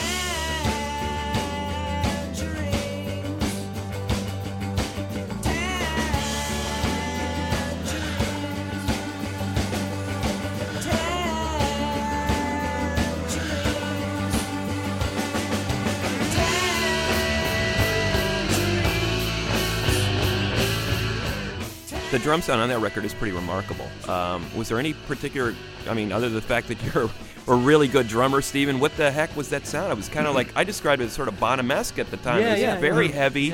The 22.15 22.23
drum 22.23 22.41
sound 22.41 22.61
on 22.61 22.69
that 22.69 22.79
record 22.79 23.03
is 23.03 23.13
pretty 23.13 23.35
remarkable. 23.35 23.85
Um, 24.07 24.45
was 24.55 24.69
there 24.69 24.79
any 24.79 24.93
particular? 24.93 25.53
I 25.89 25.93
mean, 25.93 26.13
other 26.13 26.27
than 26.29 26.35
the 26.35 26.41
fact 26.41 26.69
that 26.69 26.81
you're 26.95 27.09
a 27.49 27.53
really 27.53 27.89
good 27.89 28.07
drummer, 28.07 28.41
Steven, 28.41 28.79
what 28.79 28.95
the 28.95 29.11
heck 29.11 29.35
was 29.35 29.49
that 29.49 29.67
sound? 29.67 29.91
It 29.91 29.97
was 29.97 30.07
kind 30.07 30.25
of 30.25 30.33
like 30.33 30.55
I 30.55 30.63
described 30.63 31.01
it 31.01 31.05
as 31.05 31.11
sort 31.11 31.27
of 31.27 31.37
Bonham-esque 31.41 31.99
at 31.99 32.09
the 32.11 32.17
time. 32.17 32.39
Yeah, 32.39 32.47
it 32.47 32.51
was 32.51 32.61
yeah, 32.61 32.79
very 32.79 33.07
yeah. 33.09 33.15
heavy, 33.15 33.53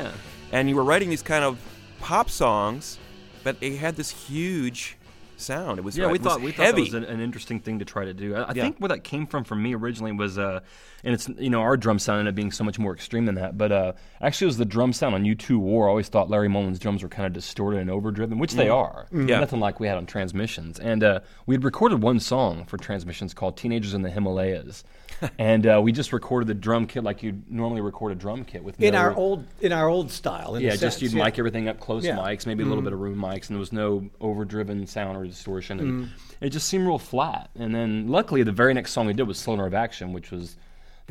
and 0.52 0.70
you 0.70 0.76
were 0.76 0.84
writing 0.84 1.10
these 1.10 1.24
kind 1.24 1.44
of 1.44 1.58
pop 2.02 2.30
songs, 2.30 3.00
but 3.44 3.58
it 3.62 3.78
had 3.78 3.96
this 3.96 4.12
huge 4.12 4.96
sound. 5.38 5.80
It 5.80 5.82
was 5.82 5.98
Yeah, 5.98 6.12
we 6.12 6.20
thought 6.20 6.42
we 6.42 6.52
thought 6.52 6.68
heavy. 6.68 6.88
that 6.88 7.00
was 7.00 7.10
an, 7.10 7.16
an 7.16 7.20
interesting 7.20 7.60
thing 7.60 7.80
to 7.80 7.86
try 7.86 8.06
to 8.06 8.14
do. 8.14 8.36
I, 8.36 8.42
I 8.44 8.54
Yeah. 8.54 8.62
think 8.62 8.78
where 8.78 8.90
that 8.90 9.04
came 9.04 9.26
from 9.26 9.44
for 9.44 9.56
me 9.56 9.74
originally 9.74 10.12
was, 10.12 10.38
uh, 10.38 10.60
and 11.04 11.14
it's 11.14 11.28
you 11.38 11.50
know 11.50 11.62
our 11.62 11.78
drum 11.78 12.00
sound 12.00 12.20
ended 12.20 12.32
up 12.34 12.36
being 12.36 12.52
so 12.52 12.64
much 12.64 12.78
more 12.80 12.94
extreme 12.94 13.26
than 13.26 13.36
that. 13.36 13.58
But 13.58 13.72
uh, 13.72 13.94
actually, 14.22 14.46
it 14.46 14.50
was 14.50 14.58
the 14.58 14.66
drum 14.66 14.94
sound 14.94 15.16
on 15.16 15.24
U2 15.24 15.58
War. 15.58 15.88
I 15.88 15.90
always 15.90 16.08
thought 16.10 16.30
Larry 16.30 16.48
Mullen's 16.50 16.80
drums 16.80 17.04
were 17.04 17.10
kind 17.10 17.26
of 17.26 17.34
distorted 17.34 17.80
and 17.80 17.90
overdriven, 17.90 18.38
which 18.40 18.54
they 18.54 18.68
Mm. 18.68 18.76
are. 18.76 19.08
Yeah. 19.12 19.40
Nothing 19.40 19.60
like 19.60 19.80
we 19.80 19.88
had 19.88 19.98
on 19.98 20.06
Transmissions. 20.06 20.80
And 20.80 21.04
uh, 21.04 21.20
we 21.46 21.56
had 21.56 21.64
recorded 21.64 22.02
one 22.02 22.20
song 22.20 22.66
for 22.66 22.78
Transmissions 22.78 23.34
called 23.34 23.58
"Teenagers 23.58 23.94
in 23.94 24.02
the 24.02 24.10
Himalayas," 24.10 24.84
and 25.40 25.66
uh, 25.68 25.80
we 25.84 25.92
just 25.92 26.14
recorded 26.14 26.48
the 26.48 26.54
drum 26.54 26.88
kit 26.88 27.04
like 27.04 27.24
you 27.24 27.42
normally 27.50 27.82
record 27.82 28.12
a 28.12 28.16
drum 28.16 28.46
kit 28.46 28.64
with 28.64 28.80
in 28.82 28.94
no- 28.94 29.00
our 29.00 29.14
old 29.16 29.46
in 29.62 29.72
our 29.72 29.88
old 29.88 30.12
style. 30.12 30.60
Yeah, 30.60 30.72
just 30.72 30.82
sense, 30.82 31.02
you'd 31.02 31.14
yeah. 31.14 31.26
mic 31.26 31.38
everything 31.40 31.68
up 31.68 31.80
close 31.80 32.06
Yeah. 32.06 32.18
mics, 32.18 32.46
maybe 32.46 32.64
a 32.64 32.66
little 32.66 32.82
Mhm. 32.82 32.86
bit 32.86 32.94
of 32.94 33.00
room 33.00 33.18
mics, 33.18 33.48
and 33.48 33.56
there 33.56 33.60
was 33.60 33.74
no 33.74 34.10
overdriven 34.20 34.86
sound 34.88 35.18
or 35.18 35.26
distortion. 35.26 35.80
And 35.80 36.06
Mm. 36.06 36.10
it 36.42 36.50
just 36.50 36.68
seemed 36.68 36.86
real 36.86 36.98
flat. 37.00 37.50
And 37.58 37.74
then 37.76 38.08
luckily, 38.08 38.44
the 38.44 38.52
very 38.52 38.74
next 38.74 38.92
song 38.92 39.08
we 39.08 39.14
did 39.14 39.28
was 39.28 39.38
Slow 39.38 39.56
Nerve 39.56 39.74
Action, 39.74 40.14
which 40.14 40.32
was 40.32 40.58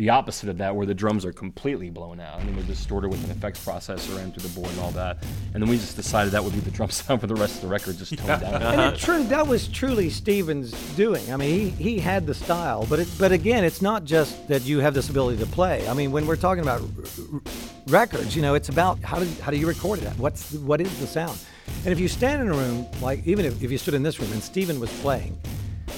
the 0.01 0.09
opposite 0.09 0.49
of 0.49 0.57
that, 0.57 0.75
where 0.75 0.87
the 0.87 0.95
drums 0.95 1.27
are 1.27 1.33
completely 1.33 1.91
blown 1.91 2.21
out. 2.21 2.41
I 2.41 2.45
mean, 2.45 2.57
they're 2.57 2.65
distorted 2.65 3.09
with 3.09 3.23
an 3.23 3.31
effects 3.31 3.63
processor 3.63 4.17
and 4.17 4.33
through 4.33 4.49
the 4.49 4.59
board 4.59 4.71
and 4.71 4.81
all 4.81 4.93
that. 4.93 5.19
And 5.53 5.63
then 5.63 5.69
we 5.69 5.77
just 5.77 5.95
decided 5.95 6.33
that 6.33 6.43
would 6.43 6.55
be 6.55 6.61
the 6.61 6.71
drum 6.79 6.89
sound 6.89 7.21
for 7.21 7.27
the 7.27 7.35
rest 7.35 7.57
of 7.57 7.61
the 7.61 7.69
record, 7.69 7.99
just 7.99 8.17
toned 8.17 8.41
down. 8.41 8.63
And 8.63 8.95
it 8.95 8.99
true, 8.99 9.23
that 9.25 9.47
was 9.47 9.69
truly 9.69 10.09
Steven's 10.09 10.73
doing. 10.97 11.31
I 11.31 11.37
mean, 11.37 11.51
he, 11.51 11.69
he 11.69 11.99
had 11.99 12.27
the 12.27 12.33
style, 12.33 12.87
but 12.89 13.01
it, 13.01 13.09
but 13.19 13.31
again, 13.31 13.63
it's 13.63 13.83
not 13.83 14.07
just 14.07 14.49
that 14.49 14.63
you 14.63 14.79
have 14.79 14.95
this 14.95 15.11
ability 15.11 15.37
to 15.45 15.47
play. 15.51 15.87
I 15.87 15.93
mean, 15.93 16.13
when 16.13 16.27
we're 16.27 16.37
talking 16.37 16.63
about 16.63 16.81
r- 16.81 16.87
r- 17.35 17.41
records, 17.89 18.35
you 18.35 18.41
know, 18.41 18.55
it's 18.55 18.71
about 18.71 18.99
how 19.01 19.19
do 19.19 19.29
how 19.43 19.51
do 19.51 19.59
you 19.59 19.69
record 19.69 19.99
it? 19.99 20.13
What's 20.17 20.53
what 20.53 20.81
is 20.81 20.99
the 20.99 21.07
sound? 21.07 21.39
And 21.85 21.93
if 21.93 22.01
you 22.01 22.09
stand 22.09 22.41
in 22.41 22.49
a 22.49 22.55
room, 22.55 22.87
like 23.03 23.27
even 23.27 23.45
if, 23.45 23.63
if 23.63 23.71
you 23.71 23.77
stood 23.77 23.93
in 23.93 24.03
this 24.03 24.19
room 24.19 24.33
and 24.33 24.43
Steven 24.43 24.81
was 24.81 24.91
playing, 25.03 25.39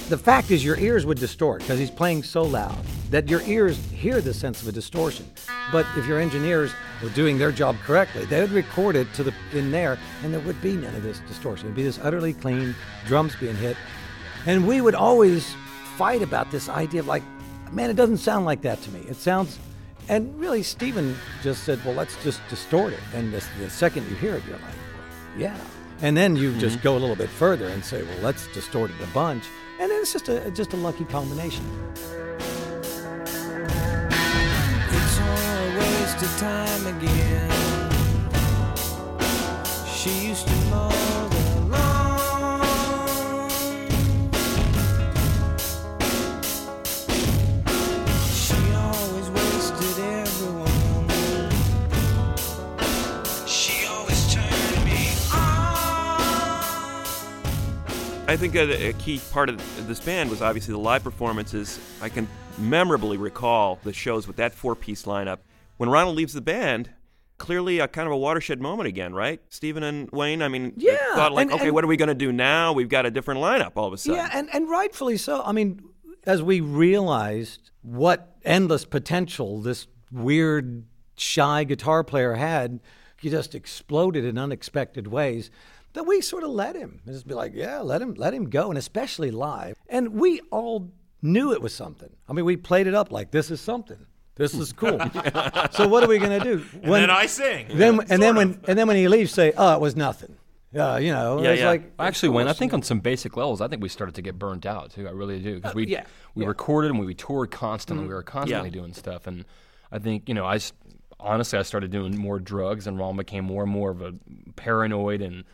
the 0.09 0.19
fact 0.19 0.51
is 0.51 0.65
your 0.65 0.77
ears 0.81 1.07
would 1.07 1.19
distort 1.19 1.61
because 1.61 1.79
he's 1.79 1.91
playing 1.91 2.25
so 2.25 2.43
loud 2.43 2.85
that 3.13 3.29
your 3.29 3.43
ears 3.43 3.77
hear 3.93 4.23
the 4.23 4.33
sense 4.33 4.63
of 4.63 4.69
a 4.69 4.73
distortion. 4.73 5.31
But 5.71 5.87
if 5.99 6.07
your 6.07 6.19
engineers 6.19 6.73
were 7.03 7.11
doing 7.11 7.37
their 7.37 7.53
job 7.53 7.77
correctly, 7.85 8.25
they 8.25 8.41
would 8.41 8.53
record 8.53 8.97
it 8.97 9.13
to 9.15 9.23
the 9.23 9.35
in 9.53 9.71
there, 9.71 9.99
and 10.25 10.33
there 10.33 10.41
would 10.41 10.61
be 10.63 10.77
none 10.77 10.95
of 10.95 11.03
this 11.03 11.21
distortion. 11.29 11.67
It'd 11.67 11.77
be 11.77 11.83
this 11.83 12.01
utterly 12.03 12.33
clean 12.33 12.75
drums 13.07 13.37
being 13.37 13.55
hit, 13.55 13.77
and 14.47 14.67
we 14.67 14.81
would 14.81 14.95
always 14.95 15.55
fight 15.97 16.23
about 16.23 16.51
this 16.51 16.71
idea 16.71 17.01
of 17.01 17.07
like, 17.07 17.23
man, 17.71 17.91
it 17.91 17.97
doesn't 17.97 18.17
sound 18.17 18.47
like 18.47 18.63
that 18.63 18.81
to 18.83 18.91
me. 18.91 19.01
It 19.01 19.17
sounds. 19.17 19.59
And 20.09 20.35
really, 20.41 20.63
Steven 20.63 21.15
just 21.43 21.65
said, 21.65 21.85
well, 21.85 21.95
let's 21.95 22.21
just 22.25 22.41
distort 22.49 22.95
it. 22.95 23.01
And 23.15 23.33
the, 23.33 23.45
the 23.61 23.69
second 23.69 24.09
you 24.09 24.17
hear 24.17 24.35
it, 24.35 24.43
you're 24.49 24.57
like, 24.57 24.75
yeah. 25.39 25.57
And 26.01 26.17
then 26.17 26.35
you 26.35 26.59
just 26.59 26.77
mm-hmm. 26.77 26.85
go 26.85 26.97
a 26.97 26.99
little 26.99 27.15
bit 27.15 27.29
further 27.29 27.69
and 27.69 27.85
say, 27.85 28.03
well, 28.03 28.19
let's 28.23 28.49
distort 28.49 28.91
it 28.91 28.97
a 29.03 29.07
bunch. 29.09 29.45
And 29.79 29.91
then 29.91 30.01
it's 30.01 30.13
just 30.13 30.29
a 30.29 30.51
just 30.51 30.73
a 30.73 30.77
lucky 30.77 31.05
combination. 31.05 31.65
It's 33.69 35.21
all 35.21 35.27
a 35.27 35.79
waste 35.79 36.23
of 36.23 36.39
time 36.39 36.87
again. 36.97 37.82
I 58.33 58.37
think 58.39 58.55
a, 58.55 58.89
a 58.89 58.93
key 58.95 59.21
part 59.31 59.51
of 59.51 59.61
this 59.87 60.01
band 60.01 60.31
was 60.31 60.41
obviously 60.41 60.73
the 60.73 60.79
live 60.79 61.05
performances. 61.05 61.79
I 62.01 62.09
can 62.09 62.27
memorably 62.57 63.19
recall 63.19 63.79
the 63.85 63.93
shows 63.93 64.27
with 64.27 64.37
that 64.37 64.55
four-piece 64.55 65.03
lineup. 65.03 65.41
When 65.77 65.91
Ronald 65.91 66.17
leaves 66.17 66.33
the 66.33 66.41
band, 66.41 66.89
clearly 67.37 67.79
a 67.79 67.87
kind 67.89 68.07
of 68.07 68.13
a 68.15 68.17
watershed 68.17 68.59
moment 68.59 68.87
again, 68.87 69.13
right? 69.13 69.43
Steven 69.51 69.83
and 69.83 70.11
Wayne. 70.13 70.41
I 70.41 70.49
mean, 70.49 70.73
Yeah, 70.79 70.97
thought 71.15 71.33
like, 71.33 71.43
and- 71.43 71.53
okay, 71.57 71.65
and- 71.67 71.75
what 71.75 71.85
are 71.85 71.89
we 71.89 71.99
going 71.99 72.09
to 72.09 72.15
do 72.15 72.33
now? 72.33 72.73
We've 72.73 72.89
got 72.89 73.05
a 73.05 73.11
different 73.11 73.41
lineup 73.43 73.73
all 73.77 73.87
of 73.89 73.93
a 73.93 73.99
sudden. 73.99 74.17
Yeah, 74.17 74.31
and, 74.33 74.49
and 74.55 74.67
rightfully 74.67 75.19
so. 75.19 75.43
I 75.45 75.53
mean, 75.53 75.83
as 76.25 76.43
we 76.43 76.61
realized 76.61 77.71
what 77.83 78.35
endless 78.47 78.87
potential 78.87 79.61
this 79.61 79.89
weird, 80.11 80.85
shy 81.19 81.65
guitar 81.65 82.03
player 82.03 82.33
had, 82.37 82.81
he 83.21 83.29
just 83.29 83.55
exploded 83.55 84.25
in 84.25 84.39
unexpected 84.39 85.07
ways. 85.07 85.51
That 85.95 86.05
we 86.05 86.21
sort 86.23 86.43
of 86.43 86.51
let 86.51 86.75
him 86.75 87.01
and 87.05 87.15
just 87.15 87.27
be 87.27 87.35
like, 87.35 87.53
yeah, 87.55 87.81
let 87.81 88.01
him, 88.01 88.15
let 88.15 88.33
him 88.33 88.49
go, 88.49 88.71
and 88.71 88.79
especially 88.79 89.31
live. 89.31 89.77
And 89.89 90.15
we 90.15 90.41
all 90.51 90.91
knew 91.21 91.53
it 91.53 91.61
was 91.61 91.75
something. 91.75 92.09
I 92.29 92.33
mean, 92.33 92.45
we 92.47 92.57
played 92.57 92.87
it 92.87 92.95
up 92.95 93.13
like 93.13 93.31
this 93.31 93.51
is 93.51 93.61
something. 93.61 94.07
This 94.35 94.55
is 94.55 94.73
cool. 94.73 94.99
so 95.73 95.87
what 95.89 96.03
are 96.03 96.09
we 96.09 96.19
gonna 96.19 96.41
do? 96.43 96.65
And 96.83 96.93
then 96.93 97.11
I 97.11 97.27
sing. 97.27 97.67
Then 97.75 97.97
Yeah, 97.97 98.01
and 98.09 98.23
then 98.23 98.35
sort 98.35 98.37
when 98.37 98.61
and 98.67 98.79
then 98.79 98.87
when 98.89 98.97
he 98.97 99.07
leaves, 99.09 99.33
say, 99.33 99.53
oh, 99.57 99.75
it 99.75 99.81
was 99.81 99.95
nothing. 99.95 100.37
Uh, 100.75 100.97
you 100.97 101.13
know, 101.13 101.43
yeah, 101.43 101.51
it's 101.51 101.63
like 101.63 101.93
Actually, 101.99 102.29
of 102.31 102.35
when 102.37 102.49
I 102.49 102.55
think 102.55 102.73
on 102.73 102.81
some 102.83 103.01
basic 103.01 103.37
levels, 103.37 103.61
I 103.61 103.69
think 103.69 103.83
we 103.83 103.91
started 103.91 104.15
to 104.15 104.23
get 104.23 104.39
burnt 104.39 104.65
out 104.65 104.91
too. 104.93 105.07
I 105.07 105.11
really 105.11 105.39
do 105.39 105.57
because 105.57 105.73
Uh, 105.73 105.77
we 105.77 105.87
yeah, 105.89 106.05
we 106.35 106.45
yeah. 106.45 106.49
recorded 106.49 106.91
and 106.93 106.99
we 106.99 107.13
toured 107.13 107.51
constantly. 107.51 108.07
Mhm. 108.07 108.09
We 108.09 108.15
were 108.15 108.23
constantly 108.23 108.71
Yeah. 108.71 108.75
doing 108.81 108.95
stuff, 108.95 109.27
and 109.27 109.45
I 109.93 109.99
think 109.99 110.27
you 110.31 110.35
know 110.35 110.47
I 110.47 110.55
s- 110.55 110.73
honestly 111.21 111.59
I 111.59 111.63
started 111.63 111.91
doing 111.91 112.17
more 112.17 112.39
drugs, 112.39 112.87
and 112.87 112.99
Ron 112.99 113.19
became 113.19 113.45
more 113.45 113.65
and 113.65 113.71
more 113.71 113.91
of 113.91 114.01
a 114.01 114.15
paranoid 114.57 115.21
and 115.21 115.45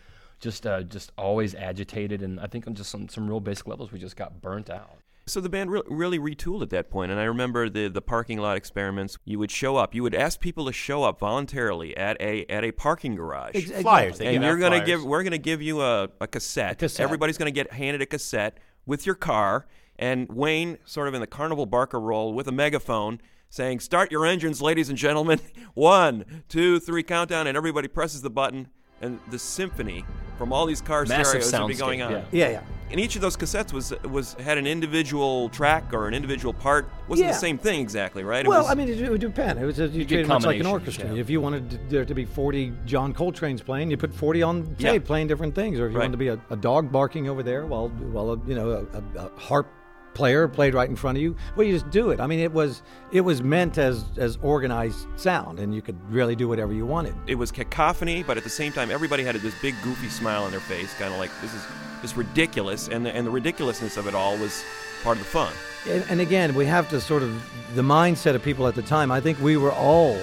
just 0.40 0.66
uh, 0.66 0.82
just 0.82 1.12
always 1.18 1.54
agitated. 1.54 2.22
And 2.22 2.40
I 2.40 2.46
think 2.46 2.66
on 2.66 2.74
just 2.74 2.94
on 2.94 3.08
some 3.08 3.28
real 3.28 3.40
basic 3.40 3.66
levels, 3.66 3.92
we 3.92 3.98
just 3.98 4.16
got 4.16 4.40
burnt 4.40 4.70
out. 4.70 4.98
So 5.26 5.42
the 5.42 5.50
band 5.50 5.70
re- 5.70 5.82
really 5.88 6.18
retooled 6.18 6.62
at 6.62 6.70
that 6.70 6.88
point, 6.90 7.10
and 7.12 7.20
I 7.20 7.24
remember 7.24 7.68
the 7.68 7.88
the 7.88 8.00
parking 8.00 8.38
lot 8.38 8.56
experiments. 8.56 9.18
You 9.24 9.38
would 9.38 9.50
show 9.50 9.76
up. 9.76 9.94
You 9.94 10.02
would 10.02 10.14
ask 10.14 10.40
people 10.40 10.64
to 10.66 10.72
show 10.72 11.02
up 11.02 11.18
voluntarily 11.18 11.96
at 11.96 12.20
a 12.20 12.46
at 12.46 12.64
a 12.64 12.72
parking 12.72 13.14
garage. 13.14 13.50
Ex- 13.50 13.64
exactly. 13.64 13.82
Flyers, 13.82 14.20
and 14.20 14.42
you're 14.42 14.56
gonna 14.56 14.76
flyers. 14.76 14.86
give. 14.86 15.04
We're 15.04 15.22
gonna 15.22 15.38
give 15.38 15.60
you 15.60 15.82
a, 15.82 16.08
a 16.20 16.26
cassette. 16.26 16.78
cassette. 16.78 17.04
Everybody's 17.04 17.36
gonna 17.36 17.50
get 17.50 17.72
handed 17.72 18.00
a 18.00 18.06
cassette 18.06 18.58
with 18.86 19.04
your 19.04 19.14
car, 19.14 19.66
and 19.98 20.28
Wayne, 20.30 20.78
sort 20.86 21.08
of 21.08 21.14
in 21.14 21.20
the 21.20 21.26
Carnival 21.26 21.66
Barker 21.66 22.00
role, 22.00 22.32
with 22.32 22.48
a 22.48 22.52
megaphone. 22.52 23.20
Saying, 23.50 23.80
"Start 23.80 24.12
your 24.12 24.26
engines, 24.26 24.60
ladies 24.60 24.90
and 24.90 24.98
gentlemen! 24.98 25.40
One, 25.74 26.42
two, 26.48 26.78
three, 26.80 27.02
countdown!" 27.02 27.46
And 27.46 27.56
everybody 27.56 27.88
presses 27.88 28.20
the 28.20 28.28
button, 28.28 28.68
and 29.00 29.18
the 29.30 29.38
symphony 29.38 30.04
from 30.36 30.52
all 30.52 30.66
these 30.66 30.80
car 30.80 31.04
Massive 31.04 31.42
stereos 31.42 31.52
would 31.62 31.68
be 31.68 31.74
going 31.74 32.02
on. 32.02 32.12
yeah. 32.12 32.22
Yeah, 32.32 32.48
yeah. 32.50 32.60
And 32.90 32.98
each 32.98 33.16
of 33.16 33.20
those 33.22 33.36
cassettes 33.36 33.72
was 33.72 33.92
was 34.04 34.32
had 34.34 34.56
an 34.56 34.66
individual 34.66 35.50
track 35.50 35.92
or 35.92 36.08
an 36.08 36.14
individual 36.14 36.54
part. 36.54 36.88
wasn't 37.06 37.26
Yeah. 37.26 37.32
the 37.32 37.38
same 37.38 37.58
thing 37.58 37.80
exactly, 37.80 38.24
right? 38.24 38.44
It 38.46 38.48
well, 38.48 38.62
was- 38.62 38.70
I 38.70 38.74
mean, 38.74 38.88
it, 38.88 38.98
it 39.00 39.10
would 39.10 39.20
depend. 39.20 39.58
It 39.58 39.66
was 39.66 39.78
you 39.78 39.88
get 39.88 40.08
treated 40.08 40.20
it 40.24 40.28
much 40.28 40.44
like 40.46 40.58
an 40.60 40.64
orchestra. 40.66 41.12
yeah. 41.12 41.20
If 41.20 41.28
you 41.28 41.40
wanted 41.42 41.70
to- 41.70 41.78
there 41.90 42.04
to 42.06 42.14
be 42.14 42.24
40 42.24 42.72
John 42.86 43.12
Coltrane's 43.12 43.60
playing, 43.60 43.90
you 43.90 43.98
put 43.98 44.14
40 44.14 44.42
on 44.42 44.74
Yeah. 44.78 44.92
tape 44.92 45.04
playing 45.04 45.26
different 45.26 45.54
things. 45.54 45.78
Or 45.78 45.86
if 45.86 45.92
you 45.92 45.98
Right. 45.98 46.04
wanted 46.04 46.12
to 46.12 46.18
be 46.18 46.28
a, 46.28 46.38
a 46.50 46.56
dog 46.56 46.90
barking 46.90 47.28
over 47.28 47.42
there 47.42 47.66
while 47.66 47.88
while 47.88 48.30
a, 48.32 48.38
you 48.48 48.54
know 48.54 48.70
a, 48.70 49.20
a, 49.20 49.26
a 49.26 49.30
harp 49.38 49.66
player 50.14 50.48
played 50.48 50.74
right 50.74 50.88
in 50.88 50.96
front 50.96 51.18
of 51.18 51.22
you, 51.22 51.36
well, 51.56 51.66
you 51.66 51.72
just 51.72 51.90
do 51.90 52.10
it. 52.10 52.20
I 52.20 52.26
mean, 52.26 52.40
it 52.40 52.52
was 52.52 52.82
it 53.12 53.20
was 53.22 53.42
meant 53.42 53.78
as 53.78 54.04
as 54.16 54.38
organized 54.42 55.06
sound, 55.16 55.60
and 55.60 55.74
you 55.74 55.82
could 55.82 55.98
really 56.10 56.36
do 56.36 56.48
whatever 56.48 56.72
you 56.72 56.86
wanted. 56.86 57.14
it 57.26 57.36
was 57.36 57.50
cacophony, 57.52 58.22
but 58.22 58.36
at 58.36 58.44
the 58.44 58.50
same 58.50 58.72
time, 58.72 58.90
everybody 58.90 59.24
had 59.24 59.34
this 59.36 59.54
big 59.60 59.74
goofy 59.82 60.08
smile 60.08 60.44
on 60.44 60.50
their 60.50 60.60
face, 60.60 60.92
kind 60.94 61.12
of 61.12 61.18
like 61.18 61.30
this 61.40 61.54
is 61.54 61.62
this 62.02 62.16
ridiculous, 62.16 62.88
and 62.88 63.04
the, 63.04 63.14
and 63.14 63.26
the 63.26 63.30
ridiculousness 63.30 63.96
of 63.96 64.06
it 64.06 64.14
all 64.14 64.36
was 64.38 64.64
part 65.02 65.16
of 65.16 65.22
the 65.22 65.28
fun. 65.28 65.52
And, 65.88 66.04
and 66.10 66.20
again, 66.20 66.54
we 66.54 66.66
have 66.66 66.88
to 66.90 67.00
sort 67.00 67.22
of 67.22 67.30
the 67.74 67.82
mindset 67.82 68.34
of 68.34 68.42
people 68.42 68.66
at 68.66 68.74
the 68.74 68.82
time. 68.82 69.10
I 69.10 69.20
think 69.20 69.40
we 69.40 69.56
were 69.56 69.72
all 69.72 70.18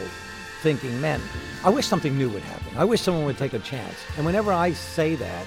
thinking, 0.61 0.99
man, 1.01 1.21
I 1.63 1.69
wish 1.69 1.85
something 1.85 2.17
new 2.17 2.29
would 2.29 2.43
happen. 2.43 2.77
I 2.77 2.85
wish 2.85 3.01
someone 3.01 3.25
would 3.25 3.37
take 3.37 3.53
a 3.53 3.59
chance. 3.59 3.95
And 4.17 4.25
whenever 4.25 4.51
I 4.51 4.73
say 4.73 5.15
that, 5.15 5.45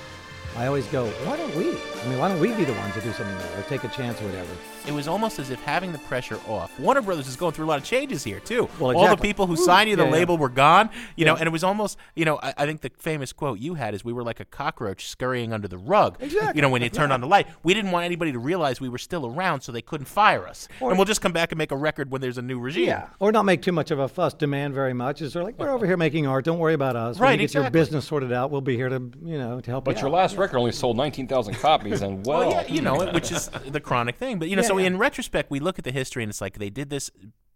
I 0.58 0.66
always 0.66 0.86
go, 0.88 1.06
why 1.24 1.36
don't 1.36 1.54
we? 1.54 1.68
I 1.70 2.08
mean, 2.08 2.18
why 2.18 2.28
don't 2.28 2.40
we 2.40 2.52
be 2.52 2.64
the 2.64 2.72
ones 2.72 2.92
to 2.94 3.00
do 3.00 3.12
something 3.12 3.36
or 3.58 3.62
take 3.68 3.84
a 3.84 3.88
chance 3.88 4.20
or 4.20 4.24
whatever? 4.24 4.50
It 4.88 4.92
was 4.92 5.06
almost 5.06 5.38
as 5.38 5.50
if 5.50 5.60
having 5.62 5.92
the 5.92 5.98
pressure 5.98 6.40
off. 6.48 6.76
Warner 6.80 7.02
Brothers 7.02 7.28
is 7.28 7.36
going 7.36 7.52
through 7.52 7.66
a 7.66 7.68
lot 7.68 7.78
of 7.78 7.84
changes 7.84 8.24
here 8.24 8.40
too. 8.40 8.68
Well, 8.80 8.96
All 8.96 9.08
the 9.08 9.16
people 9.16 9.46
who 9.46 9.52
Woo. 9.52 9.64
signed 9.64 9.88
you 9.90 9.94
the 9.96 10.02
Yeah, 10.02 10.08
yeah. 10.08 10.14
label 10.14 10.36
were 10.38 10.48
gone. 10.48 10.90
You 11.14 11.26
know, 11.26 11.36
and 11.36 11.46
it 11.46 11.50
was 11.50 11.62
almost, 11.62 11.96
you 12.16 12.24
know, 12.24 12.38
I, 12.42 12.54
I 12.56 12.66
think 12.66 12.80
the 12.80 12.90
famous 12.98 13.32
quote 13.32 13.58
you 13.60 13.74
had 13.74 13.94
is, 13.94 14.04
"We 14.04 14.12
were 14.12 14.22
like 14.24 14.40
a 14.40 14.44
cockroach 14.46 15.06
scurrying 15.08 15.52
under 15.52 15.68
the 15.68 15.78
rug." 15.78 16.16
Exactly. 16.20 16.52
You 16.56 16.62
know, 16.62 16.70
when 16.70 16.82
you 16.82 16.88
turned 16.88 17.12
on 17.12 17.20
the 17.20 17.26
light, 17.26 17.46
we 17.62 17.74
didn't 17.74 17.90
want 17.92 18.06
anybody 18.06 18.32
to 18.32 18.38
realize 18.38 18.80
we 18.80 18.88
were 18.88 18.98
still 18.98 19.26
around, 19.26 19.60
so 19.60 19.70
they 19.72 19.82
couldn't 19.82 20.06
fire 20.06 20.46
us. 20.48 20.66
Or- 20.80 20.90
and 20.90 20.98
we'll 20.98 21.04
just 21.04 21.20
come 21.20 21.32
back 21.32 21.52
and 21.52 21.58
make 21.58 21.70
a 21.70 21.76
record 21.76 22.10
when 22.10 22.20
there's 22.20 22.38
a 22.38 22.42
new 22.42 22.58
regime. 22.58 22.86
Yeah, 22.88 23.08
or 23.20 23.30
not 23.30 23.44
make 23.44 23.62
too 23.62 23.72
much 23.72 23.90
of 23.90 23.98
a 23.98 24.08
fuss, 24.08 24.32
demand 24.34 24.74
very 24.74 24.94
much. 24.94 25.20
Is 25.22 25.34
they're 25.34 25.44
like, 25.44 25.58
we're 25.58 25.70
over 25.70 25.86
here 25.86 25.98
making 25.98 26.26
art. 26.26 26.44
Don't 26.46 26.58
worry 26.58 26.74
about 26.74 26.96
us. 26.96 27.16
When 27.18 27.24
Right, 27.28 27.40
you 27.40 27.46
get 27.46 27.54
your 27.54 27.70
business 27.70 28.06
sorted 28.06 28.32
out, 28.32 28.50
we'll 28.50 28.60
be 28.62 28.74
here 28.76 28.88
to, 28.88 29.02
you 29.22 29.38
know, 29.38 29.60
to 29.60 29.70
help 29.70 29.84
But 29.84 29.96
you 29.96 30.00
your 30.02 30.08
out. 30.08 30.14
last 30.14 30.36
record 30.36 30.47
only 30.56 30.72
sold 30.72 30.96
19,000 30.96 31.54
copies, 31.54 32.02
and 32.02 32.24
well, 32.26 32.40
Well, 32.40 32.50
yeah, 32.50 32.66
you 32.72 32.80
know, 32.80 33.06
which 33.12 33.30
is 33.30 33.48
the 33.66 33.80
chronic 33.80 34.16
thing. 34.16 34.38
But 34.38 34.48
you 34.48 34.56
know, 34.56 34.62
Yeah, 34.62 34.68
so 34.68 34.78
yeah. 34.78 34.86
in 34.86 34.98
retrospect, 34.98 35.50
we 35.50 35.60
look 35.60 35.78
at 35.78 35.84
the 35.84 35.92
history, 35.92 36.22
and 36.22 36.30
it's 36.30 36.40
like 36.40 36.58
they 36.58 36.70
did 36.70 36.90
this 36.90 37.10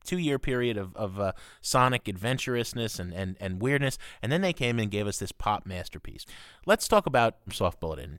two-year 0.04 0.38
period 0.38 0.76
of, 0.76 0.96
of 0.96 1.20
uh, 1.20 1.32
sonic 1.60 2.08
adventurousness 2.08 2.98
and, 2.98 3.12
and, 3.12 3.36
and 3.40 3.62
weirdness, 3.62 3.98
and 4.20 4.32
then 4.32 4.40
they 4.40 4.52
came 4.52 4.78
and 4.78 4.90
gave 4.90 5.06
us 5.06 5.18
this 5.18 5.32
pop 5.32 5.64
masterpiece. 5.64 6.26
Let's 6.66 6.88
talk 6.88 7.06
about 7.06 7.36
Soft 7.52 7.78
Bulletin. 7.80 8.18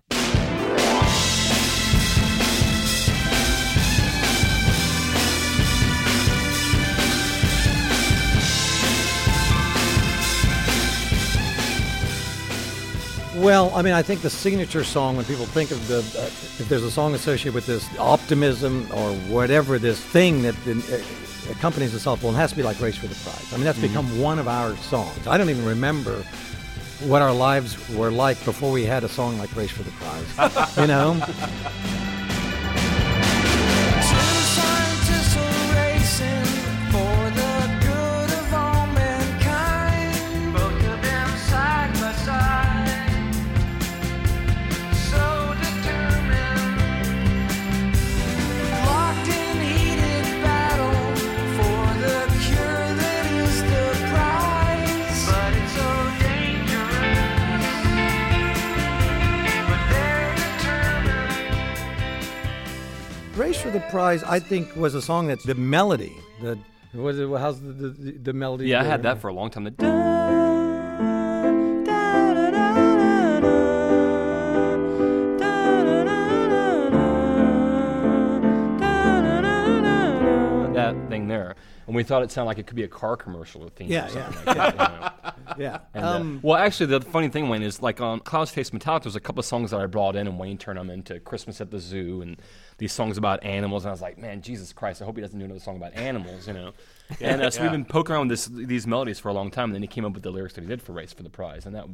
Well, 13.35 13.71
I 13.73 13.81
mean, 13.81 13.93
I 13.93 14.03
think 14.03 14.21
the 14.21 14.29
signature 14.29 14.83
song, 14.83 15.15
when 15.15 15.25
people 15.25 15.45
think 15.47 15.71
of 15.71 15.87
the, 15.87 15.97
uh, 15.97 16.25
if 16.25 16.69
there's 16.69 16.83
a 16.83 16.91
song 16.91 17.15
associated 17.15 17.55
with 17.55 17.65
this 17.65 17.87
optimism 17.97 18.87
or 18.93 19.11
whatever 19.27 19.79
this 19.79 19.99
thing 19.99 20.43
that 20.43 20.55
uh, 20.67 21.51
accompanies 21.51 21.93
the 21.93 21.99
soft 21.99 22.21
bulletin, 22.21 22.37
it 22.37 22.41
has 22.41 22.51
to 22.51 22.57
be 22.57 22.61
like 22.61 22.79
Race 22.79 22.95
for 22.95 23.07
the 23.07 23.15
Prize. 23.15 23.51
I 23.51 23.55
mean, 23.55 23.65
that's 23.65 23.79
become 23.79 24.19
one 24.19 24.37
of 24.37 24.47
our 24.47 24.75
songs. 24.77 25.25
I 25.25 25.37
don't 25.39 25.49
even 25.49 25.65
remember 25.65 26.23
what 27.01 27.23
our 27.23 27.33
lives 27.33 27.89
were 27.89 28.11
like 28.11 28.43
before 28.45 28.71
we 28.71 28.85
had 28.85 29.03
a 29.03 29.09
song 29.09 29.39
like 29.39 29.55
Race 29.55 29.71
for 29.71 29.81
the 29.81 29.91
Prize. 29.91 30.77
you 30.77 30.85
know? 30.87 31.19
the 63.73 63.79
Prize, 63.89 64.23
I 64.23 64.39
think, 64.39 64.75
was 64.75 64.93
a 64.93 65.01
song 65.01 65.27
that 65.27 65.41
the 65.43 65.55
melody, 65.55 66.15
the, 66.41 66.57
was 66.93 67.19
it, 67.19 67.27
how's 67.27 67.59
the, 67.59 67.73
the, 67.89 68.11
the 68.11 68.33
melody? 68.33 68.67
yeah, 68.67 68.81
I 68.81 68.83
had 68.83 69.01
that 69.03 69.19
for 69.19 69.27
a 69.29 69.33
long 69.33 69.49
time. 69.49 69.63
The 69.63 69.71
that 80.73 80.95
thing 81.09 81.27
there, 81.27 81.55
and 81.87 81.95
we 81.95 82.03
thought 82.03 82.23
it 82.23 82.31
sounded 82.31 82.47
like 82.47 82.57
it 82.57 82.67
could 82.67 82.75
be 82.75 82.83
a 82.83 82.87
car 82.87 83.15
commercial 83.15 83.63
or 83.63 83.69
theme. 83.69 83.91
Yeah, 83.91 84.05
or 84.05 84.09
something 84.09 84.55
yeah, 84.55 84.63
like 84.65 84.77
that, 84.77 84.83
you 84.83 84.99
know. 84.99 85.09
Yeah. 85.59 85.79
And, 85.93 86.03
uh, 86.03 86.09
Um, 86.09 86.39
well, 86.41 86.57
actually, 86.57 86.87
the 86.87 87.01
funny 87.01 87.29
thing, 87.29 87.47
Wayne, 87.47 87.61
is 87.61 87.79
like 87.81 88.01
on 88.01 88.21
Clouds 88.21 88.51
Taste 88.51 88.73
Metallic, 88.73 89.03
there's 89.03 89.15
a 89.15 89.19
couple 89.19 89.39
of 89.39 89.45
songs 89.45 89.69
that 89.71 89.79
I 89.79 89.85
brought 89.85 90.15
in, 90.15 90.25
and 90.27 90.39
Wayne 90.39 90.57
turned 90.57 90.79
them 90.79 90.89
into 90.89 91.19
Christmas 91.19 91.61
at 91.61 91.69
the 91.69 91.79
Zoo 91.79 92.21
and 92.23 92.37
these 92.77 92.91
songs 92.93 93.17
about 93.17 93.43
animals. 93.43 93.83
And 93.83 93.89
I 93.89 93.91
was 93.91 94.01
like, 94.01 94.17
man, 94.17 94.41
Jesus 94.41 94.73
Christ, 94.73 95.01
I 95.01 95.05
hope 95.05 95.15
he 95.15 95.21
doesn't 95.21 95.37
do 95.37 95.45
another 95.45 95.59
song 95.59 95.77
about 95.77 95.93
animals, 95.95 96.47
you 96.47 96.53
know. 96.53 96.71
and 97.21 97.41
uh, 97.41 97.49
so 97.49 97.61
we've 97.61 97.71
been 97.71 97.85
poking 97.85 98.15
around 98.15 98.27
with 98.29 98.39
this, 98.39 98.47
these 98.67 98.87
melodies 98.87 99.19
for 99.19 99.29
a 99.29 99.33
long 99.33 99.51
time, 99.51 99.65
and 99.65 99.75
then 99.75 99.81
he 99.81 99.87
came 99.87 100.05
up 100.05 100.13
with 100.13 100.23
the 100.23 100.31
lyrics 100.31 100.53
that 100.55 100.61
he 100.61 100.67
did 100.67 100.81
for 100.81 100.93
Race 100.93 101.13
for 101.13 101.23
the 101.23 101.29
Prize. 101.29 101.65
And 101.65 101.75
that 101.75 101.85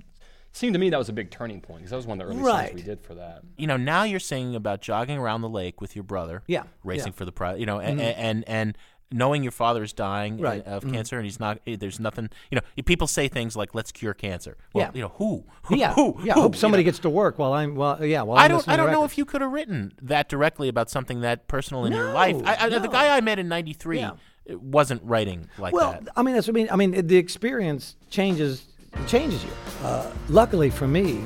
seemed 0.52 0.74
to 0.74 0.80
me 0.80 0.90
that 0.90 0.98
was 0.98 1.10
a 1.10 1.14
big 1.14 1.30
turning 1.30 1.62
point 1.62 1.80
because 1.80 1.92
that 1.92 1.98
was 1.98 2.08
one 2.08 2.20
of 2.20 2.28
the 2.28 2.34
early 2.34 2.42
Right. 2.44 2.70
songs 2.70 2.76
we 2.76 2.82
did 2.82 3.02
for 3.02 3.14
that. 3.16 3.42
You 3.58 3.68
know, 3.68 3.78
now 3.78 4.04
you're 4.04 4.20
singing 4.20 4.56
about 4.56 4.82
jogging 4.82 5.18
around 5.18 5.42
the 5.42 5.50
lake 5.50 5.80
with 5.82 5.96
your 5.96 6.04
brother. 6.04 6.42
Yeah, 6.48 6.64
Racing 6.84 7.00
yeah. 7.00 7.10
Mm-hmm. 7.10 7.18
for 7.18 7.26
the 7.26 7.32
prize. 7.32 7.60
You 7.60 7.66
know, 7.66 7.80
and, 7.80 8.00
and 8.02 8.44
and 8.48 8.78
knowing 9.12 9.42
your 9.44 9.52
father 9.52 9.82
is 9.84 9.92
dying 9.94 10.40
Right. 10.40 10.64
Mm-hmm. 10.66 10.88
of 10.88 10.94
cancer 10.94 11.18
and 11.18 11.26
he's 11.26 11.40
not. 11.40 11.60
eh, 11.66 11.76
There's 11.80 12.00
nothing. 12.00 12.30
You 12.52 12.58
know, 12.58 12.84
people 12.86 13.08
say 13.08 13.28
things 13.28 13.56
like 13.56 13.74
"Let's 13.74 13.92
cure 13.92 14.14
cancer." 14.14 14.56
Well, 14.74 14.86
Yeah. 14.86 14.92
You 14.94 15.02
know 15.04 15.14
who? 15.16 15.46
yeah, 15.76 15.94
Who? 15.94 16.18
yeah. 16.24 16.34
Who? 16.34 16.42
hope 16.42 16.56
You 16.56 16.60
somebody 16.60 16.84
know? 16.84 16.88
gets 16.90 17.00
to 17.00 17.10
work 17.10 17.40
while 17.40 17.54
I'm 17.54 17.76
well. 17.76 18.04
Yeah, 18.06 18.22
while 18.24 18.38
I 18.38 18.46
I'm 18.46 18.52
don't. 18.52 18.68
I 18.68 18.78
don't 18.78 18.92
know 18.92 19.04
if 19.06 19.18
you 19.18 19.26
could 19.26 19.42
have 19.42 19.52
written 19.52 19.94
that 20.02 20.30
directly 20.30 20.68
about 20.70 20.90
something 20.90 21.22
that 21.22 21.48
personal 21.48 21.86
in 21.86 21.94
your 21.94 22.14
life. 22.14 22.36
I, 22.46 22.66
I, 22.66 22.70
The 22.70 22.88
guy 22.88 23.16
I 23.18 23.22
met 23.22 23.40
in 23.40 23.48
'93 23.48 23.98
Yeah. 24.00 24.12
wasn't 24.48 25.02
writing 25.04 25.48
like 25.58 25.74
well, 25.74 25.92
that. 25.94 26.08
I 26.16 26.22
mean, 26.24 26.36
that's 26.36 26.48
what 26.48 26.56
I 26.56 26.60
mean. 26.60 26.68
I 26.72 26.76
mean, 26.76 27.08
the 27.08 27.18
experience 27.18 27.96
changes 28.10 28.66
changes 29.08 29.44
you. 29.44 29.52
Uh, 29.84 30.12
luckily 30.30 30.70
for 30.70 30.88
me, 30.88 31.22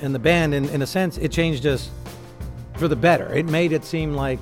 and 0.00 0.14
the 0.14 0.18
band, 0.18 0.54
in, 0.54 0.68
in 0.70 0.82
a 0.82 0.86
sense, 0.86 1.18
it 1.18 1.30
changed 1.32 1.64
us 1.66 1.90
for 2.74 2.88
the 2.88 2.96
better. 2.96 3.32
It 3.34 3.46
made 3.46 3.72
it 3.72 3.84
seem 3.84 4.14
like 4.14 4.40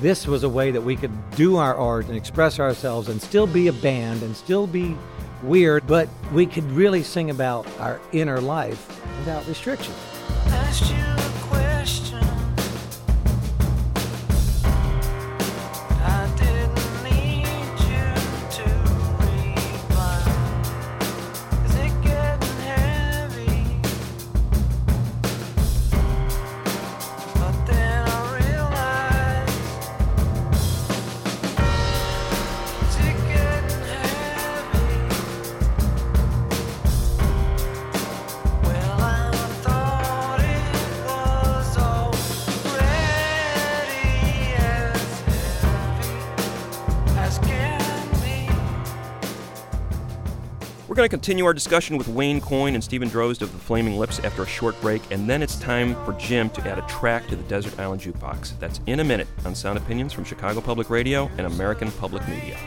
this 0.00 0.26
was 0.26 0.44
a 0.44 0.48
way 0.48 0.70
that 0.70 0.80
we 0.80 0.96
could 0.96 1.12
do 1.32 1.56
our 1.56 1.74
art 1.74 2.06
and 2.06 2.16
express 2.16 2.60
ourselves 2.60 3.08
and 3.08 3.20
still 3.20 3.46
be 3.46 3.68
a 3.68 3.72
band 3.72 4.22
and 4.22 4.36
still 4.36 4.66
be 4.66 4.96
weird, 5.42 5.86
but 5.86 6.08
we 6.32 6.46
could 6.46 6.64
really 6.72 7.02
sing 7.02 7.30
about 7.30 7.66
our 7.78 8.00
inner 8.12 8.40
life 8.40 8.88
without 9.18 9.46
restriction. 9.46 9.94
Going 50.98 51.08
to 51.08 51.16
continue 51.16 51.46
our 51.46 51.54
discussion 51.54 51.96
with 51.96 52.08
Wayne 52.08 52.40
Coyne 52.40 52.74
and 52.74 52.82
Steven 52.82 53.08
Drozd 53.08 53.40
of 53.42 53.52
the 53.52 53.58
Flaming 53.58 54.00
Lips 54.00 54.18
after 54.24 54.42
a 54.42 54.46
short 54.48 54.74
break, 54.80 55.00
and 55.12 55.30
then 55.30 55.44
it's 55.44 55.54
time 55.54 55.94
for 56.04 56.12
Jim 56.14 56.50
to 56.50 56.68
add 56.68 56.76
a 56.76 56.82
track 56.88 57.28
to 57.28 57.36
the 57.36 57.42
Desert 57.44 57.78
Island 57.78 58.02
Jukebox. 58.02 58.58
That's 58.58 58.80
in 58.86 58.98
a 58.98 59.04
minute 59.04 59.28
on 59.44 59.54
Sound 59.54 59.78
Opinions 59.78 60.12
from 60.12 60.24
Chicago 60.24 60.60
Public 60.60 60.90
Radio 60.90 61.30
and 61.38 61.46
American 61.46 61.92
Public 61.92 62.26
Media. 62.26 62.58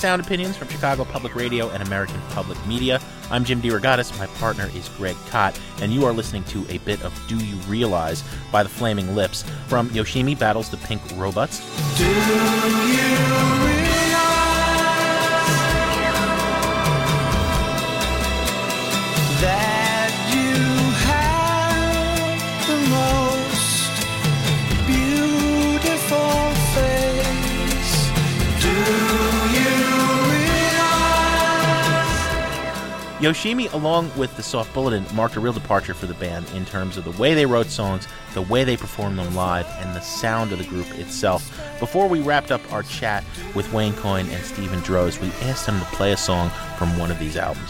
Sound 0.00 0.22
Opinions 0.22 0.56
from 0.56 0.68
Chicago 0.68 1.04
Public 1.04 1.34
Radio 1.34 1.68
and 1.68 1.82
American 1.82 2.18
Public 2.30 2.56
Media. 2.66 3.02
I'm 3.30 3.44
Jim 3.44 3.60
DeRogatis. 3.60 4.18
My 4.18 4.26
partner 4.38 4.70
is 4.74 4.88
Greg 4.96 5.14
Kot, 5.28 5.60
and 5.82 5.92
you 5.92 6.06
are 6.06 6.12
listening 6.14 6.42
to 6.44 6.64
a 6.70 6.78
bit 6.78 7.02
of 7.02 7.12
Do 7.28 7.36
You 7.36 7.56
Realize 7.68 8.24
by 8.50 8.62
the 8.62 8.70
Flaming 8.70 9.14
Lips 9.14 9.42
from 9.68 9.90
Yoshimi 9.90 10.38
Battles 10.38 10.70
the 10.70 10.78
Pink 10.78 11.02
Robots. 11.16 11.60
Do 11.98 12.06
you 12.06 13.59
Yoshimi, 33.20 33.70
along 33.74 34.10
with 34.16 34.34
the 34.38 34.42
Soft 34.42 34.72
Bulletin, 34.72 35.04
marked 35.14 35.36
a 35.36 35.40
real 35.40 35.52
departure 35.52 35.92
for 35.92 36.06
the 36.06 36.14
band 36.14 36.50
in 36.54 36.64
terms 36.64 36.96
of 36.96 37.04
the 37.04 37.10
way 37.20 37.34
they 37.34 37.44
wrote 37.44 37.66
songs, 37.66 38.08
the 38.32 38.40
way 38.40 38.64
they 38.64 38.78
performed 38.78 39.18
them 39.18 39.34
live, 39.34 39.66
and 39.80 39.94
the 39.94 40.00
sound 40.00 40.52
of 40.52 40.58
the 40.58 40.64
group 40.64 40.86
itself. 40.98 41.54
Before 41.80 42.08
we 42.08 42.22
wrapped 42.22 42.50
up 42.50 42.62
our 42.72 42.82
chat 42.82 43.22
with 43.54 43.70
Wayne 43.74 43.92
Coyne 43.92 44.26
and 44.30 44.42
Steven 44.42 44.78
Drozd, 44.80 45.20
we 45.20 45.28
asked 45.46 45.66
them 45.66 45.78
to 45.78 45.84
play 45.94 46.12
a 46.12 46.16
song 46.16 46.48
from 46.78 46.98
one 46.98 47.10
of 47.10 47.18
these 47.18 47.36
albums. 47.36 47.68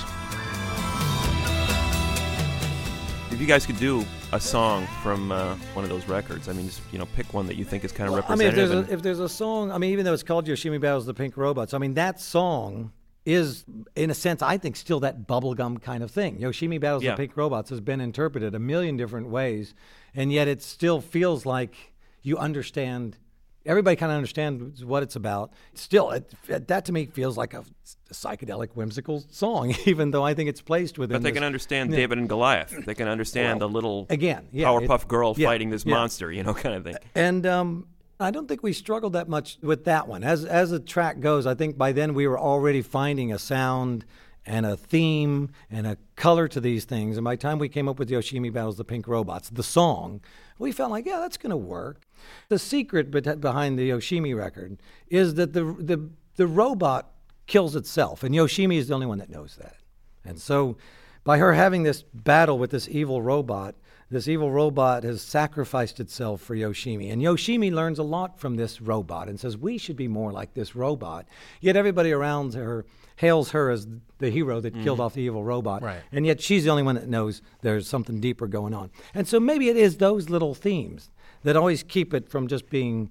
If 3.32 3.40
you 3.40 3.46
guys 3.48 3.66
could 3.66 3.80
do 3.80 4.04
a 4.30 4.38
song 4.38 4.86
from 5.02 5.32
uh, 5.32 5.56
one 5.74 5.84
of 5.84 5.90
those 5.90 6.06
records, 6.06 6.48
I 6.48 6.52
mean, 6.52 6.66
just 6.66 6.80
you 6.92 6.98
know, 7.00 7.06
pick 7.16 7.34
one 7.34 7.48
that 7.48 7.56
you 7.56 7.64
think 7.64 7.82
is 7.82 7.90
kind 7.90 8.08
of 8.08 8.14
representative. 8.14 8.56
I 8.56 8.74
mean, 8.74 8.82
if 8.82 8.86
there's, 8.86 8.88
a, 8.88 8.94
if 8.94 9.02
there's 9.02 9.18
a 9.18 9.28
song, 9.28 9.72
I 9.72 9.78
mean, 9.78 9.90
even 9.90 10.04
though 10.04 10.14
it's 10.14 10.22
called 10.22 10.46
Yoshimi 10.46 10.80
Battles 10.80 11.06
the 11.06 11.14
Pink 11.14 11.36
Robots, 11.36 11.74
I 11.74 11.78
mean, 11.78 11.94
that 11.94 12.20
song 12.20 12.92
is, 13.26 13.64
in 13.94 14.10
a 14.10 14.14
sense, 14.14 14.40
I 14.42 14.56
think, 14.58 14.76
still 14.76 15.00
that 15.00 15.26
bubblegum 15.26 15.82
kind 15.82 16.02
of 16.02 16.10
thing. 16.10 16.38
Yoshimi 16.38 16.80
Battles 16.80 17.02
Yeah. 17.04 17.12
the 17.12 17.16
Pink 17.18 17.36
Robots 17.36 17.70
has 17.70 17.80
been 17.80 18.00
interpreted 18.00 18.54
a 18.54 18.58
million 18.58 18.96
different 18.96 19.28
ways, 19.28 19.74
and 20.14 20.32
yet 20.32 20.48
it 20.48 20.62
still 20.62 21.00
feels 21.00 21.44
like 21.44 21.74
you 22.22 22.38
understand. 22.38 23.18
Everybody 23.66 23.94
kind 23.96 24.10
of 24.10 24.16
understands 24.16 24.82
what 24.86 25.02
it's 25.02 25.16
about. 25.16 25.52
Still, 25.74 26.10
it, 26.12 26.32
that 26.48 26.86
to 26.86 26.92
me 26.92 27.06
feels 27.06 27.36
like 27.36 27.52
a, 27.52 27.62
psychedelic, 28.10 28.70
whimsical 28.74 29.22
song, 29.30 29.74
even 29.84 30.10
though 30.12 30.24
I 30.24 30.32
think 30.34 30.48
it's 30.48 30.62
placed 30.62 30.98
within. 30.98 31.16
but 31.16 31.22
they 31.22 31.30
this- 31.30 31.36
can 31.36 31.44
understand 31.44 31.90
Yeah. 31.90 31.98
David 31.98 32.18
and 32.18 32.28
Goliath. 32.28 32.74
They 32.86 32.94
can 32.94 33.06
understand 33.06 33.60
Well, 33.60 33.68
the 33.68 33.74
little 33.74 34.06
again, 34.08 34.48
yeah, 34.50 34.66
Powerpuff 34.66 35.02
it- 35.02 35.08
Girl 35.08 35.34
yeah, 35.36 35.46
fighting 35.48 35.68
this 35.70 35.84
yeah. 35.84 35.94
monster, 35.94 36.32
you 36.32 36.42
know, 36.42 36.54
kind 36.64 36.74
of 36.74 36.84
thing. 36.84 36.96
And 37.14 37.44
um, 37.46 37.86
I 38.20 38.30
don't 38.30 38.46
think 38.46 38.62
we 38.62 38.72
struggled 38.72 39.14
that 39.14 39.28
much 39.28 39.58
with 39.62 39.84
that 39.84 40.06
one. 40.06 40.22
As 40.22 40.44
as 40.44 40.70
the 40.70 40.78
track 40.78 41.20
goes, 41.20 41.46
I 41.46 41.54
think 41.54 41.78
by 41.78 41.92
then 41.92 42.12
we 42.14 42.28
were 42.28 42.38
already 42.38 42.82
finding 42.82 43.32
a 43.32 43.38
sound 43.38 44.04
and 44.46 44.66
a 44.66 44.76
theme 44.76 45.50
and 45.70 45.86
a 45.86 45.96
color 46.16 46.48
to 46.48 46.60
these 46.60 46.84
things. 46.84 47.16
And 47.16 47.24
by 47.24 47.36
the 47.36 47.42
time 47.42 47.58
we 47.58 47.68
came 47.68 47.88
up 47.88 47.98
with 47.98 48.10
Yoshimi 48.10 48.52
Battles 48.52 48.76
the 48.76 48.84
Pink 48.84 49.06
Robots, 49.08 49.50
the 49.50 49.62
song, 49.62 50.20
we 50.58 50.72
felt 50.72 50.90
like, 50.90 51.06
yeah, 51.06 51.20
that's 51.20 51.36
going 51.36 51.50
to 51.50 51.56
work. 51.56 52.02
The 52.48 52.58
secret 52.58 53.10
behind 53.10 53.78
the 53.78 53.90
Yoshimi 53.90 54.36
record 54.36 54.78
is 55.08 55.34
that 55.34 55.52
the 55.54 55.64
the 55.78 56.10
the 56.36 56.46
robot 56.46 57.12
kills 57.46 57.74
itself, 57.74 58.22
and 58.22 58.34
Yoshimi 58.34 58.76
is 58.76 58.88
the 58.88 58.94
only 58.94 59.06
one 59.06 59.18
that 59.18 59.30
knows 59.30 59.56
that. 59.56 59.76
And 60.24 60.38
so, 60.38 60.76
by 61.24 61.38
her 61.38 61.54
having 61.54 61.82
this 61.82 62.02
battle 62.02 62.58
with 62.58 62.70
this 62.70 62.88
evil 62.88 63.22
robot, 63.22 63.74
this 64.10 64.26
evil 64.26 64.50
robot 64.50 65.04
has 65.04 65.22
sacrificed 65.22 66.00
itself 66.00 66.40
for 66.40 66.56
Yoshimi. 66.56 67.12
And 67.12 67.22
Yoshimi 67.22 67.72
learns 67.72 67.98
a 67.98 68.02
lot 68.02 68.40
from 68.40 68.56
this 68.56 68.80
robot 68.80 69.28
and 69.28 69.38
says, 69.38 69.56
We 69.56 69.78
should 69.78 69.96
be 69.96 70.08
more 70.08 70.32
like 70.32 70.54
this 70.54 70.74
robot. 70.74 71.26
Yet 71.60 71.76
everybody 71.76 72.10
around 72.10 72.54
her 72.54 72.84
hails 73.16 73.50
her 73.50 73.70
as 73.70 73.86
the 74.18 74.30
hero 74.30 74.60
that 74.60 74.74
killed 74.82 74.98
off 74.98 75.14
the 75.14 75.22
evil 75.22 75.44
robot. 75.44 75.82
Right. 75.82 76.00
And 76.10 76.26
yet 76.26 76.40
she's 76.40 76.64
the 76.64 76.70
only 76.70 76.82
one 76.82 76.96
that 76.96 77.08
knows 77.08 77.42
there's 77.60 77.86
something 77.86 78.20
deeper 78.20 78.46
going 78.46 78.74
on. 78.74 78.90
And 79.14 79.28
so 79.28 79.38
maybe 79.38 79.68
it 79.68 79.76
is 79.76 79.98
those 79.98 80.28
little 80.28 80.54
themes 80.54 81.10
that 81.42 81.56
always 81.56 81.82
keep 81.82 82.12
it 82.12 82.28
from 82.28 82.48
just 82.48 82.68
being 82.68 83.10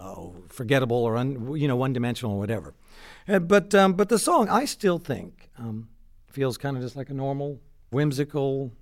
oh, 0.00 0.36
forgettable 0.48 1.02
or 1.02 1.16
un, 1.16 1.56
you 1.56 1.66
know 1.66 1.76
one 1.76 1.92
dimensional 1.92 2.34
or 2.34 2.38
whatever. 2.38 2.74
Uh, 3.26 3.38
but 3.38 3.74
um, 3.74 3.94
but 3.94 4.08
the 4.08 4.18
song 4.18 4.48
I 4.48 4.64
still 4.64 4.98
think 4.98 5.50
um, 5.58 5.88
feels 6.26 6.56
kind 6.58 6.76
of 6.76 6.82
just 6.82 6.94
like 6.96 7.10
a 7.10 7.14
normal 7.14 7.60
whimsical 7.90 8.72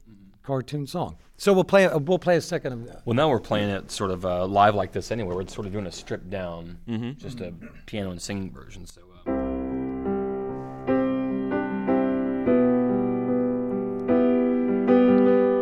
cartoon 0.46 0.86
song. 0.86 1.16
So 1.36 1.52
we'll 1.52 1.64
play 1.64 1.84
a, 1.84 1.98
we'll 1.98 2.18
play 2.18 2.36
a 2.36 2.40
second 2.40 2.72
of 2.72 2.86
that. 2.86 3.02
Well, 3.04 3.14
now 3.14 3.28
we're 3.28 3.40
playing 3.40 3.68
it 3.68 3.90
sort 3.90 4.10
of 4.10 4.24
uh, 4.24 4.46
live 4.46 4.74
like 4.74 4.92
this 4.92 5.10
anyway. 5.10 5.34
We're 5.34 5.46
sort 5.48 5.66
of 5.66 5.72
doing 5.72 5.86
a 5.86 5.92
stripped 5.92 6.30
down, 6.30 6.78
just 7.18 7.40
a 7.40 7.52
piano 7.84 8.10
and 8.10 8.22
singing 8.22 8.50
version. 8.50 8.86
So. 8.86 9.02
Uh, 9.26 9.32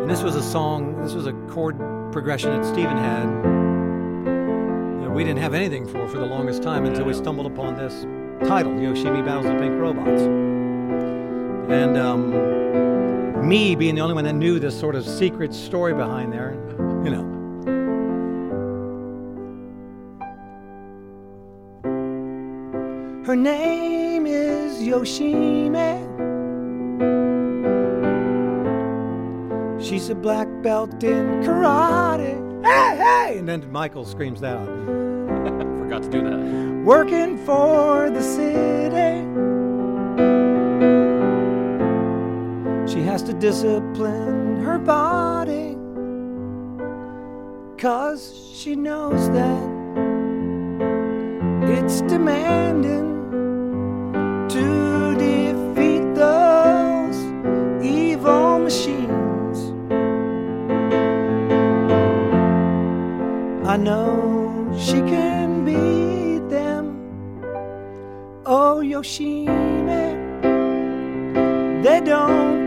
And 0.01 0.09
this 0.11 0.21
was 0.21 0.35
a 0.35 0.43
song. 0.43 1.01
This 1.01 1.13
was 1.13 1.25
a 1.25 1.33
chord 1.49 1.77
progression 2.11 2.51
that 2.51 2.63
Steven 2.65 2.95
had 2.95 3.25
that 5.03 5.09
we 5.09 5.23
didn't 5.23 5.39
have 5.41 5.53
anything 5.55 5.87
for 5.87 6.07
for 6.07 6.19
the 6.19 6.25
longest 6.25 6.61
time 6.61 6.85
until 6.85 7.05
we 7.05 7.13
stumbled 7.13 7.47
upon 7.47 7.75
this 7.75 8.03
title, 8.47 8.71
Yoshimi 8.73 9.25
Battles 9.25 9.45
the 9.47 9.55
Pink 9.55 9.73
Robots. 9.81 10.21
And 11.71 11.97
um, 11.97 12.31
me 13.45 13.75
being 13.75 13.95
the 13.95 14.01
only 14.01 14.15
one 14.15 14.23
that 14.23 14.33
knew 14.33 14.59
this 14.59 14.77
sort 14.77 14.95
of 14.95 15.05
secret 15.05 15.53
story 15.53 15.93
behind 15.93 16.33
there, 16.33 16.53
you 17.03 17.11
know. 17.11 17.35
Her 23.25 23.35
name 23.35 24.25
is 24.25 24.79
Yoshimi. 24.81 26.13
She's 29.81 30.09
a 30.09 30.15
black 30.15 30.47
belt 30.63 31.03
in 31.03 31.43
karate. 31.43 32.63
Hey, 32.63 32.97
hey! 32.97 33.37
And 33.37 33.47
then 33.47 33.71
Michael 33.71 34.05
screams 34.05 34.41
that 34.41 34.57
out. 34.57 34.67
forgot 35.77 36.01
to 36.03 36.09
do 36.09 36.23
that. 36.23 36.83
Working 36.83 37.37
for 37.45 38.09
the 38.09 38.21
city. 38.21 39.44
She 42.95 43.01
has 43.01 43.21
to 43.23 43.33
discipline 43.33 44.61
her 44.63 44.79
body. 44.79 45.75
Cause 47.77 48.33
she 48.55 48.73
knows 48.77 49.29
that 49.31 49.63
it's 51.67 51.99
demanding 52.03 53.27
to 54.47 55.13
defeat 55.15 56.15
those 56.15 57.17
evil 57.83 58.59
machines. 58.59 59.59
I 63.67 63.75
know 63.75 64.73
she 64.79 65.01
can 65.01 65.65
beat 65.65 66.47
them. 66.49 66.95
Oh, 68.45 68.79
Yoshimi, 68.81 69.51
they 71.83 71.99
don't 71.99 72.64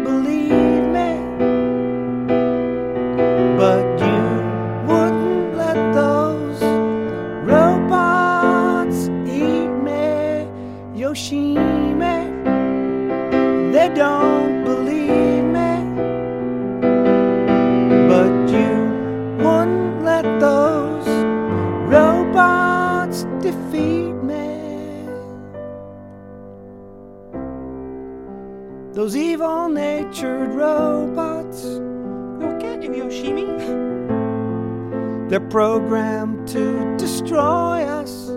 programmed 35.51 36.47
to 36.49 36.97
destroy 36.97 37.83
us. 37.85 38.29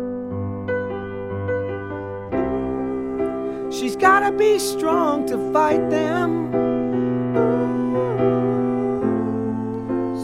She's 3.77 3.95
gotta 3.95 4.31
be 4.31 4.59
strong 4.59 5.25
to 5.27 5.37
fight 5.51 5.89
them. 5.89 6.51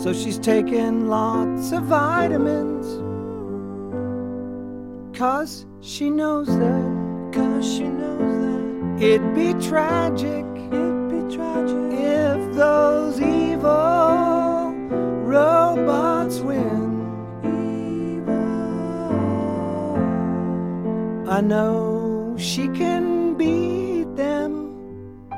So 0.03 0.13
she's 0.13 0.39
taking 0.39 1.07
lots 1.07 1.71
of 1.73 1.83
vitamins. 1.83 2.85
Cause 5.17 5.65
she 5.81 6.09
knows 6.09 6.47
that. 6.47 7.31
Cause 7.33 7.65
she 7.65 7.83
knows 7.83 8.99
that. 8.99 9.03
It'd 9.03 9.35
be 9.35 9.53
tragic. 9.67 10.45
It'd 10.71 11.09
be 11.09 11.35
tragic. 11.35 11.77
If 11.91 12.53
those 12.55 13.19
evil 13.19 13.96
I 21.37 21.41
know 21.41 22.35
she 22.39 22.67
can 22.69 23.35
beat 23.35 24.15
them. 24.15 25.29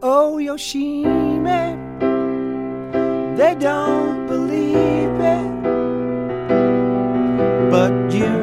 Oh, 0.00 0.36
Yoshimi, 0.38 1.74
they 3.36 3.56
don't 3.56 4.28
believe 4.28 5.18
it. 5.36 5.50
But 7.68 8.14
you 8.14 8.36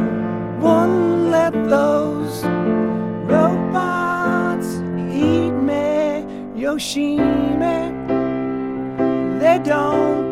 won't 0.60 1.32
let 1.32 1.54
those 1.70 2.44
robots 3.24 4.68
eat 5.16 5.56
me, 5.70 6.26
Yoshimi. 6.62 7.80
They 9.40 9.60
don't 9.64 10.25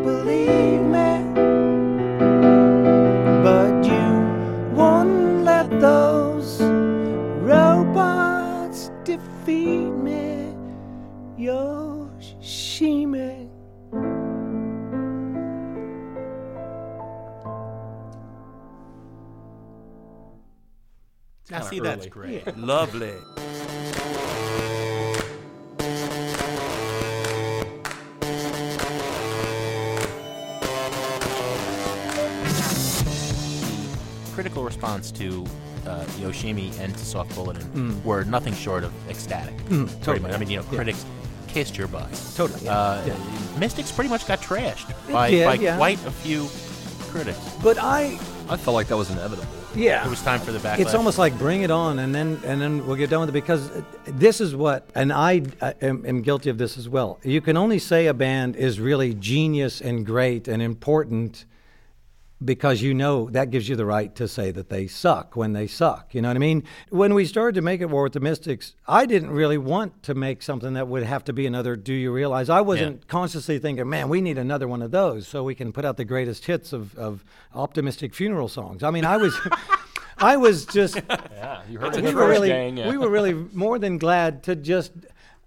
Now, 21.50 21.60
see, 21.60 21.80
that's 21.80 22.06
great. 22.06 22.56
Lovely. 22.56 23.12
Critical 34.34 34.64
response 34.64 35.12
to 35.12 35.44
uh, 35.86 36.04
Yoshimi 36.18 36.76
and 36.80 36.92
to 36.96 37.04
Soft 37.04 37.32
Bulletin 37.36 37.62
Mm. 37.70 38.04
were 38.04 38.24
nothing 38.24 38.52
short 38.54 38.82
of 38.82 38.92
ecstatic. 39.08 39.54
Mm, 39.66 39.86
Pretty 39.86 40.00
totally. 40.04 40.20
much. 40.20 40.32
I 40.32 40.38
mean, 40.38 40.50
you 40.50 40.56
know, 40.58 40.64
Yeah. 40.70 40.76
critics 40.76 41.04
kissed 41.46 41.76
your 41.78 41.86
butt. 41.86 42.08
Totally, 42.34 42.64
yeah, 42.64 42.76
Uh, 42.76 43.02
yeah. 43.06 43.58
Mystics 43.60 43.92
pretty 43.92 44.10
much 44.10 44.26
got 44.26 44.40
trashed 44.42 44.90
It 44.90 45.12
by, 45.12 45.30
did, 45.30 45.44
by 45.44 45.54
yeah. 45.54 45.76
quite 45.76 46.04
a 46.04 46.10
few 46.10 46.48
critics. 47.10 47.38
But 47.62 47.78
I, 47.78 48.18
I 48.48 48.56
felt 48.56 48.74
like 48.74 48.88
that 48.88 48.96
was 48.96 49.10
inevitable. 49.10 49.46
Yeah, 49.76 50.06
It 50.06 50.10
was 50.10 50.22
time 50.22 50.40
for 50.40 50.52
the 50.52 50.58
backlash. 50.58 50.78
It's 50.80 50.94
almost 50.94 51.18
like 51.18 51.36
bring 51.38 51.62
it 51.62 51.70
on, 51.70 51.98
and 51.98 52.14
then 52.14 52.40
and 52.44 52.60
then 52.60 52.86
we'll 52.86 52.96
get 52.96 53.10
done 53.10 53.20
with 53.20 53.28
it 53.28 53.32
because 53.32 53.70
this 54.06 54.40
is 54.40 54.54
what, 54.54 54.88
and 54.94 55.12
I, 55.12 55.42
I 55.60 55.74
am, 55.82 56.04
am 56.06 56.22
guilty 56.22 56.50
of 56.50 56.58
this 56.58 56.78
as 56.78 56.88
well. 56.88 57.18
You 57.22 57.40
can 57.40 57.56
only 57.56 57.78
say 57.78 58.06
a 58.06 58.14
band 58.14 58.56
is 58.56 58.80
really 58.80 59.14
genius 59.14 59.80
and 59.80 60.06
great 60.06 60.48
and 60.48 60.62
important 60.62 61.44
because 62.42 62.82
you 62.82 62.94
know 62.94 63.28
that 63.30 63.50
gives 63.50 63.68
you 63.68 63.76
the 63.76 63.84
right 63.86 64.14
to 64.16 64.26
say 64.26 64.50
that 64.50 64.68
they 64.68 64.86
suck 64.86 65.36
when 65.36 65.52
they 65.52 65.66
suck. 65.66 66.14
You 66.14 66.22
know 66.22 66.28
what 66.28 66.36
I 66.36 66.40
mean? 66.40 66.64
When 66.90 67.14
we 67.14 67.24
started 67.24 67.54
to 67.56 67.62
make 67.62 67.80
it 67.80 67.86
War 67.86 68.04
with 68.04 68.12
the 68.12 68.20
Mystics, 68.20 68.74
I 68.86 69.06
didn't 69.06 69.30
really 69.30 69.58
want 69.58 70.02
to 70.04 70.14
make 70.14 70.42
something 70.42 70.74
that 70.74 70.88
would 70.88 71.04
have 71.04 71.24
to 71.24 71.32
be 71.32 71.46
another 71.46 71.76
Do 71.76 71.92
You 71.92 72.12
Realize? 72.12 72.48
I 72.48 72.60
wasn't 72.60 73.06
consciously 73.08 73.58
thinking, 73.58 73.88
man, 73.88 74.08
we 74.08 74.20
need 74.20 74.38
another 74.38 74.66
one 74.68 74.82
of 74.82 74.90
those 74.90 75.28
so 75.28 75.44
we 75.44 75.54
can 75.54 75.72
put 75.72 75.84
out 75.84 75.96
the 75.96 76.04
greatest 76.04 76.44
hits 76.46 76.72
of, 76.72 76.96
of 76.96 77.24
optimistic 77.54 78.14
funeral 78.14 78.48
songs. 78.48 78.82
I 78.82 78.90
mean, 78.90 79.04
I 79.04 79.16
was. 79.16 79.38
I 80.18 80.36
was 80.36 80.64
just 80.64 80.94
Yeah, 81.08 81.62
you 81.68 81.80
heard 81.80 81.96
we 81.96 82.14
were 82.14 82.28
really 82.28 82.70
we 82.88 82.96
were 82.96 83.10
really 83.10 83.34
more 83.34 83.80
than 83.80 83.98
glad 83.98 84.44
to 84.44 84.54
just 84.54 84.92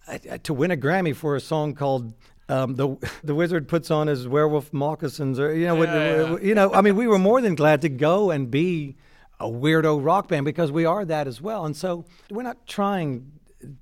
uh, 0.07 0.17
to 0.43 0.53
win 0.53 0.71
a 0.71 0.77
Grammy 0.77 1.15
for 1.15 1.37
a 1.37 1.39
song 1.39 1.73
called 1.73 2.13
um, 2.49 2.75
the 2.75 2.95
the 3.23 3.35
wizard 3.35 3.67
puts 3.67 3.91
on 3.91 4.07
his 4.07 4.27
werewolf 4.27 4.71
moccasins 4.73 5.39
or 5.39 5.53
you 5.53 5.67
know 5.67 5.75
what- 5.75 5.89
Yeah, 5.89 6.31
yeah. 6.31 6.37
you 6.41 6.55
know 6.55 6.73
I 6.73 6.81
mean 6.81 6.95
we 6.95 7.07
were 7.07 7.19
more 7.19 7.41
than 7.41 7.55
glad 7.55 7.81
to 7.81 7.89
go 7.89 8.31
and 8.31 8.49
be 8.49 8.95
a 9.39 9.45
weirdo 9.47 10.03
rock 10.03 10.27
band 10.29 10.45
because 10.45 10.71
we 10.71 10.85
are 10.85 11.05
that 11.05 11.27
as 11.27 11.39
well. 11.39 11.63
And 11.65 11.75
so 11.77 12.05
we're 12.31 12.41
not 12.41 12.65
trying 12.65 13.31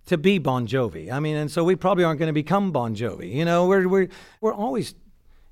to 0.08 0.18
be 0.18 0.38
Bon 0.38 0.68
Jovi. 0.68 1.12
I 1.12 1.20
mean 1.20 1.36
and 1.38 1.50
so 1.52 1.64
we 1.64 1.76
probably 1.76 2.04
aren't 2.04 2.20
going 2.20 2.28
to 2.28 2.34
become 2.34 2.72
Bon 2.72 2.96
Jovi 2.96 3.32
you 3.34 3.46
know? 3.46 3.68
We're 3.68 3.88
we're 3.88 4.08
we're 4.42 4.54
always 4.54 4.96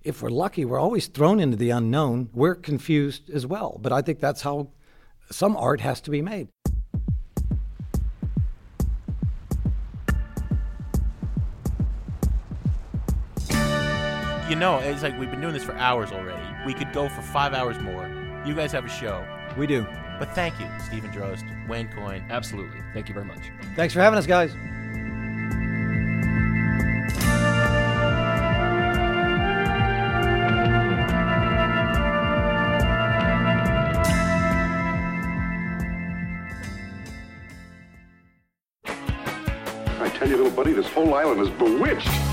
if 0.04 0.22
we're 0.22 0.30
lucky 0.30 0.66
we're 0.66 0.80
always 0.80 1.08
thrown 1.08 1.40
into 1.40 1.56
the 1.58 1.70
unknown. 1.70 2.30
We're 2.34 2.56
confused 2.56 3.30
as 3.30 3.46
well 3.46 3.80
but 3.82 3.92
I 3.94 4.02
think 4.02 4.20
that's 4.20 4.42
how 4.42 4.70
some 5.32 5.56
art 5.56 5.82
has 5.82 6.02
to 6.02 6.12
be 6.12 6.22
made 6.22 6.50
You 14.54 14.60
know, 14.60 14.78
it's 14.78 15.02
like 15.02 15.18
we've 15.18 15.32
been 15.32 15.42
doing 15.42 15.56
this 15.56 15.64
for 15.64 15.74
hours 15.78 16.12
already. 16.12 16.46
We 16.64 16.76
could 16.76 16.94
go 16.94 17.10
for 17.10 17.24
five 17.24 17.56
hours 17.56 17.80
more. 17.80 18.08
You 18.46 18.54
guys 18.54 18.72
have 18.74 18.86
a 18.86 18.88
show. 18.88 19.26
we 19.58 19.66
do 19.66 19.82
But 20.20 20.36
thank 20.36 20.60
you, 20.60 20.68
Steven 20.86 21.10
Drozd, 21.10 21.68
Wayne 21.68 21.88
Coyne. 21.88 22.24
Absolutely. 22.30 22.80
Thank 22.94 23.08
you 23.08 23.16
very 23.16 23.26
much. 23.26 23.40
Thanks 23.76 23.96
for 23.96 24.02
having 24.02 24.20
us, 24.20 24.28
guys. 24.28 24.54
I 40.00 40.10
tell 40.10 40.30
you, 40.30 40.38
little 40.38 40.52
buddy, 40.52 40.74
this 40.74 40.88
whole 40.90 41.16
island 41.16 41.42
is 41.42 41.50
bewitched. 41.50 42.33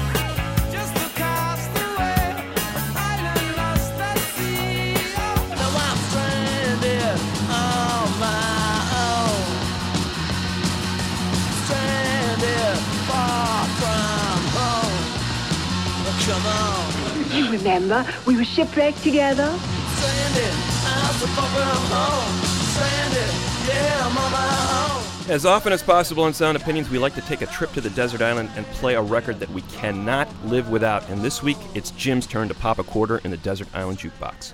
Remember, 17.60 18.06
we 18.26 18.36
were 18.36 18.44
shipwrecked 18.44 19.02
together. 19.02 19.54
As 25.28 25.46
often 25.46 25.72
as 25.72 25.82
possible 25.82 26.26
in 26.26 26.34
Sound 26.34 26.56
Opinions, 26.56 26.90
we 26.90 26.98
like 26.98 27.14
to 27.14 27.20
take 27.20 27.42
a 27.42 27.46
trip 27.46 27.72
to 27.72 27.80
the 27.80 27.90
desert 27.90 28.20
island 28.20 28.50
and 28.56 28.66
play 28.66 28.94
a 28.94 29.02
record 29.02 29.38
that 29.40 29.50
we 29.50 29.62
cannot 29.62 30.28
live 30.46 30.70
without. 30.70 31.08
And 31.08 31.22
this 31.22 31.42
week, 31.42 31.58
it's 31.74 31.92
Jim's 31.92 32.26
turn 32.26 32.48
to 32.48 32.54
pop 32.54 32.78
a 32.78 32.84
quarter 32.84 33.18
in 33.18 33.30
the 33.30 33.36
Desert 33.36 33.68
Island 33.72 33.98
Jukebox. 33.98 34.52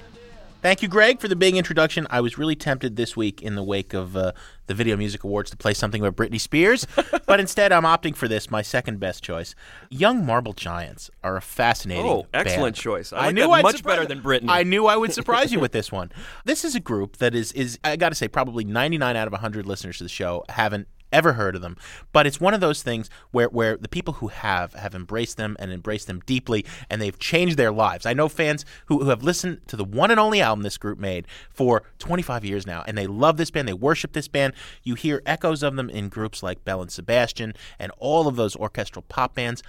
Thank 0.67 0.83
you, 0.83 0.89
Greg, 0.89 1.21
for 1.21 1.29
the 1.29 1.37
big 1.37 1.55
introduction. 1.55 2.09
I 2.11 2.21
was 2.21 2.39
really 2.39 2.57
tempted 2.57 2.97
this 2.97 3.17
week 3.17 3.41
in 3.41 3.55
the 3.55 3.63
wake 3.63 3.95
of 3.95 4.17
uh, 4.17 4.33
the 4.67 4.75
Video 4.75 4.97
Music 4.97 5.23
Awards 5.23 5.49
to 5.53 5.57
play 5.57 5.73
something 5.73 6.03
by 6.03 6.11
Britney 6.11 6.41
Spears, 6.41 6.89
but 7.27 7.39
instead 7.39 7.71
I'm 7.71 7.85
opting 7.85 8.17
for 8.17 8.27
this, 8.27 8.51
my 8.51 8.63
second 8.63 8.99
best 8.99 9.23
choice. 9.23 9.55
Young 9.91 10.27
Marble 10.27 10.55
Giants 10.55 11.09
are 11.23 11.37
a 11.37 11.41
fascinating 11.41 12.05
Oh, 12.05 12.27
excellent 12.35 12.75
band. 12.75 12.83
choice. 12.83 13.13
I 13.13 13.17
I 13.17 13.27
like 13.27 13.35
knew 13.37 13.51
I'd 13.53 13.63
much 13.63 13.77
surprise- 13.77 13.95
better 13.99 14.09
than 14.09 14.21
Britney. 14.23 14.47
I 14.49 14.65
knew 14.65 14.87
I 14.89 14.97
would 14.97 15.13
surprise 15.13 15.53
you 15.53 15.61
with 15.61 15.71
this 15.79 15.93
one. 15.93 16.11
This 16.45 16.65
is 16.65 16.75
a 16.75 16.81
group 16.81 17.19
that 17.19 17.33
is 17.33 17.53
is 17.53 17.79
I 17.85 17.95
got 17.95 18.09
to 18.09 18.17
say 18.17 18.27
probably 18.27 18.65
99 18.65 19.15
out 19.15 19.29
of 19.29 19.33
100 19.35 19.67
listeners 19.67 19.99
to 19.99 20.03
the 20.03 20.09
show 20.09 20.45
haven't 20.49 20.89
ever 21.13 21.35
heard 21.35 21.55
of 21.55 21.63
them 21.63 21.77
but 22.13 22.27
it's 22.27 22.41
one 22.41 22.55
of 22.55 22.61
those 22.61 22.83
things 22.83 23.09
where 23.31 23.49
where 23.49 23.77
the 23.77 23.89
people 23.89 24.15
who 24.15 24.29
have 24.29 24.75
have 24.75 24.95
embraced 24.95 25.37
them 25.37 25.57
and 25.59 25.73
embraced 25.73 26.07
them 26.07 26.21
deeply 26.27 26.65
and 26.91 27.01
they've 27.01 27.19
changed 27.19 27.57
their 27.57 27.73
lives 27.73 28.05
i 28.07 28.13
know 28.13 28.29
fans 28.29 28.65
who, 28.87 28.99
who 29.05 29.11
have 29.11 29.23
listened 29.23 29.61
to 29.67 29.77
the 29.77 29.85
one 29.85 30.11
and 30.11 30.21
only 30.21 30.41
album 30.41 30.63
this 30.63 30.79
group 30.79 30.99
made 30.99 31.27
for 31.51 31.83
25 31.99 32.45
years 32.45 32.67
now 32.67 32.83
and 32.87 32.97
they 32.99 33.07
love 33.07 33.37
this 33.37 33.51
band 33.51 33.69
they 33.69 33.73
worship 33.73 34.13
this 34.13 34.29
band 34.29 34.53
you 34.83 34.95
hear 34.95 35.23
echoes 35.27 35.63
of 35.63 35.77
them 35.77 35.89
in 35.91 36.09
groups 36.09 36.43
like 36.43 36.65
Belle 36.65 36.83
and 36.83 36.91
Sebastian 36.91 37.55
and 37.79 37.93
all 37.99 38.27
of 38.29 38.37
those 38.37 38.57
orchestral 38.57 39.05
pop 39.09 39.35
bands 39.35 39.63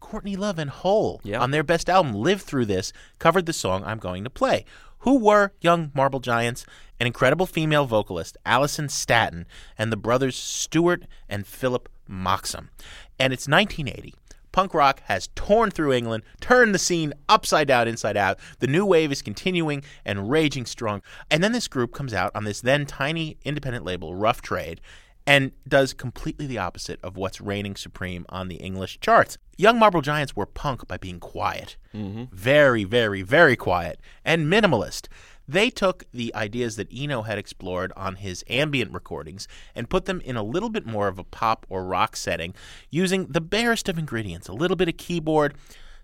Courtney 0.00 0.36
Love 0.36 0.58
and 0.58 0.68
Hole 0.68 1.22
Yeah. 1.24 1.40
on 1.40 1.50
their 1.50 1.62
best 1.62 1.88
album, 1.88 2.14
Live 2.14 2.42
Through 2.42 2.66
This, 2.66 2.92
covered 3.18 3.46
the 3.46 3.54
song 3.54 3.82
I'm 3.86 3.98
going 3.98 4.22
to 4.24 4.28
play. 4.28 4.66
Who 5.04 5.18
were 5.18 5.52
Young 5.60 5.92
Marble 5.94 6.18
Giants? 6.18 6.64
An 6.98 7.06
incredible 7.06 7.44
female 7.44 7.84
vocalist, 7.84 8.38
Alison 8.46 8.86
Statton, 8.86 9.44
and 9.76 9.92
the 9.92 9.98
brothers 9.98 10.34
Stuart 10.34 11.04
and 11.28 11.46
Philip 11.46 11.90
Moxham. 12.08 12.70
And 13.18 13.30
it's 13.34 13.46
1980. 13.46 14.14
Punk 14.50 14.72
rock 14.72 15.02
has 15.04 15.28
torn 15.34 15.70
through 15.70 15.92
England, 15.92 16.22
turned 16.40 16.74
the 16.74 16.78
scene 16.78 17.12
upside 17.28 17.68
down, 17.68 17.86
inside 17.86 18.16
out. 18.16 18.38
The 18.60 18.66
new 18.66 18.86
wave 18.86 19.12
is 19.12 19.20
continuing 19.20 19.84
and 20.06 20.30
raging 20.30 20.64
strong. 20.64 21.02
And 21.30 21.44
then 21.44 21.52
this 21.52 21.68
group 21.68 21.92
comes 21.92 22.14
out 22.14 22.30
on 22.34 22.44
this 22.44 22.62
then 22.62 22.86
tiny 22.86 23.36
independent 23.44 23.84
label, 23.84 24.14
Rough 24.14 24.40
Trade, 24.40 24.80
and 25.26 25.52
does 25.66 25.94
completely 25.94 26.46
the 26.46 26.58
opposite 26.58 27.00
of 27.02 27.16
what's 27.16 27.40
reigning 27.40 27.76
supreme 27.76 28.26
on 28.28 28.48
the 28.48 28.56
English 28.56 29.00
charts. 29.00 29.38
Young 29.56 29.78
Marble 29.78 30.02
Giants 30.02 30.36
were 30.36 30.46
punk 30.46 30.86
by 30.86 30.96
being 30.96 31.20
quiet. 31.20 31.76
Mm-hmm. 31.94 32.24
Very, 32.34 32.84
very, 32.84 33.22
very 33.22 33.56
quiet 33.56 34.00
and 34.24 34.52
minimalist. 34.52 35.08
They 35.46 35.68
took 35.70 36.04
the 36.12 36.34
ideas 36.34 36.76
that 36.76 36.88
Eno 36.92 37.22
had 37.22 37.38
explored 37.38 37.92
on 37.96 38.16
his 38.16 38.44
ambient 38.48 38.92
recordings 38.92 39.46
and 39.74 39.90
put 39.90 40.06
them 40.06 40.20
in 40.22 40.36
a 40.36 40.42
little 40.42 40.70
bit 40.70 40.86
more 40.86 41.06
of 41.06 41.18
a 41.18 41.24
pop 41.24 41.66
or 41.68 41.84
rock 41.84 42.16
setting 42.16 42.54
using 42.90 43.26
the 43.26 43.42
barest 43.42 43.88
of 43.88 43.98
ingredients 43.98 44.48
a 44.48 44.54
little 44.54 44.76
bit 44.76 44.88
of 44.88 44.96
keyboard, 44.96 45.54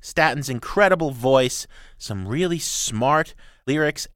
Statton's 0.02 0.48
incredible 0.48 1.10
voice, 1.10 1.66
some 1.98 2.28
really 2.28 2.58
smart 2.58 3.34
lyrics, 3.66 4.08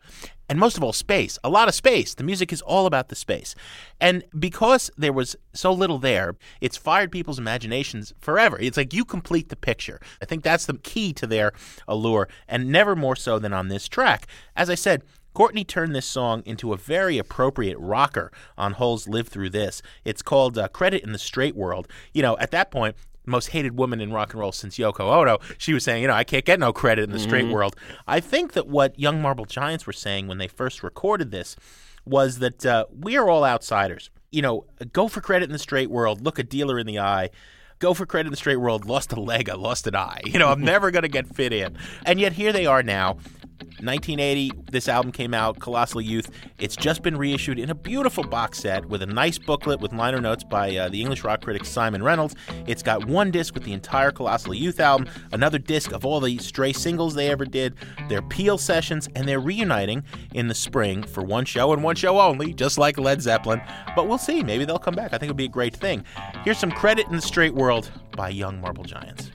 and 0.48 0.58
most 0.58 0.76
of 0.76 0.84
all, 0.84 0.92
space. 0.92 1.38
A 1.42 1.48
lot 1.48 1.68
of 1.68 1.74
space. 1.74 2.14
The 2.14 2.24
music 2.24 2.52
is 2.52 2.60
all 2.62 2.86
about 2.86 3.08
the 3.08 3.14
space. 3.14 3.54
And 4.00 4.24
because 4.38 4.90
there 4.96 5.12
was 5.12 5.36
so 5.52 5.72
little 5.72 5.98
there, 5.98 6.36
it's 6.60 6.76
fired 6.76 7.10
people's 7.10 7.38
imaginations 7.38 8.12
forever. 8.20 8.58
It's 8.60 8.76
like 8.76 8.92
you 8.92 9.04
complete 9.04 9.48
the 9.48 9.56
picture. 9.56 10.00
I 10.20 10.26
think 10.26 10.42
that's 10.42 10.66
the 10.66 10.78
key 10.78 11.12
to 11.14 11.26
their 11.26 11.52
allure, 11.88 12.28
and 12.48 12.70
never 12.70 12.94
more 12.94 13.16
so 13.16 13.38
than 13.38 13.52
on 13.52 13.68
this 13.68 13.88
track. 13.88 14.26
As 14.54 14.68
I 14.68 14.74
said, 14.74 15.02
Courtney 15.34 15.64
turned 15.64 15.96
this 15.96 16.06
song 16.06 16.44
into 16.46 16.72
a 16.72 16.76
very 16.76 17.18
appropriate 17.18 17.76
rocker 17.78 18.30
on 18.56 18.74
Hole's 18.74 19.08
Live 19.08 19.26
Through 19.26 19.50
This. 19.50 19.82
It's 20.04 20.22
called 20.22 20.56
uh, 20.56 20.68
Credit 20.68 21.02
in 21.02 21.10
the 21.10 21.18
Straight 21.18 21.56
World. 21.56 21.88
You 22.12 22.22
know, 22.22 22.38
at 22.38 22.52
that 22.52 22.70
point, 22.70 22.94
most 23.26 23.48
hated 23.48 23.76
woman 23.78 24.00
in 24.00 24.12
rock 24.12 24.32
and 24.32 24.40
roll 24.40 24.52
since 24.52 24.76
Yoko 24.78 25.00
Ono, 25.00 25.38
she 25.58 25.72
was 25.72 25.84
saying, 25.84 26.02
you 26.02 26.08
know, 26.08 26.14
I 26.14 26.24
can't 26.24 26.44
get 26.44 26.60
no 26.60 26.72
credit 26.72 27.04
in 27.04 27.10
the 27.12 27.18
straight 27.18 27.46
Mhm. 27.46 27.52
world. 27.52 27.76
I 28.06 28.20
think 28.20 28.52
that 28.52 28.66
what 28.66 28.98
Young 28.98 29.22
Marble 29.22 29.44
Giants 29.46 29.86
were 29.86 29.92
saying 29.92 30.26
when 30.26 30.38
they 30.38 30.48
first 30.48 30.82
recorded 30.82 31.30
this 31.30 31.56
was 32.04 32.38
that 32.40 32.66
uh, 32.66 32.84
we 32.98 33.16
are 33.16 33.28
all 33.30 33.44
outsiders. 33.44 34.10
You 34.30 34.42
know, 34.42 34.66
go 34.92 35.08
for 35.08 35.20
credit 35.20 35.46
in 35.46 35.52
the 35.52 35.58
straight 35.58 35.90
world, 35.90 36.20
look 36.24 36.38
a 36.38 36.42
dealer 36.42 36.78
in 36.78 36.86
the 36.86 36.98
eye. 36.98 37.30
Go 37.80 37.92
for 37.92 38.06
credit 38.06 38.28
in 38.28 38.30
the 38.30 38.36
straight 38.36 38.56
world, 38.56 38.84
lost 38.86 39.12
a 39.12 39.20
leg, 39.20 39.48
I 39.50 39.54
lost 39.54 39.86
an 39.86 39.96
eye. 39.96 40.20
You 40.26 40.38
know, 40.38 40.48
I'm 40.48 40.60
never 40.74 40.90
going 40.90 41.02
to 41.02 41.08
get 41.08 41.26
fit 41.34 41.52
in. 41.52 41.76
And 42.06 42.20
yet 42.20 42.32
here 42.34 42.52
they 42.52 42.66
are 42.66 42.82
now. 42.82 43.18
1980, 43.58 44.52
this 44.70 44.88
album 44.88 45.12
came 45.12 45.34
out, 45.34 45.58
Colossal 45.58 46.00
Youth. 46.00 46.30
It's 46.58 46.76
just 46.76 47.02
been 47.02 47.16
reissued 47.16 47.58
in 47.58 47.70
a 47.70 47.74
beautiful 47.74 48.24
box 48.24 48.58
set 48.58 48.86
with 48.86 49.02
a 49.02 49.06
nice 49.06 49.38
booklet 49.38 49.80
with 49.80 49.92
liner 49.92 50.20
notes 50.20 50.42
by 50.42 50.76
uh, 50.76 50.88
the 50.88 51.00
English 51.00 51.24
rock 51.24 51.42
critic 51.42 51.64
Simon 51.64 52.02
Reynolds. 52.02 52.34
It's 52.66 52.82
got 52.82 53.04
one 53.04 53.30
disc 53.30 53.52
with 53.54 53.64
the 53.64 53.72
entire 53.72 54.10
Colossal 54.10 54.54
Youth 54.54 54.80
album, 54.80 55.08
another 55.32 55.58
disc 55.58 55.92
of 55.92 56.04
all 56.04 56.20
the 56.20 56.38
stray 56.38 56.72
singles 56.72 57.14
they 57.14 57.30
ever 57.30 57.44
did, 57.44 57.74
their 58.08 58.22
Peel 58.22 58.58
sessions, 58.58 59.08
and 59.14 59.28
they're 59.28 59.40
reuniting 59.40 60.02
in 60.32 60.48
the 60.48 60.54
spring 60.54 61.02
for 61.02 61.22
one 61.22 61.44
show 61.44 61.72
and 61.72 61.82
one 61.82 61.96
show 61.96 62.20
only, 62.20 62.54
just 62.54 62.78
like 62.78 62.98
Led 62.98 63.20
Zeppelin. 63.20 63.60
But 63.94 64.08
we'll 64.08 64.18
see. 64.18 64.42
Maybe 64.42 64.64
they'll 64.64 64.78
come 64.78 64.94
back. 64.94 65.12
I 65.12 65.18
think 65.18 65.24
it'll 65.24 65.34
be 65.34 65.44
a 65.44 65.48
great 65.48 65.76
thing. 65.76 66.04
Here's 66.44 66.58
some 66.58 66.70
credit 66.70 67.06
in 67.08 67.16
the 67.16 67.22
straight 67.22 67.54
world 67.54 67.90
by 68.12 68.30
Young 68.30 68.60
Marble 68.60 68.84
Giants. 68.84 69.30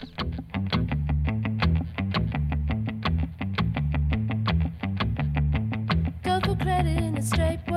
In 6.79 7.21
straight 7.21 7.68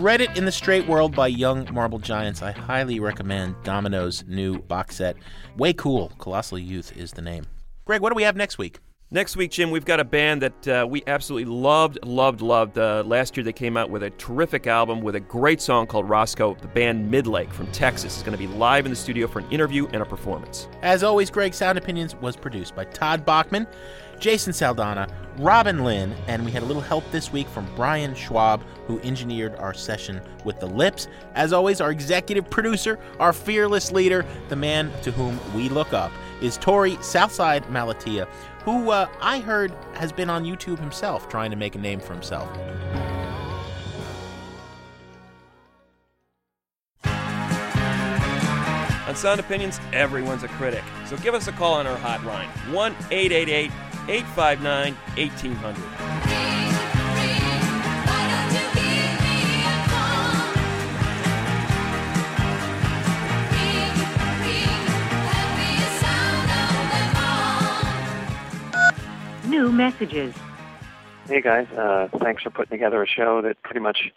Credit 0.00 0.34
in 0.34 0.46
the 0.46 0.50
Straight 0.50 0.88
World 0.88 1.14
by 1.14 1.26
Young 1.26 1.68
Marble 1.74 1.98
Giants. 1.98 2.40
I 2.40 2.52
highly 2.52 2.98
recommend 3.00 3.54
Domino's 3.64 4.24
new 4.26 4.58
box 4.60 4.96
set. 4.96 5.14
Way 5.58 5.74
cool. 5.74 6.10
Colossal 6.16 6.58
Youth 6.58 6.96
is 6.96 7.12
the 7.12 7.20
name. 7.20 7.44
Greg, 7.84 8.00
what 8.00 8.08
do 8.08 8.14
we 8.14 8.22
have 8.22 8.34
next 8.34 8.56
week? 8.56 8.78
Next 9.12 9.36
week, 9.36 9.50
Jim, 9.50 9.72
we've 9.72 9.84
got 9.84 9.98
a 9.98 10.04
band 10.04 10.42
that 10.42 10.68
uh, 10.68 10.86
we 10.88 11.02
absolutely 11.08 11.52
loved, 11.52 11.98
loved, 12.04 12.42
loved. 12.42 12.78
Uh, 12.78 13.02
last 13.04 13.36
year, 13.36 13.42
they 13.42 13.52
came 13.52 13.76
out 13.76 13.90
with 13.90 14.04
a 14.04 14.10
terrific 14.10 14.68
album 14.68 15.00
with 15.00 15.16
a 15.16 15.20
great 15.20 15.60
song 15.60 15.88
called 15.88 16.08
Roscoe. 16.08 16.54
The 16.54 16.68
band 16.68 17.12
Midlake 17.12 17.52
from 17.52 17.66
Texas 17.72 18.18
is 18.18 18.22
going 18.22 18.38
to 18.38 18.38
be 18.38 18.46
live 18.46 18.86
in 18.86 18.90
the 18.90 18.96
studio 18.96 19.26
for 19.26 19.40
an 19.40 19.50
interview 19.50 19.88
and 19.88 20.00
a 20.00 20.04
performance. 20.04 20.68
As 20.82 21.02
always, 21.02 21.28
Greg 21.28 21.54
Sound 21.54 21.76
Opinions 21.76 22.14
was 22.14 22.36
produced 22.36 22.76
by 22.76 22.84
Todd 22.84 23.26
Bachman, 23.26 23.66
Jason 24.20 24.52
Saldanha, 24.52 25.10
Robin 25.38 25.82
Linn, 25.82 26.14
and 26.28 26.44
we 26.44 26.52
had 26.52 26.62
a 26.62 26.66
little 26.66 26.82
help 26.82 27.02
this 27.10 27.32
week 27.32 27.48
from 27.48 27.66
Brian 27.74 28.14
Schwab, 28.14 28.62
who 28.86 29.00
engineered 29.00 29.56
our 29.56 29.74
session 29.74 30.20
with 30.44 30.60
the 30.60 30.66
lips. 30.66 31.08
As 31.34 31.52
always, 31.52 31.80
our 31.80 31.90
executive 31.90 32.48
producer, 32.48 32.98
our 33.18 33.32
fearless 33.32 33.90
leader, 33.90 34.24
the 34.50 34.56
man 34.56 34.92
to 35.02 35.10
whom 35.10 35.40
we 35.54 35.68
look 35.68 35.92
up, 35.92 36.12
is 36.40 36.58
Torey 36.58 37.02
Southside 37.02 37.64
Malatia, 37.64 38.28
who 38.64 38.90
uh, 38.90 39.08
I 39.20 39.40
heard 39.40 39.72
has 39.94 40.12
been 40.12 40.30
on 40.30 40.44
YouTube 40.44 40.78
himself 40.78 41.28
trying 41.28 41.50
to 41.50 41.56
make 41.56 41.74
a 41.74 41.78
name 41.78 42.00
for 42.00 42.12
himself. 42.12 42.48
On 49.10 49.16
Sound 49.16 49.40
Opinions, 49.40 49.80
everyone's 49.92 50.44
a 50.44 50.48
critic. 50.48 50.84
So 51.06 51.16
give 51.16 51.34
us 51.34 51.48
a 51.48 51.52
call 51.52 51.74
on 51.74 51.86
our 51.86 51.96
hotline 51.96 52.46
1 52.72 52.92
888 53.10 53.72
859 54.08 54.94
1800. 55.16 56.49
New 69.50 69.72
messages. 69.72 70.32
Hey 71.26 71.40
guys, 71.40 71.66
uh, 71.72 72.06
thanks 72.20 72.44
for 72.44 72.50
putting 72.50 72.70
together 72.70 73.02
a 73.02 73.06
show 73.08 73.42
that 73.42 73.60
pretty 73.64 73.80
much 73.80 74.12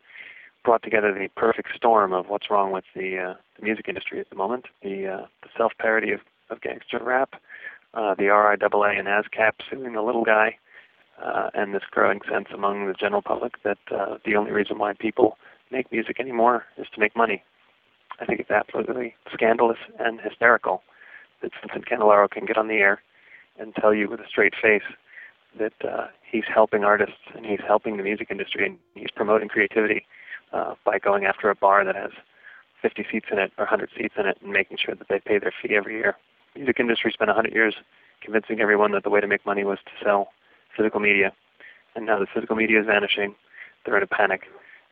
brought 0.64 0.84
together 0.84 1.12
the 1.12 1.28
perfect 1.36 1.70
storm 1.76 2.14
of 2.14 2.30
what's 2.30 2.52
wrong 2.52 2.72
with 2.72 2.84
the, 2.96 3.18
uh, 3.18 3.34
the 3.58 3.64
music 3.64 3.88
industry 3.88 4.20
at 4.20 4.30
the 4.30 4.36
moment. 4.36 4.68
The, 4.84 5.08
uh, 5.08 5.26
the 5.42 5.50
self-parody 5.58 6.12
of, 6.12 6.20
of 6.52 6.62
gangster 6.62 7.00
rap, 7.02 7.34
uh, 7.96 8.14
the 8.14 8.26
RIAA 8.26 9.00
and 9.00 9.08
ASCAP 9.08 9.54
suing 9.68 9.94
the 9.94 10.04
little 10.04 10.24
guy, 10.24 10.56
uh, 11.20 11.50
and 11.56 11.74
this 11.74 11.82
growing 11.90 12.20
sense 12.32 12.50
among 12.54 12.86
the 12.86 12.94
general 12.94 13.24
public 13.24 13.64
that 13.64 13.80
uh, 13.90 14.18
the 14.26 14.36
only 14.36 14.52
reason 14.52 14.78
why 14.78 14.94
people 14.94 15.40
make 15.72 15.92
music 15.92 16.20
anymore 16.20 16.66
is 16.78 16.86
to 16.94 17.00
make 17.00 17.16
money. 17.16 17.44
I 18.20 18.26
think 18.26 18.40
it's 18.40 18.52
absolutely 18.52 19.16
scandalous 19.34 19.80
and 19.98 20.22
hysterical 20.22 20.84
that 21.42 21.50
Vincent 21.60 21.88
Candilora 21.88 22.30
can 22.30 22.46
get 22.46 22.56
on 22.56 22.68
the 22.68 22.76
air 22.76 23.02
and 23.58 23.74
tell 23.74 23.96
you 23.96 24.08
with 24.08 24.20
a 24.20 24.28
straight 24.28 24.54
face 24.62 24.84
that 25.60 25.74
uh, 25.88 26.08
he's 26.30 26.44
helping 26.52 26.84
artists 26.84 27.22
and 27.36 27.46
he's 27.46 27.60
helping 27.66 27.98
the 27.98 28.04
music 28.04 28.28
industry 28.32 28.66
and 28.66 28.78
he's 28.96 29.12
promoting 29.16 29.50
creativity 29.50 30.06
uh, 30.52 30.76
by 30.86 31.00
going 31.00 31.26
after 31.26 31.50
a 31.50 31.56
bar 31.56 31.84
that 31.86 31.96
has 31.96 32.12
50 32.82 33.06
seats 33.12 33.28
in 33.32 33.40
it 33.40 33.52
or 33.58 33.66
100 33.66 33.90
seats 33.98 34.16
in 34.18 34.26
it 34.26 34.38
and 34.42 34.52
making 34.52 34.78
sure 34.78 34.96
that 34.96 35.08
they 35.10 35.20
pay 35.20 35.40
their 35.40 35.54
fee 35.62 35.76
every 35.76 35.96
year. 35.96 36.16
The 36.54 36.60
music 36.60 36.80
industry 36.80 37.12
spent 37.12 37.30
100 37.30 37.54
years 37.54 37.76
convincing 38.22 38.60
everyone 38.60 38.92
that 38.92 39.04
the 39.04 39.10
way 39.10 39.22
to 39.22 39.28
make 39.28 39.46
money 39.46 39.64
was 39.64 39.80
to 39.86 39.92
sell 40.04 40.30
physical 40.76 41.00
media, 41.00 41.34
and 41.96 42.06
now 42.06 42.20
the 42.20 42.28
physical 42.34 42.56
media 42.56 42.80
is 42.80 42.86
vanishing. 42.86 43.36
They're 43.86 43.98
in 43.98 44.04
a 44.04 44.08
panic, 44.08 44.44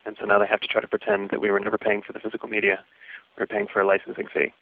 and 0.04 0.16
so 0.18 0.26
now 0.26 0.38
they 0.38 0.46
have 0.46 0.60
to 0.60 0.68
try 0.68 0.80
to 0.80 0.88
pretend 0.88 1.30
that 1.30 1.40
we 1.40 1.50
were 1.50 1.60
never 1.60 1.78
paying 1.78 2.02
for 2.02 2.12
the 2.12 2.20
physical 2.20 2.48
media. 2.48 2.84
We 3.36 3.42
were 3.42 3.46
paying 3.46 3.66
for 3.72 3.80
a 3.80 3.86
licensing 3.86 4.26
fee, 4.32 4.52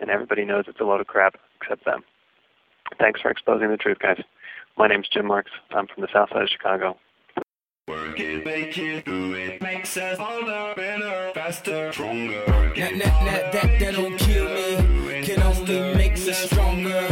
and 0.00 0.10
everybody 0.10 0.44
knows 0.44 0.64
it's 0.66 0.80
a 0.80 0.84
load 0.84 1.00
of 1.00 1.06
crap 1.06 1.36
except 1.60 1.84
them. 1.84 2.04
Thanks 2.98 3.20
for 3.20 3.30
exposing 3.30 3.70
the 3.70 3.76
truth, 3.76 3.98
guys. 3.98 4.22
My 4.78 4.88
name's 4.88 5.08
Jim 5.08 5.26
Marks. 5.26 5.50
I'm 5.70 5.86
from 5.86 6.02
the 6.02 6.08
south 6.12 6.28
side 6.30 6.42
of 6.42 6.48
Chicago. 6.50 6.98
Work 7.88 8.20
it, 8.20 8.44
make 8.44 8.76
it, 8.76 9.06
do 9.06 9.32
it, 9.32 9.62
makes 9.62 9.96
us 9.96 10.18
harder, 10.18 10.74
better, 10.74 11.30
faster, 11.34 11.92
stronger. 11.92 12.44
That, 12.76 13.52
that 13.52 13.94
don't 13.94 14.18
kill 14.18 14.48
me, 14.52 15.22
can 15.22 15.42
only 15.42 15.94
make 15.94 16.12
me 16.12 16.32
stronger. 16.32 17.06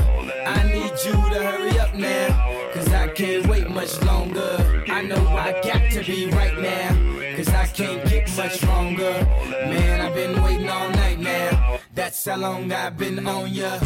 I 0.47 0.63
need 0.65 0.93
you 1.07 1.13
to 1.13 1.43
hurry 1.43 1.79
up 1.79 1.95
now, 1.95 2.71
cause 2.75 2.93
I 2.93 3.09
can't 3.09 3.47
wait 3.47 3.71
much 3.71 4.03
longer. 4.03 4.85
I 4.89 5.03
know 5.03 5.27
I 5.29 5.53
got 5.63 5.91
to 5.93 6.05
be 6.05 6.27
right 6.31 6.59
now, 6.59 7.37
cause 7.37 7.49
I 7.49 7.67
can't 7.67 8.07
get 8.11 8.37
much 8.37 8.57
stronger. 8.57 9.27
Man, 9.49 10.01
I've 10.03 10.15
been 10.15 10.43
waiting 10.43 10.69
all 10.69 10.91
night 10.91 11.21
now, 11.21 11.79
that's 11.95 12.25
how 12.27 12.37
long 12.37 12.71
I've 12.73 12.99
been 12.99 13.27
on 13.27 13.49
ya. 13.49 13.79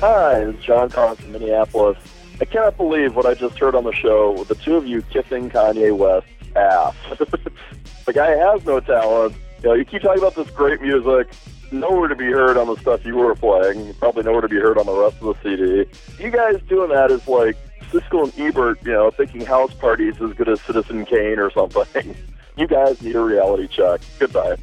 Hi, 0.00 0.40
it's 0.40 0.62
John 0.62 0.90
Carr 0.90 1.14
from 1.16 1.32
Minneapolis. 1.32 1.96
I 2.40 2.44
cannot 2.44 2.76
believe 2.76 3.14
what 3.14 3.26
I 3.26 3.34
just 3.34 3.58
heard 3.58 3.74
on 3.74 3.84
the 3.84 3.92
show 3.92 4.32
with 4.32 4.48
the 4.48 4.54
two 4.56 4.76
of 4.76 4.86
you 4.86 5.02
kissing 5.02 5.48
Kanye 5.48 5.96
West's 5.96 6.28
ass. 6.56 6.94
the 8.04 8.12
guy 8.12 8.30
has 8.32 8.64
no 8.66 8.80
talent. 8.80 9.36
You 9.62 9.68
know, 9.68 9.74
you 9.74 9.84
keep 9.84 10.02
talking 10.02 10.18
about 10.18 10.34
this 10.34 10.50
great 10.50 10.82
music, 10.82 11.32
nowhere 11.70 12.08
to 12.08 12.16
be 12.16 12.26
heard 12.26 12.56
on 12.56 12.66
the 12.66 12.76
stuff 12.76 13.06
you 13.06 13.16
were 13.16 13.34
playing, 13.34 13.94
probably 13.94 14.24
nowhere 14.24 14.42
to 14.42 14.48
be 14.48 14.56
heard 14.56 14.78
on 14.78 14.86
the 14.86 14.92
rest 14.94 15.16
of 15.22 15.36
the 15.40 15.42
CD. 15.42 15.90
You 16.22 16.30
guys 16.30 16.60
doing 16.68 16.90
that 16.90 17.10
is 17.10 17.26
like 17.28 17.56
Siskel 17.90 18.24
and 18.24 18.38
Ebert, 18.38 18.84
you 18.84 18.92
know, 18.92 19.10
thinking 19.10 19.46
House 19.46 19.72
parties 19.74 20.16
is 20.16 20.30
as 20.30 20.32
good 20.36 20.48
as 20.48 20.60
Citizen 20.62 21.06
Kane 21.06 21.38
or 21.38 21.50
something. 21.50 22.14
You 22.56 22.68
guys 22.68 23.02
need 23.02 23.16
a 23.16 23.20
reality 23.20 23.66
check. 23.66 24.00
Goodbye. 24.20 24.54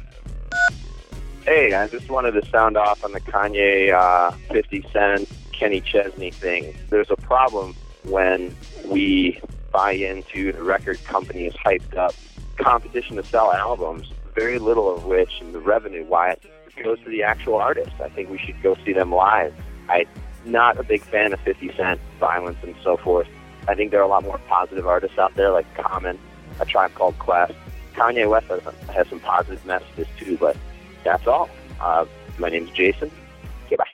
Hey, 1.44 1.74
I 1.74 1.88
just 1.88 2.08
wanted 2.08 2.40
to 2.40 2.46
sound 2.50 2.76
off 2.76 3.02
on 3.02 3.10
the 3.10 3.20
Kanye 3.20 3.92
uh, 3.92 4.30
50 4.52 4.86
Cent, 4.92 5.28
Kenny 5.50 5.80
Chesney 5.80 6.30
thing. 6.30 6.72
There's 6.88 7.10
a 7.10 7.16
problem 7.16 7.74
when 8.04 8.54
we 8.86 9.40
buy 9.72 9.90
into 9.90 10.52
the 10.52 10.62
record 10.62 11.02
company's 11.02 11.52
hyped 11.54 11.96
up 11.96 12.14
competition 12.58 13.16
to 13.16 13.24
sell 13.24 13.52
albums, 13.52 14.12
very 14.36 14.60
little 14.60 14.94
of 14.94 15.04
which, 15.04 15.40
and 15.40 15.52
the 15.52 15.58
revenue, 15.58 16.06
it 16.08 16.44
goes 16.84 17.00
to 17.00 17.10
the 17.10 17.24
actual 17.24 17.56
artist. 17.56 17.90
I 18.00 18.08
think 18.08 18.30
we 18.30 18.38
should 18.38 18.62
go 18.62 18.76
see 18.84 18.92
them 18.92 19.12
live. 19.12 19.52
I'm 19.88 20.06
not 20.44 20.78
a 20.78 20.84
big 20.84 21.02
fan 21.02 21.32
of 21.32 21.40
50 21.40 21.74
Cent, 21.76 22.00
violence, 22.20 22.58
and 22.62 22.76
so 22.84 22.96
forth. 22.96 23.26
I 23.66 23.74
think 23.74 23.90
there 23.90 23.98
are 23.98 24.04
a 24.04 24.08
lot 24.08 24.22
more 24.22 24.38
positive 24.46 24.86
artists 24.86 25.18
out 25.18 25.34
there, 25.34 25.50
like 25.50 25.66
Common, 25.76 26.20
A 26.60 26.66
Tribe 26.66 26.94
Called 26.94 27.18
Quest. 27.18 27.54
Kanye 27.94 28.30
West 28.30 28.46
has, 28.46 28.62
has 28.94 29.08
some 29.08 29.18
positive 29.18 29.66
messages 29.66 30.06
too, 30.18 30.36
but 30.38 30.56
that's 31.04 31.26
all. 31.26 31.48
Uh, 31.80 32.04
my 32.38 32.48
name's 32.48 32.70
Jason. 32.70 33.10
Okay, 33.66 33.76
bye. 33.76 33.84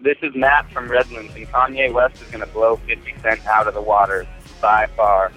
This 0.00 0.16
is 0.22 0.34
Matt 0.34 0.70
from 0.70 0.88
Redlands, 0.88 1.34
and 1.34 1.46
Kanye 1.48 1.92
West 1.92 2.22
is 2.22 2.28
going 2.28 2.44
to 2.44 2.52
blow 2.52 2.76
50 2.76 3.14
Cent 3.20 3.46
out 3.46 3.66
of 3.66 3.74
the 3.74 3.82
water 3.82 4.26
by 4.60 4.86
far. 4.96 5.32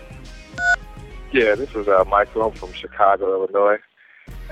Yeah, 1.32 1.56
this 1.56 1.74
is 1.76 1.88
uh, 1.88 2.04
Michael. 2.08 2.44
I'm 2.44 2.52
from 2.54 2.72
Chicago, 2.74 3.34
Illinois. 3.34 3.80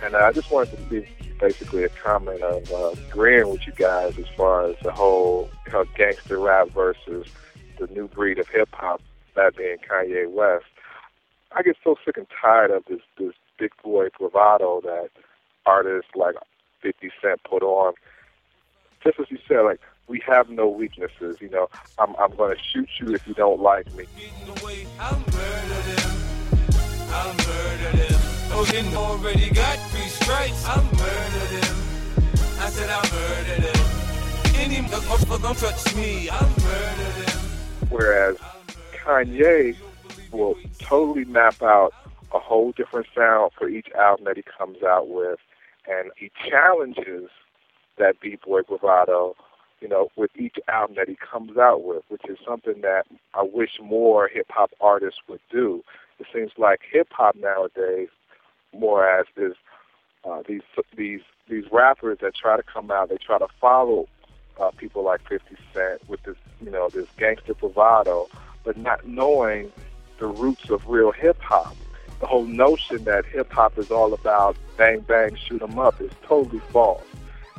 And 0.01 0.15
uh, 0.15 0.19
I 0.19 0.31
just 0.31 0.51
wanted 0.51 0.77
to 0.77 0.83
be 0.83 1.07
basically 1.39 1.83
a 1.83 1.89
comment 1.89 2.41
of 2.41 2.71
uh, 2.71 3.01
agreeing 3.09 3.49
with 3.49 3.65
you 3.65 3.73
guys 3.73 4.17
as 4.17 4.27
far 4.35 4.65
as 4.65 4.75
the 4.83 4.91
whole 4.91 5.49
you 5.65 5.73
know, 5.73 5.85
gangster 5.95 6.39
rap 6.39 6.69
versus 6.69 7.27
the 7.79 7.87
new 7.87 8.07
breed 8.07 8.39
of 8.39 8.47
hip 8.47 8.69
hop, 8.73 9.01
that 9.35 9.55
being 9.55 9.77
Kanye 9.77 10.29
West. 10.29 10.65
I 11.51 11.63
get 11.63 11.77
so 11.83 11.95
sick 12.05 12.17
and 12.17 12.27
tired 12.41 12.71
of 12.71 12.85
this 12.85 13.01
this 13.17 13.33
big 13.59 13.71
boy 13.83 14.07
bravado 14.17 14.81
that 14.81 15.09
artists 15.71 16.11
like 16.15 16.35
50 16.81 17.11
Cent 17.21 17.41
put 17.43 17.63
on. 17.63 17.93
Just 19.03 19.19
as 19.19 19.27
you 19.29 19.37
said, 19.47 19.61
like 19.61 19.79
we 20.07 20.21
have 20.27 20.49
no 20.49 20.67
weaknesses. 20.67 21.37
You 21.39 21.49
know, 21.49 21.69
I'm 21.97 22.15
I'm 22.17 22.35
going 22.35 22.55
to 22.55 22.61
shoot 22.61 22.89
you 22.99 23.13
if 23.15 23.25
you 23.27 23.33
don't 23.33 23.61
like 23.61 23.91
me. 23.93 24.05
I 24.99 25.23
already 28.95 29.49
got 29.49 29.77
three 29.91 30.09
strikes. 30.19 30.65
I 30.65 30.77
murdered 31.01 31.51
him. 31.57 31.75
I 32.59 32.69
said 32.69 32.89
I 32.89 33.01
murdered 33.11 33.63
him. 33.69 33.91
Me. 35.95 36.29
I 36.29 36.41
murdered 36.63 37.29
him. 37.29 37.39
Whereas 37.89 38.37
Kanye 38.93 39.75
will 40.31 40.55
totally 40.79 41.25
map 41.25 41.61
out 41.61 41.93
a 42.33 42.39
whole 42.39 42.71
different 42.71 43.07
sound 43.15 43.51
for 43.57 43.67
each 43.67 43.89
album 43.91 44.25
that 44.25 44.37
he 44.37 44.43
comes 44.43 44.81
out 44.83 45.09
with, 45.09 45.39
and 45.87 46.11
he 46.17 46.31
challenges 46.49 47.29
that 47.97 48.19
b-boy 48.19 48.61
bravado, 48.63 49.35
you 49.79 49.87
know, 49.87 50.09
with 50.15 50.31
each 50.35 50.57
album 50.67 50.95
that 50.97 51.09
he 51.09 51.15
comes 51.15 51.57
out 51.57 51.83
with, 51.83 52.03
which 52.09 52.23
is 52.29 52.37
something 52.45 52.81
that 52.81 53.05
I 53.33 53.43
wish 53.43 53.79
more 53.81 54.27
hip 54.27 54.47
hop 54.49 54.71
artists 54.79 55.19
would 55.27 55.41
do. 55.51 55.83
It 56.19 56.27
seems 56.33 56.51
like 56.57 56.81
hip 56.91 57.07
hop 57.11 57.35
nowadays, 57.35 58.09
more 58.73 59.07
as 59.07 59.25
is 59.35 59.55
uh, 60.23 60.43
these 60.47 60.61
these 60.95 61.21
these 61.49 61.65
rappers 61.71 62.19
that 62.21 62.35
try 62.35 62.57
to 62.57 62.63
come 62.63 62.91
out, 62.91 63.09
they 63.09 63.17
try 63.17 63.39
to 63.39 63.47
follow 63.59 64.07
uh, 64.59 64.71
people 64.77 65.03
like 65.03 65.21
50 65.27 65.55
Cent 65.73 66.07
with 66.07 66.21
this, 66.23 66.35
you 66.61 66.69
know, 66.69 66.89
this 66.89 67.07
gangster 67.17 67.53
bravado, 67.53 68.27
but 68.63 68.77
not 68.77 69.05
knowing 69.07 69.71
the 70.19 70.27
roots 70.27 70.69
of 70.69 70.87
real 70.87 71.11
hip 71.11 71.39
hop. 71.41 71.75
The 72.21 72.27
whole 72.27 72.45
notion 72.45 73.03
that 73.05 73.25
hip 73.25 73.51
hop 73.51 73.77
is 73.79 73.89
all 73.89 74.13
about 74.13 74.55
bang 74.77 74.99
bang 75.01 75.35
shoot 75.35 75.61
'em 75.61 75.79
up 75.79 75.99
is 75.99 76.11
totally 76.23 76.61
false. 76.71 77.03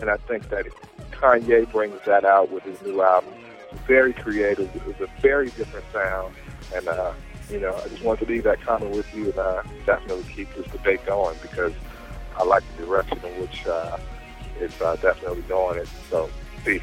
And 0.00 0.08
I 0.08 0.16
think 0.16 0.48
that 0.50 0.66
Kanye 1.10 1.70
brings 1.70 2.00
that 2.06 2.24
out 2.24 2.50
with 2.50 2.62
his 2.62 2.80
new 2.82 3.02
album. 3.02 3.34
It's 3.72 3.82
very 3.82 4.12
creative. 4.12 4.70
It's 4.86 5.00
a 5.00 5.08
very 5.20 5.50
different 5.50 5.84
sound, 5.92 6.34
and 6.74 6.86
uh, 6.86 7.12
you 7.50 7.58
know, 7.58 7.74
I 7.74 7.88
just 7.88 8.02
wanted 8.02 8.26
to 8.26 8.32
leave 8.32 8.44
that 8.44 8.60
comment 8.60 8.94
with 8.94 9.12
you 9.14 9.30
and 9.30 9.38
uh, 9.38 9.62
definitely 9.84 10.24
keep 10.32 10.54
this 10.54 10.66
debate 10.68 11.04
going 11.04 11.36
because 11.42 11.72
I 12.36 12.44
like 12.44 12.62
the 12.76 12.86
direction 12.86 13.18
in 13.18 13.40
which 13.40 13.66
uh, 13.66 13.98
it's 14.60 14.80
uh, 14.80 14.96
definitely 14.96 15.42
going. 15.42 15.78
It 15.78 15.88
so 16.08 16.30
peace. 16.64 16.82